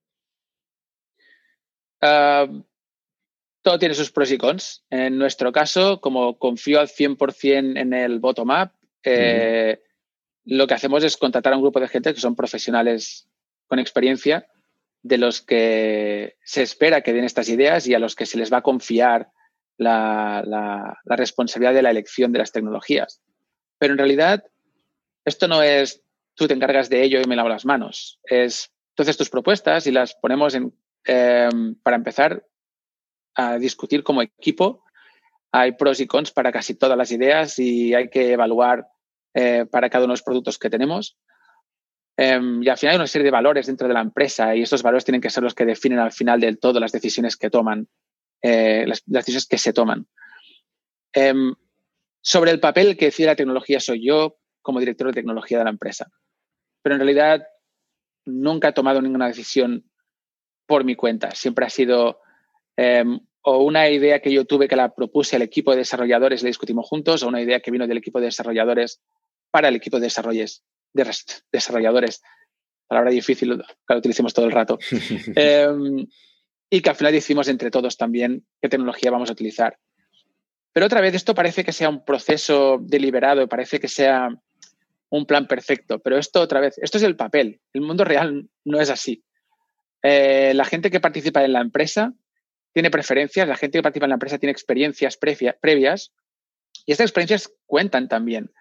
ah, 2.02 2.46
todo 3.62 3.78
tiene 3.78 3.94
sus 3.94 4.12
pros 4.12 4.30
y 4.30 4.38
cons. 4.38 4.84
En 4.90 5.16
nuestro 5.16 5.50
caso, 5.52 6.00
como 6.00 6.38
confío 6.38 6.78
al 6.78 6.88
100% 6.88 7.80
en 7.80 7.92
el 7.94 8.20
bottom-up, 8.20 8.70
eh, 9.02 9.80
lo 10.44 10.66
que 10.66 10.74
hacemos 10.74 11.02
es 11.02 11.16
contratar 11.16 11.54
a 11.54 11.56
un 11.56 11.62
grupo 11.62 11.80
de 11.80 11.88
gente 11.88 12.12
que 12.12 12.20
son 12.20 12.36
profesionales 12.36 13.26
con 13.66 13.78
experiencia, 13.78 14.46
de 15.02 15.18
los 15.18 15.40
que 15.40 16.36
se 16.44 16.62
espera 16.62 17.00
que 17.00 17.14
den 17.14 17.24
estas 17.24 17.48
ideas 17.48 17.86
y 17.86 17.94
a 17.94 17.98
los 17.98 18.14
que 18.14 18.26
se 18.26 18.36
les 18.36 18.52
va 18.52 18.58
a 18.58 18.62
confiar 18.62 19.30
la, 19.78 20.98
responsabilidad 21.04 21.74
de 21.74 21.82
la 21.82 21.90
elección 21.90 22.32
de 22.32 22.38
las 22.38 22.52
tecnologías. 22.52 23.20
Pero 23.78 23.92
en 23.92 23.98
realidad, 23.98 24.44
esto 25.24 25.48
no 25.48 25.62
es 25.62 26.02
tú 26.34 26.46
te 26.46 26.54
encargas 26.54 26.88
de 26.88 27.02
ello 27.02 27.20
y 27.20 27.28
me 27.28 27.36
lavo 27.36 27.48
las 27.48 27.64
manos. 27.64 28.20
Es 28.24 28.70
entonces 28.90 29.16
tus 29.16 29.30
propuestas 29.30 29.86
y 29.86 29.90
las 29.90 30.14
ponemos 30.14 30.54
en, 30.54 30.72
em, 31.04 31.74
para 31.82 31.96
empezar 31.96 32.46
a 33.34 33.58
discutir 33.58 34.02
como 34.02 34.22
equipo. 34.22 34.84
Hay 35.52 35.72
pros 35.72 36.00
y 36.00 36.06
cons 36.06 36.30
para 36.30 36.52
casi 36.52 36.74
todas 36.74 36.96
las 36.96 37.10
ideas 37.10 37.58
y 37.58 37.94
hay 37.94 38.08
que 38.08 38.32
evaluar 38.32 38.86
eh, 39.34 39.66
para 39.70 39.90
cada 39.90 40.04
uno 40.04 40.12
de 40.12 40.14
los 40.14 40.22
productos 40.22 40.58
que 40.58 40.70
tenemos. 40.70 41.18
Em, 42.16 42.62
y 42.62 42.68
al 42.68 42.78
final 42.78 42.92
hay 42.92 42.96
una 42.96 43.06
serie 43.06 43.26
de 43.26 43.30
valores 43.30 43.66
dentro 43.66 43.86
de 43.86 43.94
la 43.94 44.00
empresa 44.00 44.56
y 44.56 44.62
estos 44.62 44.82
valores 44.82 45.04
tienen 45.04 45.20
que 45.20 45.28
ser 45.28 45.42
los 45.42 45.54
que 45.54 45.66
definen 45.66 45.98
al 45.98 46.12
final 46.12 46.40
del 46.40 46.58
todo 46.58 46.80
las 46.80 46.92
decisiones 46.92 47.36
que 47.36 47.50
toman, 47.50 47.88
eh, 48.48 48.86
las, 48.86 49.02
decisiones 49.06 49.46
que 49.46 49.58
se 49.58 49.72
toman. 49.72 50.06
Em, 51.12 51.52
sobre 52.20 52.52
el 52.52 52.60
papel 52.60 52.96
que 52.96 53.06
decide 53.06 53.26
la 53.26 53.34
tecnología 53.34 53.80
soy 53.80 54.06
yo 54.06 54.38
como 54.62 54.78
director 54.78 55.08
de 55.08 55.14
tecnología 55.14 55.58
de 55.58 55.64
la 55.64 55.70
empresa. 55.70 56.12
Pero 56.80 56.94
en 56.94 57.00
realidad 57.00 57.44
nunca 58.24 58.68
he 58.68 58.72
tomado 58.72 59.02
ninguna 59.02 59.26
decisión 59.26 59.90
por 60.64 60.84
mi 60.84 60.94
cuenta. 60.94 61.32
Siempre 61.32 61.66
ha 61.66 61.70
sido 61.70 62.20
em, 62.76 63.18
o 63.42 63.64
una 63.64 63.90
idea 63.90 64.20
que 64.20 64.32
yo 64.32 64.44
tuve 64.44 64.68
que 64.68 64.76
la 64.76 64.94
propuse 64.94 65.34
al 65.34 65.42
equipo 65.42 65.72
de 65.72 65.78
desarrolladores, 65.78 66.44
la 66.44 66.46
discutimos 66.46 66.86
juntos, 66.88 67.24
o 67.24 67.28
una 67.28 67.42
idea 67.42 67.58
que 67.58 67.72
vino 67.72 67.88
del 67.88 67.98
equipo 67.98 68.20
de 68.20 68.26
desarrolladores 68.26 69.02
para 69.50 69.68
el 69.68 69.74
equipo 69.74 69.98
de, 69.98 70.12
de 70.92 71.14
desarrolladores. 71.50 72.22
Palabra 72.86 73.10
difícil 73.10 73.56
que 73.56 73.94
la 73.94 73.98
utilicemos 73.98 74.32
todo 74.32 74.46
el 74.46 74.52
rato. 74.52 74.78
Y 76.70 76.80
que 76.80 76.90
al 76.90 76.96
final 76.96 77.12
decidimos 77.12 77.48
entre 77.48 77.70
todos 77.70 77.96
también 77.96 78.46
qué 78.60 78.68
tecnología 78.68 79.10
vamos 79.10 79.30
a 79.30 79.32
utilizar. 79.32 79.78
Pero 80.72 80.86
otra 80.86 81.00
vez, 81.00 81.14
esto 81.14 81.34
parece 81.34 81.64
que 81.64 81.72
sea 81.72 81.88
un 81.88 82.04
proceso 82.04 82.78
deliberado, 82.80 83.48
parece 83.48 83.80
que 83.80 83.88
sea 83.88 84.28
un 85.08 85.26
plan 85.26 85.46
perfecto, 85.46 86.00
pero 86.00 86.18
esto 86.18 86.40
otra 86.40 86.60
vez, 86.60 86.78
esto 86.78 86.98
es 86.98 87.04
el 87.04 87.16
papel. 87.16 87.60
El 87.72 87.80
mundo 87.80 88.04
real 88.04 88.48
no 88.64 88.80
es 88.80 88.90
así. 88.90 89.24
Eh, 90.02 90.52
la 90.54 90.64
gente 90.64 90.90
que 90.90 91.00
participa 91.00 91.44
en 91.44 91.52
la 91.52 91.60
empresa 91.60 92.12
tiene 92.72 92.90
preferencias, 92.90 93.48
la 93.48 93.56
gente 93.56 93.78
que 93.78 93.82
participa 93.82 94.06
en 94.06 94.10
la 94.10 94.16
empresa 94.16 94.38
tiene 94.38 94.52
experiencias 94.52 95.16
previas 95.16 96.12
y 96.84 96.92
estas 96.92 97.06
experiencias 97.06 97.50
cuentan 97.66 98.08
también. 98.08 98.52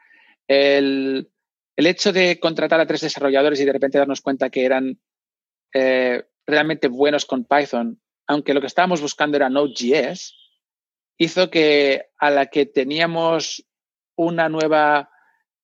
El, 0.47 1.29
hecho 1.75 2.13
de 2.13 2.39
contratar 2.39 2.79
a 2.79 2.87
tres 2.87 3.01
desarrolladores 3.01 3.59
y 3.59 3.65
de 3.65 3.73
repente 3.73 3.97
darnos 3.97 4.21
cuenta 4.21 4.49
que 4.49 4.63
eran 4.63 4.99
eh, 5.73 6.23
realmente 6.45 6.87
buenos 6.87 7.25
con 7.25 7.45
Python, 7.45 7.99
aunque 8.27 8.53
lo 8.53 8.61
que 8.61 8.67
estábamos 8.67 9.01
buscando 9.01 9.37
era 9.37 9.49
Node.js, 9.49 10.35
hizo 11.17 11.49
que 11.49 12.07
a 12.19 12.29
la 12.29 12.47
que 12.47 12.65
teníamos 12.65 13.65
una 14.15 14.49
nueva 14.49 15.09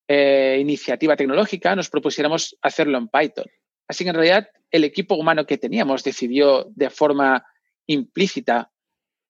eh, 0.08 0.58
iniciativa 0.60 1.15
tecnológica 1.15 1.76
nos 1.76 1.89
propusiéramos 1.89 2.58
hacerlo 2.62 2.98
en 2.98 3.08
Python. 3.08 3.46
Así 3.88 4.04
que 4.04 4.10
en 4.10 4.15
realidad 4.15 4.50
el 4.70 4.84
equipo 4.84 5.15
humano 5.15 5.46
que 5.46 5.58
teníamos 5.58 6.04
decidió 6.04 6.65
de 6.76 6.89
forma 6.89 7.46
implícita 7.88 8.72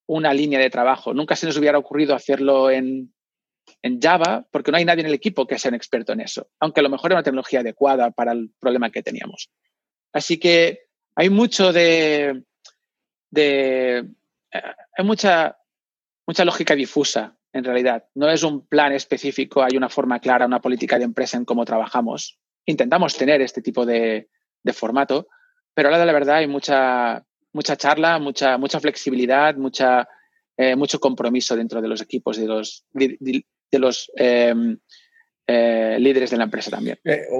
una 0.07 0.33
línea 0.33 0.59
de 0.59 0.69
trabajo. 0.69 1.13
Nunca 1.13 1.35
se 1.35 1.45
nos 1.45 1.57
hubiera 1.57 1.77
ocurrido 1.77 2.15
hacerlo 2.15 2.69
en, 2.69 3.13
en 3.81 4.01
Java, 4.01 4.47
porque 4.51 4.71
no 4.71 4.77
hay 4.77 4.85
nadie 4.85 5.01
en 5.01 5.07
el 5.07 5.13
equipo 5.13 5.47
que 5.47 5.57
sea 5.57 5.69
un 5.69 5.75
experto 5.75 6.13
en 6.13 6.21
eso, 6.21 6.49
aunque 6.59 6.79
a 6.81 6.83
lo 6.83 6.89
mejor 6.89 7.11
era 7.11 7.19
una 7.19 7.23
tecnología 7.23 7.61
adecuada 7.61 8.11
para 8.11 8.33
el 8.33 8.51
problema 8.59 8.91
que 8.91 9.03
teníamos. 9.03 9.49
Así 10.13 10.39
que 10.39 10.90
hay 11.15 11.29
mucho 11.29 11.73
de, 11.73 12.43
de 13.29 13.97
eh, 13.97 14.61
hay 14.97 15.05
mucha, 15.05 15.57
mucha 16.27 16.45
lógica 16.45 16.75
difusa 16.75 17.37
en 17.53 17.63
realidad. 17.63 18.05
No 18.15 18.29
es 18.29 18.43
un 18.43 18.65
plan 18.67 18.93
específico, 18.93 19.63
hay 19.63 19.75
una 19.75 19.89
forma 19.89 20.19
clara, 20.19 20.45
una 20.45 20.61
política 20.61 20.97
de 20.97 21.05
empresa 21.05 21.37
en 21.37 21.45
cómo 21.45 21.65
trabajamos. 21.65 22.39
Intentamos 22.65 23.17
tener 23.17 23.41
este 23.41 23.61
tipo 23.61 23.85
de, 23.85 24.29
de 24.63 24.73
formato, 24.73 25.27
pero 25.73 25.89
a 25.89 25.91
la 25.91 25.99
de 25.99 26.05
la 26.05 26.13
verdad 26.13 26.37
hay 26.37 26.47
mucha, 26.47 27.25
mucha 27.53 27.75
charla, 27.75 28.19
mucha, 28.19 28.57
mucha 28.57 28.79
flexibilidad, 28.79 29.55
mucha, 29.55 30.07
eh, 30.57 30.75
mucho 30.75 30.99
compromiso 30.99 31.55
dentro 31.55 31.81
de 31.81 31.87
los 31.87 32.01
equipos 32.01 32.37
de 32.37 32.47
los, 32.47 32.85
de 32.93 33.45
los 33.79 34.11
em, 34.15 34.77
eh, 35.47 35.97
líderes 35.99 36.31
de 36.31 36.37
la 36.37 36.45
empresa 36.45 36.71
también. 36.71 36.99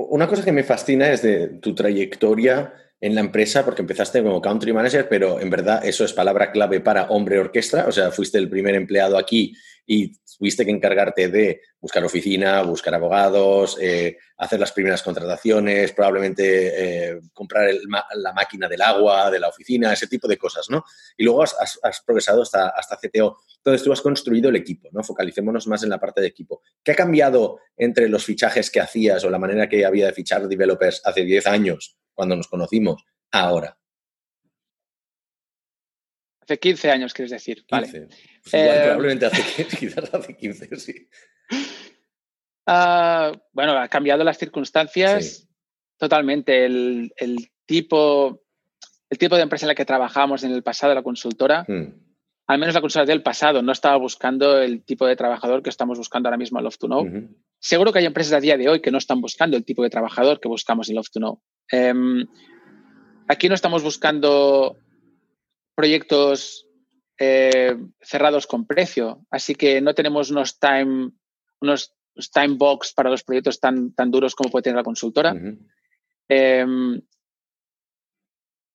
Una 0.09 0.27
cosa 0.27 0.43
que 0.43 0.51
me 0.51 0.63
fascina 0.63 1.09
es 1.11 1.21
de 1.21 1.47
tu 1.59 1.73
trayectoria 1.73 2.73
en 3.01 3.15
la 3.15 3.21
empresa, 3.21 3.65
porque 3.65 3.81
empezaste 3.81 4.21
como 4.21 4.41
country 4.41 4.71
manager, 4.71 5.09
pero 5.09 5.39
en 5.39 5.49
verdad 5.49 5.83
eso 5.83 6.05
es 6.05 6.13
palabra 6.13 6.51
clave 6.51 6.79
para 6.79 7.05
hombre 7.05 7.39
orquesta, 7.39 7.85
o 7.87 7.91
sea, 7.91 8.11
fuiste 8.11 8.37
el 8.37 8.47
primer 8.47 8.75
empleado 8.75 9.17
aquí 9.17 9.55
y 9.87 10.13
tuviste 10.37 10.63
que 10.63 10.71
encargarte 10.71 11.27
de 11.27 11.61
buscar 11.79 12.03
oficina, 12.05 12.61
buscar 12.61 12.93
abogados, 12.93 13.75
eh, 13.81 14.17
hacer 14.37 14.59
las 14.59 14.71
primeras 14.71 15.01
contrataciones, 15.01 15.91
probablemente 15.93 17.09
eh, 17.09 17.19
comprar 17.33 17.71
la 18.15 18.33
máquina 18.33 18.67
del 18.67 18.83
agua 18.83 19.31
de 19.31 19.39
la 19.39 19.49
oficina, 19.49 19.91
ese 19.91 20.07
tipo 20.07 20.27
de 20.27 20.37
cosas, 20.37 20.69
¿no? 20.69 20.85
Y 21.17 21.23
luego 21.23 21.41
has, 21.41 22.01
progresado 22.05 22.43
hasta, 22.43 22.69
hasta 22.69 22.97
CTO. 22.97 23.39
Entonces 23.57 23.83
tú 23.83 23.91
has 23.91 24.01
construido 24.01 24.49
el 24.49 24.55
equipo, 24.55 24.89
¿no? 24.91 25.03
Focalicémonos 25.03 25.67
más 25.67 25.83
en 25.83 25.89
la 25.89 25.99
parte 25.99 26.21
de 26.21 26.27
equipo. 26.27 26.61
¿Qué 26.83 26.91
ha 26.91 26.95
cambiado 26.95 27.59
entre 27.75 28.07
los 28.07 28.23
fichajes 28.23 28.69
que 28.69 28.79
hacías 28.79 29.23
o 29.23 29.29
la 29.29 29.39
manera 29.39 29.67
que 29.67 29.85
había 29.85 30.05
de 30.05 30.13
fichar 30.13 30.47
developers 30.47 31.01
hace 31.03 31.23
10 31.23 31.47
años, 31.47 32.00
cuando 32.21 32.35
nos 32.35 32.47
conocimos, 32.47 33.03
ahora? 33.31 33.75
Hace 36.39 36.59
15 36.59 36.91
años, 36.91 37.15
quieres 37.15 37.31
decir. 37.31 37.65
Vale. 37.67 37.87
Pues 37.87 38.53
eh, 38.53 38.81
probablemente 38.83 39.25
hace, 39.25 39.65
quizás 39.79 40.13
hace 40.13 40.37
15, 40.37 40.75
sí. 40.75 41.09
Ah, 42.67 43.31
bueno, 43.53 43.75
ha 43.75 43.87
cambiado 43.87 44.23
las 44.23 44.37
circunstancias 44.37 45.49
totalmente. 45.97 46.63
El, 46.63 47.11
tipo, 47.65 48.43
el 49.09 49.17
tipo 49.17 49.35
de 49.35 49.41
empresa 49.41 49.65
en 49.65 49.69
la 49.69 49.75
que 49.75 49.85
trabajábamos 49.85 50.43
en 50.43 50.51
el 50.51 50.61
pasado, 50.61 50.93
la 50.93 51.01
consultora, 51.01 51.65
hmm. 51.67 51.87
al 52.45 52.59
menos 52.59 52.75
la 52.75 52.81
consultora 52.81 53.07
del 53.07 53.23
pasado, 53.23 53.63
no 53.63 53.71
estaba 53.71 53.97
buscando 53.97 54.61
el 54.61 54.83
tipo 54.83 55.07
de 55.07 55.15
trabajador 55.15 55.63
que 55.63 55.71
estamos 55.71 55.97
buscando 55.97 56.29
ahora 56.29 56.37
mismo 56.37 56.59
en 56.59 56.65
Love 56.65 56.77
to 56.77 56.85
Know. 56.85 57.29
Seguro 57.57 57.91
que 57.91 57.97
hay 57.97 58.05
empresas 58.05 58.33
a 58.33 58.39
día 58.39 58.57
de 58.57 58.69
hoy 58.69 58.79
que 58.79 58.91
no 58.91 58.99
están 58.99 59.21
buscando 59.21 59.57
el 59.57 59.65
tipo 59.65 59.81
de 59.81 59.89
trabajador 59.89 60.39
que 60.39 60.49
buscamos 60.49 60.87
en 60.87 60.97
Love 60.97 61.09
to 61.09 61.19
Know. 61.19 61.41
Em, 61.71 62.27
aquí 63.27 63.47
no 63.47 63.55
estamos 63.55 63.81
buscando 63.81 64.77
proyectos 65.73 66.67
eh, 67.17 67.77
cerrados 68.01 68.45
con 68.45 68.67
precio, 68.67 69.25
así 69.31 69.55
que 69.55 69.81
no 69.81 69.93
tenemos 69.93 70.31
unos 70.31 70.59
time, 70.59 71.11
unos 71.61 71.95
time 72.33 72.55
box 72.55 72.93
para 72.93 73.09
los 73.09 73.23
proyectos 73.23 73.59
tan, 73.59 73.93
tan 73.93 74.11
duros 74.11 74.35
como 74.35 74.51
puede 74.51 74.63
tener 74.63 74.77
la 74.77 74.83
consultora. 74.83 75.33
Em, 76.27 77.01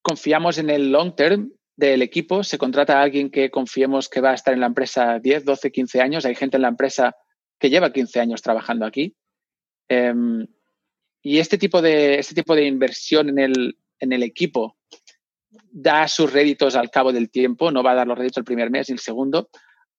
confiamos 0.03 0.59
en 0.59 0.71
el 0.71 0.91
long 0.91 1.15
term 1.15 1.53
del 1.77 2.01
equipo, 2.01 2.43
se 2.43 2.57
contrata 2.59 2.99
a 2.99 3.03
alguien 3.03 3.31
que 3.31 3.51
confiemos 3.51 4.09
que 4.09 4.21
va 4.21 4.31
a 4.31 4.35
estar 4.35 4.55
en 4.55 4.61
la 4.61 4.67
empresa 4.67 5.19
10, 5.19 5.45
12, 5.45 5.71
15 5.71 6.01
años. 6.01 6.25
Hay 6.25 6.35
gente 6.35 6.57
en 6.57 6.63
la 6.63 6.69
empresa 6.69 7.15
que 7.59 7.69
lleva 7.69 7.93
15 7.93 8.21
años 8.21 8.43
trabajando 8.43 8.87
aquí. 8.87 9.15
Em, 9.89 10.47
y 11.29 11.41
este 11.41 11.59
tipo 11.59 11.83
de, 11.83 12.21
este 12.21 12.37
tipo 12.37 12.55
de 12.55 12.67
inversión 12.67 13.29
en 13.31 13.41
el, 13.41 13.77
en 13.99 14.13
el 14.13 14.23
equipo 14.23 14.77
da 15.73 16.07
sus 16.07 16.33
réditos 16.33 16.77
al 16.77 16.89
cabo 16.89 17.13
del 17.13 17.31
tiempo, 17.31 17.73
no 17.73 17.83
va 17.83 17.91
a 17.91 17.95
dar 17.97 18.07
los 18.07 18.17
réditos 18.17 18.37
el 18.37 18.45
primer 18.45 18.71
mes 18.71 18.89
ni 18.89 18.93
el 18.93 19.01
segundo, 19.01 19.51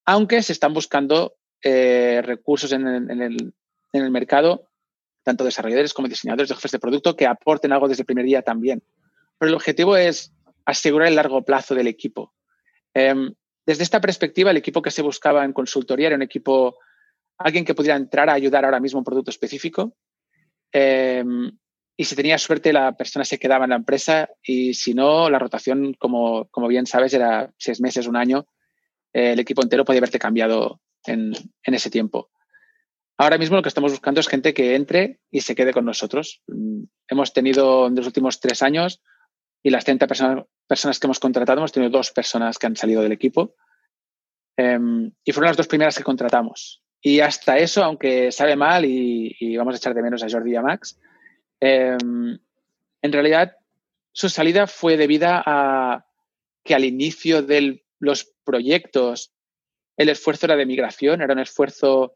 aunque 0.05 0.41
se 0.41 0.53
están 0.53 0.73
buscando 0.73 1.35
eh, 1.61 2.21
recursos 2.23 2.71
en 2.71 2.87
el, 2.87 4.09
mercado, 4.09 4.69
tanto 5.21 5.43
desarrolladores 5.43 5.93
como 5.93 6.07
diseñadores 6.07 6.47
de 6.47 6.55
jefes 6.55 6.71
de 6.71 6.79
producto, 6.79 7.17
que 7.17 7.25
aporten 7.25 7.73
algo 7.73 7.89
desde 7.89 8.03
el 8.03 8.05
primer 8.05 8.23
día 8.23 8.41
también. 8.41 8.81
Pero 9.37 9.49
el 9.49 9.55
objetivo 9.55 9.97
es 9.97 10.31
asegurar 10.63 11.09
el 11.09 11.15
largo 11.15 11.43
plazo 11.43 11.75
del 11.75 11.87
equipo. 11.87 12.33
Em, 12.93 13.33
desde 13.65 13.83
esta 13.83 13.99
perspectiva, 13.99 14.51
el 14.51 14.57
equipo 14.57 14.81
que 14.81 14.91
se 14.91 15.01
buscaba 15.01 15.43
en 15.43 15.51
consultoría 15.51 16.07
era 16.07 16.15
un 16.15 16.21
equipo, 16.21 16.77
alguien 17.37 17.65
que 17.65 17.75
pudiera 17.75 17.97
entrar 17.97 18.29
a 18.29 18.33
ayudar 18.33 18.63
ahora 18.63 18.79
mismo 18.79 18.99
a 18.99 19.01
un 19.01 19.05
producto 19.05 19.29
específico, 19.29 19.93
em, 20.71 21.51
y 21.95 22.03
si 22.05 22.15
tenía 22.15 22.37
suerte 22.37 22.71
la 22.71 22.95
persona 22.95 23.25
se 23.25 23.39
quedaba 23.39 23.65
en 23.65 23.71
la 23.71 23.75
empresa 23.77 24.29
y 24.43 24.75
si 24.75 24.93
no, 24.93 25.29
la 25.29 25.39
rotación, 25.39 25.93
como, 25.95 26.47
como 26.49 26.67
bien 26.67 26.85
sabes, 26.85 27.13
era 27.13 27.51
seis 27.57 27.81
meses, 27.81 28.07
un 28.07 28.15
año. 28.15 28.47
Eh, 29.13 29.33
el 29.33 29.39
equipo 29.39 29.63
entero 29.63 29.83
podía 29.83 29.99
haberte 29.99 30.19
cambiado 30.19 30.79
en, 31.05 31.33
en, 31.63 31.73
ese 31.73 31.89
tiempo. 31.89 32.29
Ahora 33.17 33.39
mismo 33.39 33.55
lo 33.55 33.63
que 33.63 33.69
estamos 33.69 33.91
buscando 33.91 34.19
es 34.19 34.27
gente 34.27 34.53
que 34.53 34.75
entre 34.75 35.21
y 35.31 35.41
se 35.41 35.55
quede 35.55 35.73
con 35.73 35.85
nosotros. 35.85 36.43
Mm, 36.47 36.83
hemos 37.07 37.33
tenido 37.33 37.87
en 37.87 37.95
los 37.95 38.05
últimos 38.05 38.39
tres 38.39 38.61
años 38.61 39.01
y 39.63 39.71
las 39.71 39.85
30 39.85 40.05
personas, 40.05 40.45
personas 40.67 40.99
que 40.99 41.07
hemos 41.07 41.19
contratado, 41.19 41.59
hemos 41.59 41.71
tenido 41.71 41.89
dos 41.89 42.11
personas 42.11 42.59
que 42.59 42.67
han 42.67 42.75
salido 42.75 43.01
del 43.01 43.11
equipo 43.11 43.55
em, 44.55 45.11
y 45.23 45.31
fueron 45.31 45.49
las 45.49 45.57
dos 45.57 45.67
primeras 45.67 45.97
que 45.97 46.03
contratamos. 46.03 46.83
Y 47.01 47.19
hasta 47.19 47.57
eso, 47.57 47.83
aunque 47.83 48.31
sabe 48.31 48.55
mal 48.55 48.85
y, 48.85 49.55
vamos 49.57 49.75
a 49.75 49.77
echar 49.77 49.93
de 49.93 50.01
menos 50.01 50.23
a 50.23 50.29
Jordi 50.29 50.51
y 50.51 50.55
a 50.55 50.61
Max, 50.61 50.99
Em, 51.59 52.37
en 53.01 53.11
realidad, 53.11 53.57
su 54.11 54.29
salida 54.29 54.67
fue 54.67 54.97
debida 54.97 55.41
a 55.45 56.05
que 56.63 56.75
al 56.75 56.85
inicio 56.85 57.41
de 57.41 57.83
los 57.99 58.33
proyectos 58.43 59.31
el 59.95 60.09
esfuerzo 60.09 60.45
era 60.45 60.55
de 60.55 60.65
migración, 60.65 61.21
era 61.21 61.33
un 61.33 61.39
esfuerzo 61.39 62.13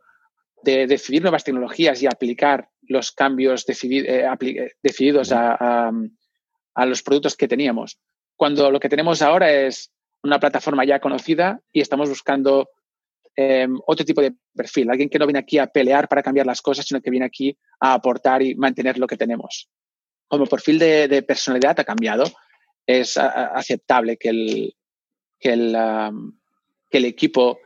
de 0.63 0.85
decidir 0.85 1.23
nuevas 1.23 1.43
tecnologías 1.43 2.01
y 2.01 2.05
aplicar 2.05 2.69
los 2.83 3.11
cambios 3.11 3.65
eh, 3.67 4.27
eh, 4.39 4.71
decididos 4.83 5.31
a, 5.31 5.91
los 6.85 7.01
productos 7.01 7.35
que 7.35 7.47
teníamos. 7.47 7.99
Cuando 8.35 8.69
lo 8.69 8.79
que 8.79 8.89
tenemos 8.89 9.21
ahora 9.21 9.51
es 9.51 9.91
una 10.23 10.39
plataforma 10.39 10.85
ya 10.85 10.99
conocida 10.99 11.61
y 11.71 11.81
estamos 11.81 12.09
buscando 12.09 12.69
em, 13.35 13.77
otro 13.85 14.05
tipo 14.05 14.21
de 14.21 14.33
perfil, 14.53 14.89
alguien 14.89 15.09
que 15.09 15.19
no 15.19 15.25
viene 15.25 15.39
aquí 15.39 15.57
a 15.57 15.67
pelear 15.67 16.07
para 16.07 16.23
cambiar 16.23 16.45
las 16.45 16.61
cosas, 16.61 16.85
sino 16.85 17.01
que 17.01 17.09
viene 17.09 17.25
aquí 17.25 17.57
a 17.79 17.93
aportar 17.93 18.41
y 18.41 18.55
mantener 18.55 18.97
lo 18.97 19.07
que 19.07 19.17
tenemos. 19.17 19.69
Como 20.27 20.45
perfil 20.45 20.79
de, 20.79 21.23
personalidad 21.23 21.79
ha 21.79 21.83
cambiado, 21.83 22.23
es 22.85 23.17
aceptable 23.17 24.17
que 24.17 24.29
el, 24.29 24.75
que, 25.39 25.53
el, 25.53 25.77
que 26.89 26.97
el 26.97 27.05
equipo 27.05 27.59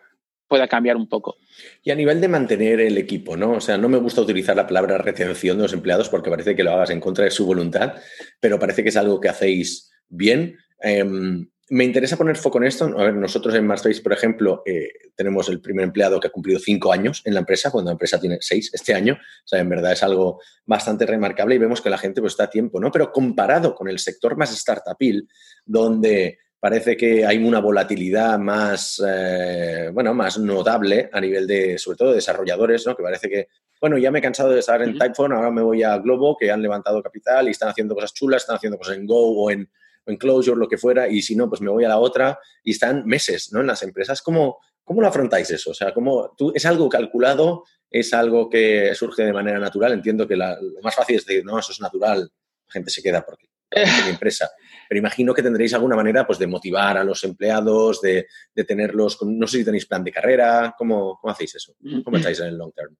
pueda 0.47 0.67
cambiar 0.67 0.95
un 0.95 1.07
poco. 1.07 1.37
Y 1.83 1.91
a 1.91 1.95
nivel 1.95 2.21
de 2.21 2.27
mantener 2.27 2.79
el 2.81 2.97
equipo, 2.97 3.37
¿no? 3.37 3.53
O 3.53 3.61
sea, 3.61 3.77
no 3.77 3.89
me 3.89 3.97
gusta 3.97 4.21
utilizar 4.21 4.55
la 4.55 4.67
palabra 4.67 4.97
retención 4.97 5.57
de 5.57 5.63
los 5.63 5.73
empleados 5.73 6.09
porque 6.09 6.29
parece 6.29 6.55
que 6.55 6.63
lo 6.63 6.71
hagas 6.71 6.89
en 6.89 6.99
contra 6.99 7.25
de 7.25 7.31
su 7.31 7.45
voluntad, 7.45 7.95
pero 8.39 8.59
parece 8.59 8.83
que 8.83 8.89
es 8.89 8.97
algo 8.97 9.19
que 9.19 9.29
hacéis 9.29 9.91
bien. 10.07 10.57
Em, 10.81 11.47
me 11.69 11.83
interesa 11.83 12.17
poner 12.17 12.37
foco 12.37 12.59
en 12.59 12.65
esto. 12.65 12.85
A 12.85 13.03
ver, 13.05 13.15
nosotros 13.15 13.55
en 13.55 13.65
Marspace, 13.65 14.01
por 14.01 14.13
ejemplo, 14.13 14.61
eh, 14.65 14.89
tenemos 15.15 15.49
el 15.49 15.61
primer 15.61 15.85
empleado 15.85 16.19
que 16.19 16.27
ha 16.27 16.31
cumplido 16.31 16.59
cinco 16.59 16.91
años 16.91 17.21
en 17.25 17.33
la 17.33 17.39
empresa, 17.39 17.71
cuando 17.71 17.89
la 17.89 17.93
empresa 17.93 18.19
tiene 18.19 18.37
seis 18.39 18.71
este 18.73 18.93
año. 18.93 19.13
O 19.13 19.47
sea, 19.47 19.59
en 19.59 19.69
verdad 19.69 19.93
es 19.93 20.03
algo 20.03 20.39
bastante 20.65 21.05
remarcable 21.05 21.55
y 21.55 21.59
vemos 21.59 21.81
que 21.81 21.89
la 21.89 21.97
gente 21.97 22.21
pues, 22.21 22.33
está 22.33 22.45
a 22.45 22.49
tiempo, 22.49 22.79
¿no? 22.79 22.91
Pero 22.91 23.11
comparado 23.11 23.73
con 23.73 23.87
el 23.87 23.97
sector 23.97 24.37
más 24.37 24.55
startupil, 24.55 25.27
donde 25.65 26.37
parece 26.59 26.95
que 26.95 27.25
hay 27.25 27.43
una 27.43 27.59
volatilidad 27.59 28.37
más, 28.37 29.01
eh, 29.05 29.89
bueno, 29.91 30.13
más 30.13 30.37
notable 30.37 31.09
a 31.11 31.19
nivel 31.19 31.47
de, 31.47 31.77
sobre 31.79 31.97
todo, 31.97 32.09
de 32.09 32.15
desarrolladores, 32.15 32.85
¿no? 32.85 32.95
Que 32.95 33.03
parece 33.03 33.29
que, 33.29 33.47
bueno, 33.81 33.97
ya 33.97 34.11
me 34.11 34.19
he 34.19 34.21
cansado 34.21 34.51
de 34.51 34.59
estar 34.59 34.81
en 34.83 34.97
Typephone, 34.97 35.35
ahora 35.35 35.51
me 35.51 35.61
voy 35.61 35.81
a 35.81 35.97
Globo, 35.97 36.37
que 36.37 36.51
han 36.51 36.61
levantado 36.61 37.01
capital 37.01 37.47
y 37.47 37.51
están 37.51 37.69
haciendo 37.69 37.95
cosas 37.95 38.13
chulas, 38.13 38.43
están 38.43 38.55
haciendo 38.57 38.77
cosas 38.77 38.97
en 38.97 39.05
Go 39.05 39.43
o 39.43 39.51
en 39.51 39.69
en 40.05 40.17
Closure, 40.17 40.57
lo 40.57 40.67
que 40.67 40.77
fuera, 40.77 41.07
y 41.07 41.21
si 41.21 41.35
no, 41.35 41.49
pues 41.49 41.61
me 41.61 41.69
voy 41.69 41.83
a 41.83 41.89
la 41.89 41.99
otra 41.99 42.39
y 42.63 42.71
están 42.71 43.05
meses 43.05 43.51
¿no? 43.51 43.61
en 43.61 43.67
las 43.67 43.83
empresas. 43.83 44.21
¿Cómo, 44.21 44.59
cómo 44.83 45.01
lo 45.01 45.07
afrontáis 45.07 45.49
eso? 45.51 45.71
O 45.71 45.73
sea, 45.73 45.93
¿cómo, 45.93 46.33
tú, 46.37 46.51
¿es 46.55 46.65
algo 46.65 46.89
calculado? 46.89 47.63
¿Es 47.89 48.13
algo 48.13 48.49
que 48.49 48.93
surge 48.95 49.23
de 49.23 49.33
manera 49.33 49.59
natural? 49.59 49.93
Entiendo 49.93 50.27
que 50.27 50.35
lo 50.35 50.81
más 50.81 50.95
fácil 50.95 51.17
es 51.17 51.25
decir, 51.25 51.45
no, 51.45 51.59
eso 51.59 51.71
es 51.71 51.79
natural, 51.79 52.21
la 52.21 52.71
gente 52.71 52.89
se 52.89 53.01
queda 53.01 53.25
porque 53.25 53.47
es 53.71 54.05
mi 54.05 54.11
empresa. 54.11 54.49
Pero 54.87 54.99
imagino 54.99 55.33
que 55.33 55.41
tendréis 55.41 55.73
alguna 55.73 55.95
manera 55.95 56.25
pues, 56.25 56.39
de 56.39 56.47
motivar 56.47 56.97
a 56.97 57.03
los 57.03 57.23
empleados, 57.23 58.01
de, 58.01 58.27
de 58.53 58.63
tenerlos, 58.63 59.17
no 59.23 59.47
sé 59.47 59.59
si 59.59 59.65
tenéis 59.65 59.85
plan 59.85 60.03
de 60.03 60.11
carrera, 60.11 60.75
¿cómo, 60.77 61.17
cómo 61.19 61.31
hacéis 61.31 61.55
eso? 61.55 61.73
¿Cómo 62.03 62.17
estáis 62.17 62.39
en 62.39 62.47
el 62.47 62.57
long 62.57 62.73
term? 62.73 62.95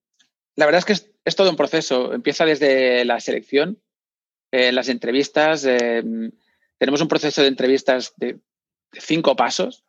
La 0.55 0.65
verdad 0.65 0.79
es 0.79 0.85
que 0.85 1.11
es, 1.25 1.35
todo 1.35 1.49
un 1.49 1.57
proceso. 1.57 2.13
Empieza 2.13 2.45
desde 2.45 3.03
la 3.05 3.19
selección, 3.19 3.81
eh, 4.51 4.71
las 4.71 4.89
entrevistas, 4.89 5.65
eh, 5.65 6.01
tenemos 6.77 7.01
un 7.01 7.07
proceso 7.07 7.41
de 7.41 7.47
entrevistas 7.47 8.13
de, 8.17 8.39
cinco 8.91 9.35
pasos, 9.35 9.83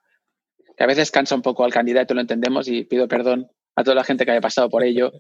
que 0.76 0.84
a 0.84 0.87
veces 0.87 1.11
cansa 1.11 1.34
un 1.34 1.43
poco 1.43 1.64
al 1.64 1.72
candidato, 1.72 2.14
lo 2.14 2.20
entendemos, 2.20 2.68
y 2.68 2.84
pido 2.84 3.09
perdón 3.09 3.51
a 3.76 3.84
toda 3.84 3.95
la 3.95 4.05
gente 4.05 4.24
que 4.24 4.32
haya 4.32 4.41
pasado 4.41 4.68
por 4.68 4.84
ello. 4.84 5.12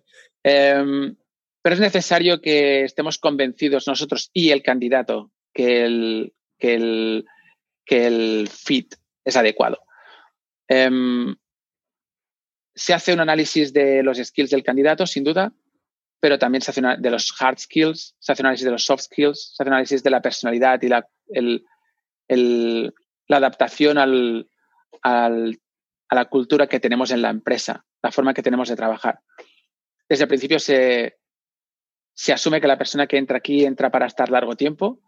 Em, 0.42 1.16
pero 1.62 1.74
es 1.74 1.80
necesario 1.80 2.40
que 2.40 2.84
estemos 2.84 3.18
convencidos 3.18 3.86
nosotros 3.86 4.30
y 4.32 4.50
el 4.50 4.62
candidato 4.62 5.32
que 5.52 5.84
el, 5.84 6.34
que 6.58 6.74
el, 6.74 7.26
que 7.84 8.06
el 8.06 8.48
fit 8.48 8.94
es 9.24 9.36
adecuado. 9.36 9.78
Em, 10.68 11.34
se 12.74 12.92
hace 12.92 13.12
un 13.12 13.20
análisis 13.20 13.72
de 13.72 14.02
los 14.02 14.18
skills 14.18 14.50
del 14.50 14.62
candidato, 14.62 15.06
sin 15.06 15.24
duda, 15.24 15.52
pero 16.20 16.38
también 16.38 16.62
se 16.62 16.70
hace 16.70 16.80
una, 16.80 16.96
de 16.96 17.10
los 17.10 17.34
hard 17.40 17.58
skills, 17.58 18.16
se 18.18 18.32
hace 18.32 18.42
análisis 18.42 18.64
de 18.64 18.70
los 18.70 18.84
soft 18.84 19.02
skills, 19.02 19.54
se 19.54 19.62
hace 19.62 19.70
análisis 19.70 20.02
de 20.02 20.10
la 20.10 20.22
personalidad 20.22 20.80
y 20.82 20.88
la, 20.88 21.06
adaptación 23.28 23.98
a 23.98 24.06
la 26.10 26.24
cultura 26.26 26.66
que 26.66 26.80
tenemos 26.80 27.10
en 27.10 27.22
la 27.22 27.30
empresa, 27.30 27.84
la 28.02 28.12
forma 28.12 28.34
que 28.34 28.42
tenemos 28.42 28.68
de 28.68 28.76
trabajar. 28.76 29.20
Desde 30.08 30.24
el 30.24 30.28
principio 30.28 30.58
se, 30.58 31.18
se 32.14 32.32
asume 32.32 32.60
que 32.60 32.66
la 32.66 32.78
persona 32.78 33.06
que 33.06 33.18
entra 33.18 33.38
aquí 33.38 33.64
entra 33.64 33.90
para 33.90 34.06
estar 34.06 34.30
largo 34.30 34.56
tiempo, 34.56 35.00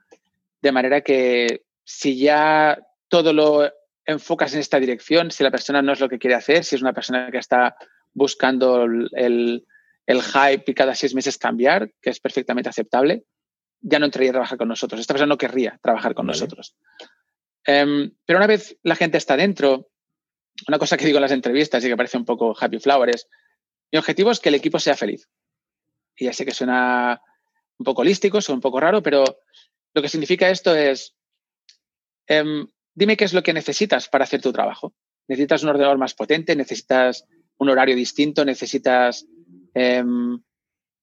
de 0.61 0.73
manera 0.73 1.01
que 1.01 1.63
si 1.85 2.19
ya 2.19 2.79
todo 3.09 3.33
lo 3.33 3.73
enfocas 4.05 4.53
en 4.55 4.61
esta 4.61 4.79
dirección, 4.79 5.31
si 5.31 5.43
la 5.43 5.51
persona 5.51 5.81
no 5.81 5.93
es 5.93 6.01
lo 6.01 6.09
que 6.09 6.19
quiere 6.19 6.37
hacer, 6.37 6.65
si 6.65 6.77
es 6.77 6.83
una 6.83 6.93
persona 6.93 7.31
que 7.31 7.39
está 7.39 7.77
buscando 8.13 8.85
el, 8.85 9.67
el 10.09 10.23
hype 10.23 10.65
y 10.67 10.75
cada 10.75 10.95
seis 10.95 11.15
meses 11.15 11.37
cambiar, 11.37 11.93
que 12.01 12.09
es 12.09 12.19
perfectamente 12.19 12.71
aceptable, 12.71 13.25
ya 13.79 13.99
no 13.99 14.07
entraría 14.07 14.31
a 14.31 14.33
trabajar 14.33 14.57
con 14.57 14.67
nosotros. 14.67 15.03
Esta 15.03 15.13
persona 15.13 15.29
no 15.29 15.37
querría 15.37 15.79
trabajar 15.83 16.15
con 16.15 16.27
nosotros. 16.27 16.75
Em, 17.67 18.11
pero 18.25 18.39
una 18.39 18.47
vez 18.47 18.79
la 18.83 18.97
gente 18.97 19.19
está 19.19 19.37
dentro, 19.37 19.91
una 20.67 20.79
cosa 20.79 20.97
que 20.97 21.05
digo 21.05 21.19
en 21.19 21.23
las 21.23 21.33
entrevistas 21.33 21.85
y 21.85 21.89
que 21.89 21.97
parece 21.97 22.17
un 22.17 22.25
poco 22.25 22.57
happy 22.59 22.79
flowers, 22.79 23.29
mi 23.93 23.99
objetivo 23.99 24.31
es 24.31 24.41
que 24.41 24.49
el 24.49 24.55
equipo 24.55 24.79
sea 24.79 24.97
feliz. 24.97 25.29
Y 26.17 26.25
ya 26.25 26.33
sé 26.33 26.47
que 26.47 26.53
suena 26.53 27.21
un 27.77 27.85
poco 27.85 28.01
holístico, 28.01 28.41
suena 28.41 28.57
un 28.57 28.63
poco 28.63 28.81
raro, 28.81 29.03
pero 29.03 29.25
lo 29.93 30.01
que 30.01 30.09
significa 30.09 30.49
esto 30.49 30.75
es, 30.75 31.15
em, 32.27 32.67
dime 32.95 33.19
qué 33.19 33.25
es 33.25 33.35
lo 33.35 33.43
que 33.43 33.53
necesitas 33.53 34.09
para 34.09 34.25
hacer 34.25 34.41
tu 34.41 34.55
trabajo. 34.55 34.95
¿Necesitas 35.29 35.63
un 35.65 35.69
ordenador 35.69 35.99
más 35.99 36.15
potente? 36.15 36.57
¿Necesitas 36.57 37.27
un 37.59 37.69
horario 37.69 37.95
distinto? 37.95 38.47
¿Necesitas 38.47 39.27
Em, 39.75 40.41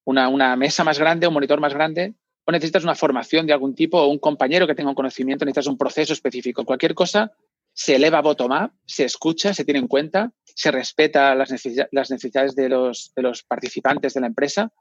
una, 0.06 0.56
mesa 0.56 0.84
más 0.84 1.00
grande, 1.00 1.28
un 1.28 1.34
monitor 1.34 1.60
más 1.60 1.74
grande. 1.74 2.14
o 2.48 2.52
necesitas 2.52 2.84
una 2.84 2.94
formación 2.94 3.48
de 3.48 3.54
algún 3.54 3.74
tipo 3.74 4.00
o 4.00 4.08
un 4.08 4.20
compañero 4.20 4.68
que 4.68 4.76
tenga 4.76 4.90
un 4.90 4.96
conocimiento, 4.96 5.46
necesitas 5.46 5.68
un 5.68 5.80
proceso 5.80 6.14
específico. 6.14 6.64
Cualquier 6.64 6.94
cosa 6.94 7.32
se 7.74 7.96
eleva 7.96 8.22
bottom-up, 8.22 8.72
se 8.86 9.04
escucha, 9.04 9.54
se 9.54 9.66
tiene 9.66 9.80
en 9.80 9.88
cuenta, 9.88 10.32
se 10.44 10.70
respeta 10.72 11.34
las, 11.34 11.50
necesidades 11.50 12.56
de 12.56 12.70
los, 12.70 13.44
participantes 13.48 14.14
de 14.14 14.22
la 14.22 14.28
empresa 14.28 14.72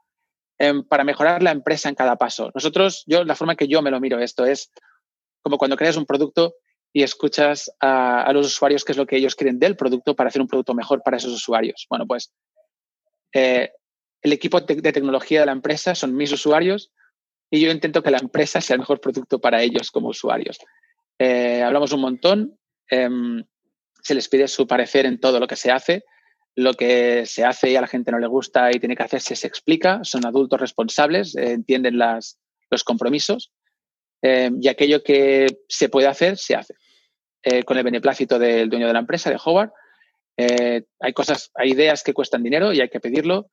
em, 0.59 0.83
para 0.83 1.03
mejorar 1.03 1.41
la 1.41 1.51
empresa 1.51 1.89
en 1.89 1.95
cada 1.95 2.17
paso. 2.17 2.51
Nosotros, 2.53 3.03
yo, 3.07 3.23
la 3.23 3.35
forma 3.35 3.55
que 3.55 3.67
yo 3.67 3.81
me 3.81 3.89
lo 3.89 3.99
miro 3.99 4.19
esto 4.19 4.45
es 4.45 4.71
como 5.41 5.57
cuando 5.57 5.75
creas 5.75 5.97
un 5.97 6.05
producto 6.05 6.55
y 6.95 7.03
escuchas 7.03 7.69
a, 7.81 8.31
los 8.31 8.47
usuarios 8.47 8.85
qué 8.85 8.93
es 8.93 8.97
lo 8.97 9.05
que 9.05 9.17
ellos 9.17 9.35
quieren 9.35 9.59
del 9.59 9.75
producto 9.75 10.15
para 10.15 10.29
hacer 10.29 10.41
un 10.41 10.47
producto 10.47 10.73
mejor 10.73 11.03
para 11.03 11.17
esos 11.17 11.33
usuarios. 11.33 11.85
Bueno, 11.89 12.07
pues 12.07 12.31
eh, 13.33 13.71
el 14.21 14.33
equipo 14.33 14.59
de, 14.61 14.91
tecnología 14.91 15.41
de 15.41 15.45
la 15.45 15.51
empresa 15.51 15.95
son 15.95 16.15
mis 16.15 16.31
usuarios 16.31 16.91
y 17.51 17.61
yo 17.61 17.71
intento 17.71 18.01
que 18.01 18.11
la 18.11 18.17
empresa 18.17 18.61
sea 18.61 18.75
el 18.75 18.79
mejor 18.79 18.99
producto 18.99 19.39
para 19.39 19.61
ellos 19.61 19.91
como 19.91 20.09
usuarios. 20.09 20.57
Eh, 21.19 21.61
hablamos 21.61 21.91
un 21.91 22.01
montón, 22.01 22.59
em, 22.89 23.43
se 24.01 24.15
les 24.15 24.27
pide 24.27 24.47
su 24.47 24.67
parecer 24.67 25.05
en 25.05 25.19
todo 25.19 25.39
lo 25.39 25.47
que 25.47 25.55
se 25.55 25.71
hace. 25.71 26.03
Lo 26.55 26.73
que 26.73 27.25
se 27.25 27.43
hace 27.43 27.71
y 27.71 27.75
a 27.75 27.81
la 27.81 27.87
gente 27.87 28.11
no 28.11 28.19
le 28.19 28.27
gusta 28.27 28.71
y 28.71 28.79
tiene 28.79 28.95
que 28.95 29.03
hacerse 29.03 29.35
se 29.35 29.47
explica. 29.47 29.99
Son 30.03 30.25
adultos 30.25 30.59
responsables, 30.59 31.35
eh, 31.35 31.51
entienden 31.51 31.97
las, 31.97 32.39
los 32.71 32.83
compromisos 32.83 33.51
em, 34.21 34.57
y 34.61 34.69
aquello 34.69 35.03
que 35.03 35.47
se 35.67 35.89
puede 35.89 36.07
hacer, 36.07 36.37
se 36.37 36.55
hace. 36.55 36.75
Con 37.65 37.77
el 37.77 37.83
beneplácito 37.83 38.39
del 38.39 38.71
dueño 38.71 38.87
de 38.87 38.93
la 38.93 38.99
empresa, 38.99 39.29
de 39.29 39.37
Howard. 39.43 39.71
Hay 40.37 41.13
cosas, 41.13 41.51
hay 41.55 41.71
ideas 41.71 42.03
que 42.03 42.13
cuestan 42.13 42.43
dinero 42.43 42.73
y 42.73 42.81
hay 42.81 42.89
que 42.89 42.99
pedirlo. 42.99 43.49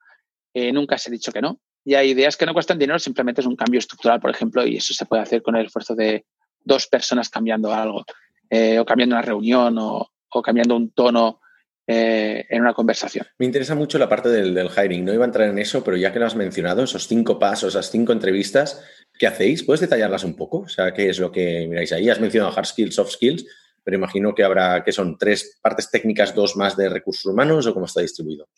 nunca 0.54 0.98
se 0.98 1.10
ha 1.10 1.12
dicho 1.12 1.32
que 1.32 1.40
no. 1.40 1.60
Y 1.84 1.94
hay 1.94 2.10
ideas 2.10 2.36
que 2.36 2.46
no 2.46 2.54
cuestan 2.54 2.78
dinero, 2.78 2.98
simplemente 2.98 3.40
es 3.40 3.46
un 3.46 3.56
cambio 3.56 3.78
estructural, 3.78 4.20
por 4.20 4.30
ejemplo, 4.30 4.64
y 4.66 4.76
eso 4.76 4.94
se 4.94 5.06
puede 5.06 5.22
hacer 5.22 5.42
con 5.42 5.56
el 5.56 5.66
esfuerzo 5.66 5.94
de 5.94 6.24
dos 6.64 6.86
personas 6.86 7.28
cambiando 7.28 7.72
algo, 7.72 8.04
eh, 8.48 8.78
o 8.78 8.84
cambiando 8.84 9.16
una 9.16 9.22
reunión, 9.22 9.76
o, 9.78 10.08
cambiando 10.42 10.76
un 10.76 10.92
tono 10.92 11.40
eh, 11.86 12.46
en 12.48 12.62
una 12.62 12.72
conversación. 12.72 13.26
Me 13.38 13.46
interesa 13.46 13.74
mucho 13.74 13.98
la 13.98 14.08
parte 14.08 14.28
del, 14.28 14.56
hiring. 14.68 15.04
No 15.04 15.12
iba 15.12 15.24
a 15.24 15.26
entrar 15.26 15.48
en 15.48 15.58
eso, 15.58 15.82
pero 15.82 15.96
ya 15.96 16.12
que 16.12 16.20
lo 16.20 16.26
has 16.26 16.36
mencionado, 16.36 16.84
esos 16.84 17.08
cinco 17.08 17.38
pasos, 17.38 17.74
esas 17.74 17.90
cinco 17.90 18.12
entrevistas, 18.12 18.82
¿qué 19.18 19.26
hacéis? 19.26 19.64
¿Puedes 19.64 19.80
detallarlas 19.80 20.24
un 20.24 20.36
poco? 20.36 20.60
O 20.60 20.68
sea, 20.68 20.94
¿qué 20.94 21.08
es 21.08 21.18
lo 21.18 21.32
que 21.32 21.66
miráis 21.68 21.92
ahí? 21.92 22.08
Has 22.08 22.20
mencionado 22.20 22.56
hard 22.56 22.66
skills, 22.66 22.94
soft 22.94 23.12
skills, 23.12 23.44
pero 23.84 23.96
imagino 23.96 24.34
que 24.34 24.44
habrá, 24.44 24.82
que 24.84 24.92
son 24.92 25.16
tres 25.18 25.58
partes 25.60 25.90
técnicas, 25.90 26.34
dos 26.34 26.56
más 26.56 26.76
de 26.76 26.88
recursos 26.88 27.26
humanos, 27.26 27.66
o 27.66 27.74
cómo 27.74 27.86
está 27.86 28.00
distribuido. 28.00 28.48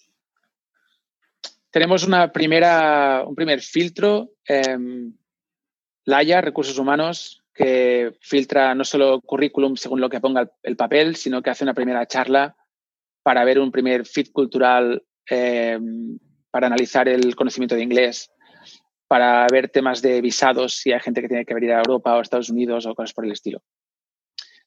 Tenemos 1.71 2.05
una 2.07 2.31
primera, 2.31 3.25
un 3.27 3.35
primer 3.35 3.61
filtro, 3.61 4.31
eh, 4.49 4.79
Laia, 6.05 6.41
Recursos 6.41 6.79
Humanos, 6.79 7.43
que 7.55 8.17
filtra 8.21 8.75
no 8.75 8.85
solo 8.85 9.21
currículum 9.21 9.77
según 9.77 10.01
lo 10.01 10.11
que 10.11 10.21
ponga 10.21 10.51
el 10.63 10.77
papel, 10.77 11.17
sino 11.17 11.43
que 11.43 11.51
hace 11.51 11.65
una 11.65 11.75
primera 11.75 12.07
charla 12.07 12.57
para 13.23 13.45
ver 13.45 13.59
un 13.59 13.73
primer 13.73 14.05
fit 14.05 14.31
cultural, 14.33 15.03
em, 15.27 16.19
para 16.51 16.67
analizar 16.67 17.09
el 17.09 17.35
conocimiento 17.35 17.75
de 17.75 17.83
inglés, 17.83 18.31
para 19.09 19.47
ver 19.51 19.71
temas 19.71 20.03
de 20.03 20.21
visados, 20.21 20.75
si 20.75 20.93
hay 20.93 21.01
gente 21.01 21.23
que 21.23 21.29
tiene 21.29 21.45
que 21.45 21.55
venir 21.55 21.73
a 21.73 21.79
Europa 21.79 22.17
o 22.17 22.21
Estados 22.21 22.51
Unidos 22.51 22.87
o 22.87 22.95
cosas 22.95 23.15
por 23.15 23.25
el 23.25 23.33
estilo. 23.33 23.63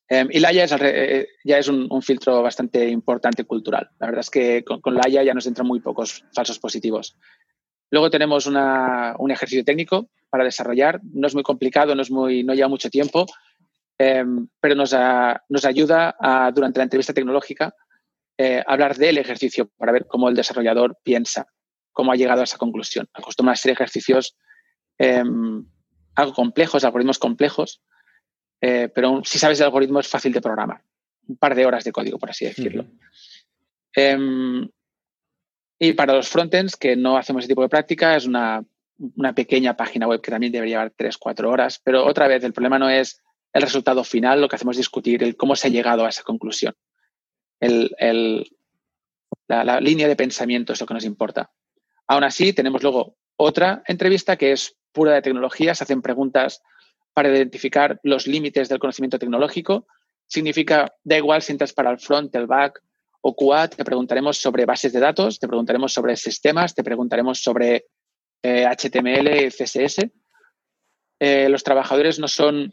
Em, 0.10 0.28
y 0.32 0.39
Laia 0.39 0.64
es, 0.64 0.76
eh, 0.80 1.28
ya 1.43 1.58
es 1.58 1.68
un, 1.68 2.01
filtro 2.01 2.41
bastante 2.41 2.88
importante 2.88 3.43
cultural. 3.43 3.89
La 3.99 4.08
verdad 4.08 4.22
es 4.22 4.30
que 4.30 4.64
con, 4.64 4.80
con 4.80 4.95
Laia 4.95 5.24
ya 5.24 5.34
nos 5.34 5.47
entran 5.47 5.68
muy 5.68 5.82
pocos 5.82 6.24
falsos 6.34 6.60
positivos. 6.60 7.18
Luego 7.89 8.10
tenemos 8.10 8.47
un 8.47 9.32
ejercicio 9.32 9.64
técnico 9.64 10.10
para 10.30 10.43
desarrollar. 10.43 10.99
No 11.14 11.28
es 11.28 11.34
muy 11.34 11.43
complicado, 11.43 11.95
no, 11.95 12.01
es 12.01 12.12
muy, 12.12 12.43
no 12.43 12.53
lleva 12.53 12.68
mucho 12.68 12.89
tiempo, 12.89 13.26
em, 13.97 14.47
pero 14.60 14.76
nos, 14.76 14.93
ayuda 14.93 16.16
a, 16.20 16.51
durante 16.51 16.80
la 16.80 16.84
entrevista 16.84 17.14
tecnológica 17.14 17.74
eh, 18.38 18.62
hablar 18.68 18.97
del 18.97 19.18
ejercicio 19.18 19.70
para 19.78 19.91
ver 19.91 20.05
cómo 20.05 20.30
el 20.30 20.36
desarrollador 20.36 20.97
piensa, 21.01 21.47
cómo 21.91 22.12
ha 22.12 22.16
llegado 22.16 22.41
a 22.41 22.43
esa 22.43 22.58
conclusión. 22.58 23.08
Acostumbra 23.14 23.51
a 23.51 23.53
hacer 23.53 23.72
ejercicios 23.72 24.36
em, 24.97 25.66
algo 26.16 26.34
complejos, 26.34 26.84
algoritmos 26.84 27.20
complejos, 27.20 27.82
eh, 28.62 28.89
pero 28.93 29.22
si 29.24 29.39
sabes 29.39 29.60
el 29.60 29.66
algoritmo 29.66 29.99
es 29.99 30.08
fácil 30.08 30.34
de 30.34 30.41
programar. 30.41 30.82
Un 31.28 31.38
par 31.38 31.55
de 31.55 31.66
horas 31.66 31.84
de 31.84 31.91
código, 31.91 32.18
por 32.18 32.30
así 32.30 32.45
decirlo. 32.45 32.86
Em, 33.93 34.68
y 35.80 35.93
para 35.93 36.14
los 36.14 36.30
frontends, 36.30 36.76
que 36.76 36.95
no 36.95 37.18
hacemos 37.18 37.41
ese 37.41 37.49
tipo 37.49 37.62
de 37.62 37.70
práctica, 37.70 38.16
es 38.16 38.26
una, 38.26 38.64
pequeña 39.36 39.76
página 39.76 40.08
web 40.08 40.22
que 40.22 40.32
también 40.32 40.51
debería 40.51 40.78
llevar 40.78 40.93
3-4 40.95 41.45
horas. 41.45 41.80
Pero 41.84 42.05
otra 42.05 42.28
vez, 42.28 42.43
el 42.43 42.53
problema 42.53 42.80
no 42.80 42.89
es 42.89 43.22
el 43.53 43.62
resultado 43.62 44.03
final, 44.03 44.41
lo 44.41 44.47
que 44.47 44.55
hacemos 44.55 44.76
es 44.76 44.80
discutir 44.80 45.24
el 45.24 45.36
cómo 45.36 45.55
se 45.55 45.68
ha 45.68 45.72
llegado 45.72 46.05
a 46.05 46.10
esa 46.10 46.24
conclusión. 46.24 46.76
la, 47.60 49.64
la, 49.64 49.82
línea 49.82 50.08
de 50.08 50.16
pensamiento 50.16 50.74
es 50.74 50.82
lo 50.82 50.88
que 50.88 50.93
nos 50.93 51.05
importa. 51.05 51.51
Aún 52.08 52.24
así, 52.24 52.53
tenemos 52.53 52.84
luego 52.84 53.18
otra 53.36 53.84
entrevista 53.86 54.38
que 54.38 54.51
es 54.51 54.76
pura 54.91 55.14
de 55.14 55.22
tecnología. 55.22 55.76
Se 55.76 55.84
hacen 55.84 56.01
preguntas 56.01 56.62
para 57.18 57.36
identificar 57.36 57.99
los 58.03 58.28
límites 58.28 58.70
del 58.70 58.78
conocimiento 58.78 59.18
tecnológico. 59.18 59.88
Significa, 60.28 60.93
da 61.03 61.18
igual 61.18 61.41
si 61.41 61.51
entras 61.51 61.74
para 61.74 61.89
el 61.89 61.97
front, 61.97 62.36
el 62.36 62.45
back 62.45 62.80
o 63.22 63.36
QA, 63.36 63.70
te 63.70 63.84
preguntaremos 63.84 64.38
sobre 64.38 64.68
bases 64.68 64.93
de 64.93 64.99
datos, 64.99 65.39
te 65.39 65.47
preguntaremos 65.47 65.91
sobre 65.91 66.15
sistemas, 66.15 66.76
te 66.76 66.84
preguntaremos 66.84 67.41
sobre 67.41 67.88
HTML, 68.43 69.28
eh, 69.30 69.49
CSS. 69.49 70.11
Eh, 71.20 71.49
los 71.49 71.63
trabajadores 71.63 72.20
no 72.20 72.28
son 72.28 72.72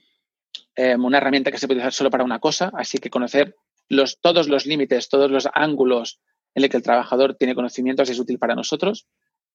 eh, 0.76 0.94
una 0.94 1.16
herramienta 1.16 1.50
que 1.50 1.56
se 1.56 1.66
puede 1.66 1.80
usar 1.80 1.94
solo 1.94 2.10
para 2.10 2.22
una 2.22 2.38
cosa, 2.38 2.70
así 2.74 2.98
que 2.98 3.08
conocer 3.08 3.56
todos 4.20 4.46
los 4.46 4.66
límites, 4.66 5.08
todos 5.08 5.30
los 5.30 5.48
ángulos 5.54 6.20
en 6.54 6.60
los 6.60 6.70
que 6.70 6.76
el 6.76 6.82
trabajador 6.82 7.34
tiene 7.34 7.54
conocimientos 7.54 8.10
es 8.10 8.18
útil 8.18 8.38
para 8.38 8.54
nosotros 8.54 9.06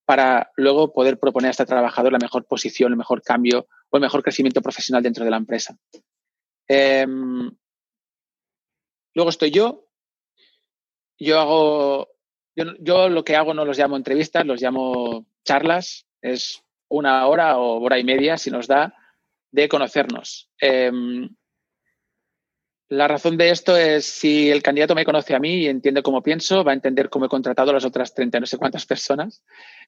para 0.10 0.52
luego 0.56 0.92
poder 0.92 1.20
proponer 1.20 1.50
a 1.50 1.52
este 1.52 1.68
trabajador 1.68 2.12
la 2.12 2.18
mejor 2.18 2.44
posición, 2.48 2.92
el 2.92 2.98
mejor 2.98 3.22
cambio 3.22 3.68
o 3.92 3.98
el 3.98 4.02
mejor 4.02 4.24
crecimiento 4.24 4.60
profesional 4.60 5.04
dentro 5.04 5.24
de 5.24 5.30
la 5.30 5.38
empresa. 5.38 5.78
Em, 6.68 7.52
luego 9.14 9.30
estoy 9.30 9.52
yo. 9.52 9.86
Yo 11.20 11.40
hago, 11.40 12.08
yo, 12.56 13.08
lo 13.10 13.24
que 13.24 13.36
hago 13.36 13.54
no 13.54 13.66
los 13.66 13.78
llamo 13.78 13.98
entrevistas, 13.98 14.48
los 14.48 14.60
llamo 14.60 15.28
charlas. 15.46 16.08
Es 16.24 16.64
una 16.88 17.28
hora 17.28 17.60
o 17.60 17.80
hora 17.80 18.00
y 18.00 18.04
media, 18.04 18.40
si 18.40 18.50
nos 18.50 18.66
da, 18.66 18.96
de 19.52 19.70
conocernos. 19.70 20.50
Em, 20.60 21.30
la 22.90 23.08
razón 23.08 23.38
de 23.38 23.52
esto 23.52 23.78
es 23.78 24.06
si 24.06 24.50
el 24.50 24.64
candidato 24.64 24.96
me 24.96 25.06
conoce 25.06 25.36
a 25.36 25.40
mí 25.40 25.58
y 25.60 25.68
entiende 25.68 26.02
cómo 26.02 26.24
pienso, 26.24 26.64
va 26.64 26.72
a 26.72 26.76
entender 26.76 27.10
cómo 27.10 27.26
he 27.26 27.30
contratado 27.30 27.70
a 27.70 27.74
las 27.76 27.86
otras 27.86 28.16
30 28.16 28.40
no 28.40 28.46
sé 28.48 28.58
cuántas 28.58 28.88
personas, 28.88 29.44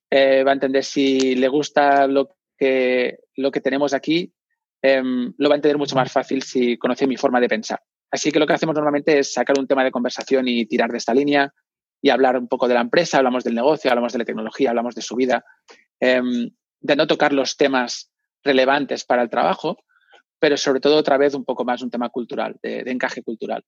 eh, 0.09 0.43
va 0.43 0.51
a 0.51 0.53
entender 0.53 0.83
si 0.83 1.35
le 1.35 1.47
gusta 1.47 2.05
lo 2.05 2.29
que, 2.55 3.17
lo 3.35 3.51
que 3.51 3.59
tenemos 3.59 3.95
aquí, 3.95 4.31
em, 4.83 5.33
lo 5.35 5.49
va 5.49 5.55
a 5.55 5.57
entender 5.57 5.79
mucho 5.79 5.95
más 5.95 6.11
fácil 6.11 6.43
si 6.43 6.77
conoce 6.77 7.07
mi 7.07 7.17
forma 7.17 7.39
de 7.39 7.49
pensar. 7.49 7.81
Así 8.11 8.31
que 8.31 8.39
lo 8.39 8.45
que 8.45 8.53
hacemos 8.53 8.75
normalmente 8.75 9.17
es 9.17 9.33
sacar 9.33 9.57
un 9.57 9.67
tema 9.67 9.83
de 9.83 9.91
conversación 9.91 10.47
y 10.47 10.67
tirar 10.67 10.91
de 10.91 10.99
esta 10.99 11.13
línea 11.13 11.51
y 12.03 12.09
hablar 12.09 12.37
un 12.37 12.47
poco 12.47 12.67
de 12.67 12.75
la 12.75 12.81
empresa, 12.81 13.17
hablamos 13.17 13.43
del 13.43 13.55
negocio, 13.55 13.89
hablamos 13.89 14.13
de 14.13 14.19
la 14.19 14.25
tecnología, 14.25 14.69
hablamos 14.69 14.93
de 14.93 15.01
su 15.01 15.15
vida, 15.15 15.43
em, 15.99 16.51
de 16.79 16.95
no 16.95 17.07
tocar 17.07 17.33
los 17.33 17.57
temas 17.57 18.11
relevantes 18.43 19.05
para 19.05 19.23
el 19.23 19.29
trabajo, 19.29 19.77
pero 20.41 20.57
sobre 20.57 20.79
todo 20.79 20.97
otra 20.97 21.17
vez 21.17 21.35
un 21.35 21.45
poco 21.45 21.63
más 21.63 21.83
un 21.83 21.91
tema 21.91 22.09
cultural, 22.09 22.57
de, 22.63 22.79
encaje 22.87 23.21
cultural. 23.21 23.63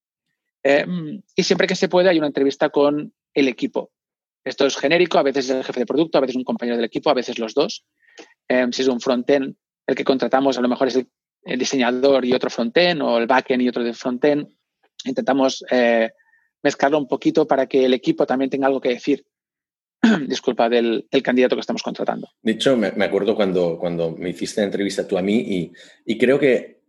Em, 0.63 1.21
y 1.35 1.43
siempre 1.43 1.67
que 1.67 1.75
se 1.75 1.87
puede 1.87 2.09
hay 2.09 2.17
una 2.17 2.25
entrevista 2.25 2.69
con 2.69 3.13
el 3.31 3.47
equipo. 3.47 3.91
Esto 4.43 4.65
es 4.65 4.75
genérico, 4.75 5.19
a 5.19 5.23
veces 5.23 5.45
es 5.45 5.55
el 5.55 5.63
jefe 5.63 5.81
de 5.81 5.85
producto, 5.85 6.17
a 6.17 6.21
veces 6.21 6.35
un 6.35 6.43
compañero 6.43 6.75
del 6.75 6.85
equipo, 6.85 7.11
a 7.11 7.13
veces 7.13 7.37
los 7.37 7.53
dos. 7.53 7.85
Em, 8.47 8.71
si 8.71 8.81
es 8.81 8.87
un 8.87 8.99
frontend, 8.99 9.55
el 9.85 9.95
que 9.95 10.03
contratamos 10.03 10.57
a 10.57 10.61
lo 10.61 10.67
mejor 10.67 10.87
es 10.87 10.95
el, 10.95 11.07
diseñador 11.59 12.25
y 12.25 12.33
otro 12.33 12.49
frontend, 12.49 13.03
o 13.03 13.19
el 13.19 13.27
backend 13.27 13.61
y 13.61 13.69
otro 13.69 13.83
de 13.83 13.93
frontend. 13.93 14.47
Intentamos 15.05 15.63
eh, 15.69 16.09
mezclarlo 16.63 16.97
un 16.97 17.07
poquito 17.07 17.45
para 17.45 17.67
que 17.67 17.85
el 17.85 17.93
equipo 17.93 18.25
también 18.25 18.49
tenga 18.49 18.65
algo 18.65 18.81
que 18.81 18.89
decir 18.89 19.23
disculpa, 20.27 20.69
del, 20.69 21.07
candidato 21.23 21.55
que 21.55 21.61
estamos 21.61 21.83
contratando. 21.83 22.29
De 22.41 22.53
hecho, 22.53 22.75
me, 22.75 22.87
acuerdo 23.03 23.35
cuando, 23.35 23.77
cuando 23.77 24.11
me 24.11 24.29
hiciste 24.29 24.61
la 24.61 24.65
entrevista 24.65 25.07
tú 25.07 25.17
a 25.17 25.21
mí 25.21 25.71
y, 26.05 26.17
creo 26.17 26.39
que 26.39 26.81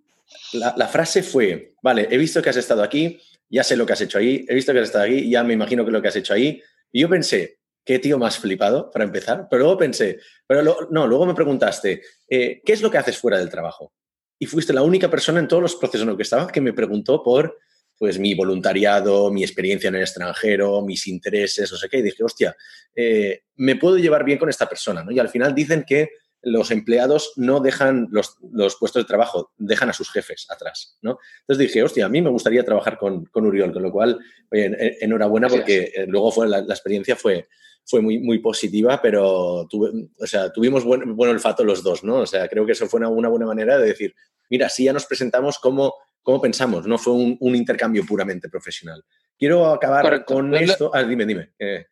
la, 0.53 0.89
frase 0.89 1.23
fue, 1.23 1.75
vale, 1.83 2.09
he 2.11 2.19
visto 2.19 2.43
que 2.43 2.51
has 2.51 2.57
estado 2.57 2.83
aquí, 2.83 3.21
ya 3.49 3.63
sé 3.63 3.77
lo 3.77 3.87
que 3.87 3.93
has 3.93 4.01
hecho 4.01 4.19
ahí, 4.19 4.45
he 4.49 4.55
visto 4.55 4.73
que 4.73 4.81
has 4.81 4.87
estado 4.87 5.05
aquí, 5.05 5.31
ya 5.31 5.45
me 5.45 5.55
imagino 5.55 5.85
que 5.85 5.91
lo 5.91 6.03
que 6.03 6.09
has 6.09 6.17
hecho 6.17 6.35
ahí. 6.35 6.61
Y 6.91 7.01
yo 7.01 7.09
pensé, 7.09 7.59
qué 7.85 7.99
tío 7.99 8.19
más 8.19 8.39
flipado 8.39 8.91
para 8.91 9.05
empezar, 9.05 9.47
pero 9.49 9.65
luego 9.65 9.79
pensé, 9.79 10.19
pero 10.47 10.63
no, 10.91 11.07
luego 11.07 11.27
me 11.27 11.35
preguntaste, 11.35 12.03
eh, 12.29 12.63
¿qué 12.65 12.73
es 12.73 12.83
lo 12.83 12.91
que 12.91 12.99
haces 12.99 13.19
fuera 13.19 13.39
del 13.39 13.51
trabajo? 13.51 13.93
Y 14.39 14.47
fuiste 14.47 14.73
la 14.73 14.83
única 14.83 15.09
persona 15.09 15.39
en 15.39 15.49
todos 15.49 15.63
los 15.63 15.77
procesos 15.77 16.03
en 16.03 16.09
los 16.09 16.17
que 16.17 16.25
estaba 16.25 16.51
que 16.51 16.61
me 16.61 16.73
preguntó 16.73 17.23
por 17.23 17.59
pues 17.99 18.19
mi 18.19 18.35
voluntariado, 18.35 19.31
mi 19.31 19.43
experiencia 19.43 19.89
en 19.89 19.95
el 19.95 20.03
extranjero, 20.03 20.83
mis 20.83 21.07
intereses, 21.07 21.71
no 21.71 21.79
sé 21.79 21.89
qué, 21.89 21.99
y 21.99 22.03
dije, 22.03 22.25
hostia, 22.25 22.57
eh, 22.95 23.43
me 23.57 23.77
puedo 23.77 23.99
llevar 23.99 24.25
bien 24.25 24.39
con 24.39 24.49
esta 24.49 24.69
persona, 24.69 25.05
¿no? 25.05 25.13
Y 25.13 25.19
al 25.19 25.29
final 25.29 25.55
dicen 25.55 25.85
que 25.87 26.11
los 26.45 26.71
empleados 26.71 27.33
no 27.37 27.61
dejan 27.61 28.09
los, 28.11 28.37
puestos 28.79 29.03
de 29.03 29.07
trabajo, 29.07 29.53
dejan 29.57 29.89
a 29.89 29.95
sus 29.95 30.11
jefes 30.11 30.47
atrás, 30.51 30.99
¿no? 31.03 31.19
Entonces 31.41 31.67
dije, 31.67 31.83
hostia, 31.83 32.07
a 32.07 32.09
mí 32.09 32.21
me 32.21 32.31
gustaría 32.31 32.65
trabajar 32.65 32.99
con, 32.99 33.25
con 33.27 33.47
Uriol, 33.47 33.73
con 33.73 33.83
lo 33.83 33.91
cual, 33.91 34.19
oye, 34.51 34.99
enhorabuena 35.01 35.49
porque 35.49 35.93
eh, 35.95 36.05
luego 36.07 36.31
fue 36.31 36.49
la, 36.49 36.59
experiencia 36.59 37.17
fue, 37.17 37.49
fue 37.85 38.03
muy, 38.03 38.19
muy 38.19 38.41
positiva, 38.41 39.01
pero 39.01 39.67
tuve, 39.71 39.91
o 40.19 40.27
sea, 40.27 40.53
tuvimos 40.53 40.85
buen, 40.85 41.17
buen 41.17 41.31
olfato 41.31 41.65
los 41.65 41.83
dos, 41.83 42.05
¿no? 42.05 42.17
O 42.17 42.27
sea, 42.27 42.49
creo 42.49 42.67
que 42.67 42.73
eso 42.73 42.87
fue 42.89 42.99
una, 42.99 43.09
una 43.09 43.29
buena 43.29 43.47
manera 43.47 43.79
de 43.79 43.87
decir, 43.87 44.15
mira, 44.51 44.69
sí 44.69 44.85
ya 44.85 44.93
nos 44.93 45.07
presentamos 45.07 45.59
como, 45.59 45.95
como 46.25 46.41
pensamos, 46.41 46.87
no 46.87 46.97
fue 46.97 47.13
un, 47.13 47.55
intercambio 47.55 48.05
puramente 48.05 48.49
profesional. 48.49 49.05
Quiero 49.39 49.67
acabar 49.67 50.25
con 50.25 50.55
esto. 50.55 50.91
Ah, 50.93 51.03
dime, 51.03 51.27
dime. 51.27 51.53
Eh, 51.59 51.85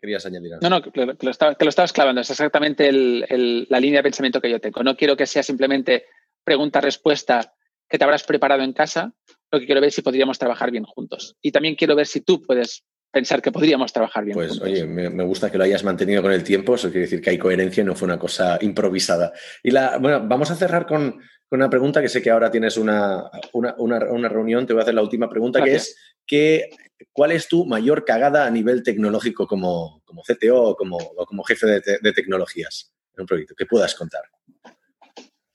querías 0.00 0.26
añadir 0.26 0.54
algo. 0.54 0.68
No, 0.68 0.68
no, 0.68 0.82
que 0.82 1.06
lo, 1.06 1.16
que 1.16 1.64
lo 1.64 1.68
estabas 1.70 1.92
clavando. 1.92 2.20
Es 2.20 2.30
exactamente 2.30 2.90
la 2.92 3.80
línea 3.80 4.00
de 4.00 4.02
pensamiento 4.02 4.40
que 4.40 4.50
yo 4.50 4.60
tengo. 4.60 4.82
No 4.82 4.96
quiero 4.96 5.16
que 5.16 5.26
sea 5.26 5.44
simplemente 5.44 6.06
pregunta-respuesta 6.42 7.54
que 7.88 7.98
te 7.98 8.04
habrás 8.04 8.24
preparado 8.24 8.62
en 8.62 8.72
casa. 8.72 9.14
Lo 9.52 9.60
que 9.60 9.66
quiero 9.66 9.80
ver 9.80 9.88
es 9.88 9.94
si 9.94 10.02
podríamos 10.02 10.40
trabajar 10.40 10.72
bien 10.72 10.84
juntos. 10.84 11.36
Y 11.40 11.52
también 11.52 11.76
quiero 11.76 11.94
ver 11.94 12.08
si 12.08 12.20
tú 12.20 12.42
puedes 12.42 12.84
pensar 13.10 13.42
que 13.42 13.52
podríamos 13.52 13.92
trabajar 13.92 14.24
bien. 14.24 14.34
Pues 14.34 14.60
oye, 14.60 14.86
me, 14.86 15.24
gusta 15.24 15.50
que 15.50 15.58
lo 15.58 15.64
hayas 15.64 15.84
mantenido 15.84 16.22
con 16.22 16.32
el 16.32 16.44
tiempo, 16.44 16.74
eso 16.74 16.88
quiere 16.88 17.02
decir 17.02 17.20
que 17.20 17.30
hay 17.30 17.38
coherencia 17.38 17.82
y 17.82 17.84
no 17.84 17.94
fue 17.94 18.06
una 18.06 18.18
cosa 18.18 18.58
improvisada. 18.60 19.32
Y 19.62 19.70
la, 19.70 19.98
bueno, 19.98 20.26
vamos 20.26 20.50
a 20.50 20.56
cerrar 20.56 20.86
con, 20.86 21.20
una 21.50 21.70
pregunta 21.70 22.02
que 22.02 22.08
sé 22.08 22.20
que 22.20 22.30
ahora 22.30 22.50
tienes 22.50 22.76
una, 22.76 23.30
una, 23.52 24.28
reunión, 24.28 24.66
te 24.66 24.74
voy 24.74 24.80
a 24.80 24.82
hacer 24.82 24.94
la 24.94 25.02
última 25.02 25.30
pregunta, 25.30 25.62
que 25.64 25.76
es 25.76 25.96
que, 26.26 26.68
¿cuál 27.12 27.32
es 27.32 27.48
tu 27.48 27.64
mayor 27.64 28.04
cagada 28.04 28.46
a 28.46 28.50
nivel 28.50 28.82
tecnológico 28.82 29.46
como, 29.46 30.02
como 30.04 30.22
CTO 30.22 30.62
o 30.62 30.76
como, 30.76 30.98
como 31.26 31.42
jefe 31.44 31.80
de, 31.80 32.12
tecnologías 32.12 32.92
en 33.16 33.22
un 33.22 33.26
proyecto? 33.26 33.54
que 33.54 33.64
puedas 33.64 33.94
contar? 33.94 34.22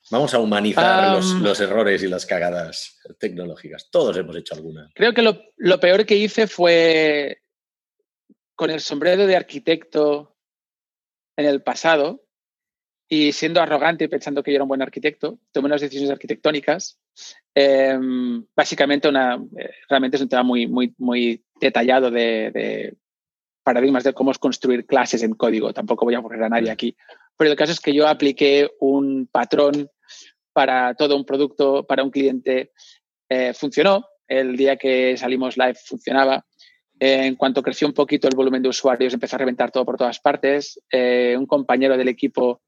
Vamos 0.10 0.34
a 0.34 0.40
humanizar 0.40 1.24
los, 1.42 1.60
errores 1.62 2.04
y 2.04 2.08
las 2.08 2.26
cagadas 2.26 3.00
tecnológicas. 3.20 3.90
Todos 3.90 4.18
hemos 4.18 4.36
hecho 4.36 4.54
alguna. 4.54 4.90
Creo 4.94 5.14
que 5.14 5.22
lo, 5.22 5.42
lo, 5.58 5.80
peor 5.80 6.06
que 6.06 6.18
hice 6.18 6.46
fue 6.46 7.43
con 8.56 8.70
el 8.70 8.80
sombrero 8.80 9.26
de 9.26 9.36
arquitecto 9.36 10.36
en 11.38 11.46
el 11.46 11.62
pasado 11.62 12.24
y 13.10 13.32
siendo 13.32 13.62
arrogante 13.62 14.10
pensando 14.10 14.42
que 14.42 14.52
yo 14.52 14.56
era 14.56 14.64
un 14.64 14.70
buen 14.70 14.82
arquitecto, 14.82 15.40
tomé 15.52 15.68
unas 15.68 15.82
decisiones 15.82 16.12
arquitectónicas. 16.12 17.00
Em, 17.54 18.44
básicamente, 18.56 19.08
una, 19.08 19.36
eh, 19.36 19.70
realmente 19.88 20.18
es 20.18 20.24
un 20.24 20.30
tema 20.30 20.44
muy, 20.44 20.68
muy, 20.68 20.96
muy 20.98 21.44
detallado 21.60 22.10
de, 22.10 22.96
paradigmas 23.64 24.04
de 24.04 24.14
cómo 24.14 24.32
es 24.32 24.40
construir 24.40 24.86
clases 24.86 25.22
en 25.24 25.36
código. 25.36 25.74
Tampoco 25.74 26.06
voy 26.06 26.16
a 26.16 26.18
aburrir 26.18 26.44
a 26.44 26.50
nadie 26.50 26.72
aquí. 26.72 26.96
Pero 27.38 27.52
el 27.52 27.58
caso 27.58 27.72
es 27.72 27.80
que 27.80 27.94
yo 27.94 28.08
apliqué 28.08 28.72
un 28.80 29.28
patrón 29.32 29.90
para 30.52 30.96
todo 30.96 31.16
un 31.16 31.26
producto, 31.26 31.86
para 31.86 32.04
un 32.04 32.10
cliente. 32.10 32.72
Eh, 33.30 33.54
funcionó. 33.54 34.06
El 34.28 34.58
día 34.58 34.78
que 34.78 35.18
salimos 35.18 35.58
live 35.58 35.76
funcionaba 35.76 36.46
en 37.00 37.36
cuanto 37.36 37.62
creció 37.62 37.88
un 37.88 37.94
poquito 37.94 38.28
el 38.28 38.36
volumen 38.36 38.62
de 38.62 38.70
usuarios, 38.70 39.14
empezó 39.14 39.36
a 39.36 39.40
reventar 39.40 39.72
todo 39.72 39.86
por 39.86 39.98
todas 39.98 40.20
partes. 40.20 40.80
Eh, 40.92 41.36
un 41.38 41.46
compañero 41.46 41.98
del 41.98 42.08
equipo 42.08 42.62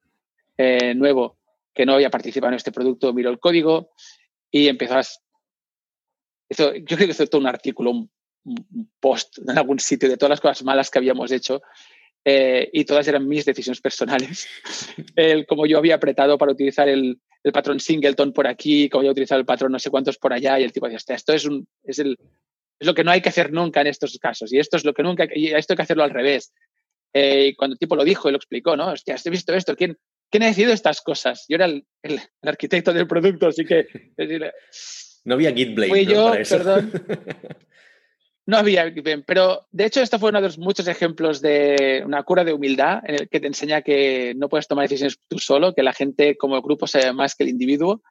eh, 0.57 0.93
nuevo 0.95 1.37
que 1.73 1.85
no 1.85 1.93
había 1.93 2.09
participado 2.09 2.51
en 2.51 2.57
este 2.57 2.71
producto 2.71 3.13
miró 3.13 3.29
el 3.29 3.39
código 3.39 3.91
y 4.49 4.67
empezó 4.67 4.95
a... 4.95 5.03
yo 6.49 6.71
creo 6.85 6.97
que 6.97 7.05
hizo 7.05 7.27
todo 7.27 7.41
un 7.41 7.47
artículo, 7.47 7.91
un, 7.91 8.09
post 8.99 9.39
en 9.47 9.57
algún 9.57 9.79
sitio 9.79 10.09
de 10.09 10.17
todas 10.17 10.31
las 10.31 10.41
cosas 10.41 10.63
malas 10.63 10.89
que 10.89 10.99
habíamos 10.99 11.31
hecho 11.31 11.61
eh, 12.23 12.69
y 12.73 12.85
todas 12.85 13.07
eran 13.07 13.27
mis 13.27 13.45
decisiones 13.45 13.81
personales. 13.81 14.47
el, 15.15 15.45
como 15.45 15.65
yo 15.65 15.77
había 15.77 15.95
apretado 15.95 16.37
para 16.37 16.51
utilizar 16.51 16.89
el, 16.89 17.19
el 17.43 17.51
patrón 17.51 17.79
singleton 17.79 18.33
por 18.33 18.47
aquí, 18.47 18.89
como 18.89 19.03
yo 19.03 19.11
utilizado 19.11 19.39
el 19.39 19.45
patrón 19.45 19.71
no 19.71 19.79
sé 19.79 19.91
cuántos 19.91 20.17
por 20.17 20.33
allá 20.33 20.59
y 20.59 20.63
el 20.63 20.71
tipo 20.71 20.87
decía, 20.87 21.15
esto 21.15 21.33
es, 21.33 21.45
un, 21.45 21.67
es 21.83 21.99
el, 21.99 22.17
es 22.79 22.87
lo 22.87 22.93
que 22.93 23.03
no 23.03 23.11
hay 23.11 23.21
que 23.21 23.29
hacer 23.29 23.51
nunca 23.51 23.81
en 23.81 23.87
estos 23.87 24.17
casos. 24.19 24.51
Y 24.51 24.59
esto 24.59 24.77
es 24.77 24.85
lo 24.85 24.93
que 24.93 25.03
nunca, 25.03 25.27
y 25.33 25.47
esto 25.47 25.73
hay 25.73 25.77
que 25.77 25.83
hacerlo 25.83 26.03
al 26.03 26.11
revés. 26.11 26.53
Eh, 27.13 27.55
cuando 27.57 27.75
el 27.75 27.79
tipo 27.79 27.95
lo 27.95 28.03
dijo 28.03 28.27
y 28.27 28.31
lo 28.31 28.37
explicó, 28.37 28.75
¿no? 28.75 28.91
Hostia, 28.91 29.15
¿has 29.15 29.23
visto 29.23 29.53
esto? 29.53 29.75
¿Quién, 29.75 29.97
¿quién 30.29 30.43
ha 30.43 30.47
decidido 30.47 30.73
estas 30.73 31.01
cosas? 31.01 31.45
Yo 31.47 31.55
era 31.55 31.65
el, 31.65 31.85
arquitecto 32.43 32.91
del 32.91 33.07
producto, 33.07 33.47
así 33.47 33.63
que... 33.65 33.87
no 35.23 35.35
había 35.35 35.53
GitBlame, 35.53 35.89
Fui 35.89 36.05
yo, 36.05 36.33
perdón. 36.49 36.91
No 38.47 38.57
había 38.57 38.91
GitBlame, 38.91 39.23
pero 39.25 39.65
de 39.71 39.85
hecho 39.85 40.01
esto 40.01 40.19
fue 40.19 40.29
uno 40.29 40.39
de 40.39 40.47
los 40.47 40.59
muchos 40.59 40.87
ejemplos 40.87 41.41
de 41.41 42.03
una 42.05 42.21
cura 42.21 42.43
de 42.43 42.53
humildad 42.53 42.99
en 43.07 43.15
el 43.15 43.27
que 43.27 43.39
te 43.39 43.47
enseña 43.47 43.81
que 43.81 44.35
no 44.35 44.49
puedes 44.49 44.67
tomar 44.67 44.83
decisiones 44.83 45.19
tú 45.27 45.39
solo, 45.39 45.73
que 45.73 45.81
la 45.81 45.93
gente 45.93 46.37
como 46.37 46.61
grupo 46.61 46.85
sabe 46.85 47.11
más 47.11 47.33
que 47.33 47.43
el 47.43 47.49
individuo 47.49 48.03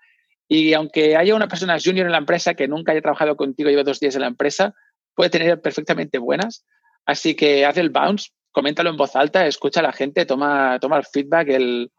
y 0.49 0.75
aunque 0.75 1.17
haya 1.17 1.35
una 1.35 1.49
persona 1.49 1.79
junior 1.83 2.07
en 2.07 2.13
la 2.13 2.19
empresa 2.19 2.55
que 2.55 2.69
nunca 2.69 2.93
haya 2.93 3.01
trabajado 3.01 3.37
contigo, 3.37 3.71
lleva 3.71 3.83
dos 3.83 4.01
días 4.01 4.15
en 4.15 4.23
la 4.23 4.29
empresa, 4.29 4.75
puede 5.15 5.31
tener 5.31 5.61
perfectamente 5.61 6.19
buenas. 6.19 6.65
Así 7.07 7.35
que 7.35 7.65
haz 7.65 7.77
el 7.77 7.91
bounce, 7.91 8.31
coméntalo 8.53 8.91
en 8.91 8.97
voz 8.97 9.17
alta, 9.17 9.47
escucha 9.47 9.81
a 9.81 9.85
la 9.85 9.93
gente, 9.93 10.27
toma, 10.27 10.79
toma 10.81 10.99
el 10.99 11.05
feedback, 11.05 11.49
el, 11.49 11.93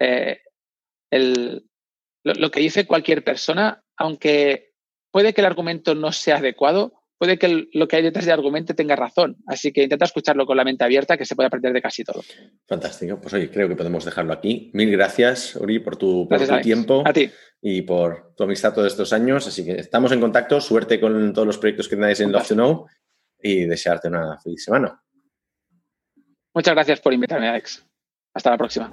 eh, 0.00 0.40
el, 1.10 1.64
lo, 2.24 2.50
que 2.50 2.60
dice 2.60 2.86
cualquier 2.86 3.22
persona, 3.22 3.82
aunque 3.96 4.72
puede 5.10 5.32
que 5.32 5.40
el 5.40 5.46
argumento 5.46 5.94
no 5.94 6.12
sea 6.12 6.36
adecuado, 6.36 7.03
puede 7.24 7.38
que 7.38 7.68
lo 7.72 7.88
que 7.88 7.96
hay 7.96 8.02
detrás 8.02 8.26
del 8.26 8.34
argumento 8.34 8.74
tenga 8.74 8.96
razón. 8.96 9.36
Así 9.46 9.72
que 9.72 9.82
intenta 9.82 10.04
escucharlo 10.04 10.44
con 10.46 10.56
la 10.56 10.64
mente 10.64 10.84
abierta, 10.84 11.16
que 11.16 11.24
se 11.24 11.34
puede 11.34 11.46
aprender 11.46 11.72
de 11.72 11.80
casi 11.80 12.04
todo. 12.04 12.22
Fantástico. 12.66 13.18
Pues 13.20 13.32
oye, 13.34 13.50
creo 13.50 13.68
que 13.68 13.76
podemos 13.76 14.04
dejarlo 14.04 14.32
aquí. 14.32 14.70
Mil 14.74 14.90
gracias, 14.90 15.56
Uri, 15.56 15.78
por 15.78 15.96
tu, 15.96 16.28
por 16.28 16.46
tu 16.46 16.60
tiempo. 16.60 17.02
A 17.06 17.12
ti 17.12 17.30
y 17.66 17.80
por 17.80 18.34
tu 18.36 18.44
amistad 18.44 18.74
todos 18.74 18.92
estos 18.92 19.14
años. 19.14 19.46
Así 19.46 19.64
que 19.64 19.72
estamos 19.72 20.12
en 20.12 20.20
contacto. 20.20 20.60
Suerte 20.60 21.00
con 21.00 21.32
todos 21.32 21.46
los 21.46 21.56
proyectos 21.56 21.88
que 21.88 21.96
tengáis 21.96 22.20
en 22.20 22.30
Love 22.30 22.48
to 22.48 22.54
Know 22.54 22.86
y 23.40 23.64
desearte 23.64 24.08
una 24.08 24.38
feliz 24.38 24.62
semana. 24.62 25.02
Muchas 26.52 26.74
gracias 26.74 27.00
por 27.00 27.14
invitarme, 27.14 27.48
Alex. 27.48 27.86
Hasta 28.34 28.50
la 28.50 28.58
próxima. 28.58 28.92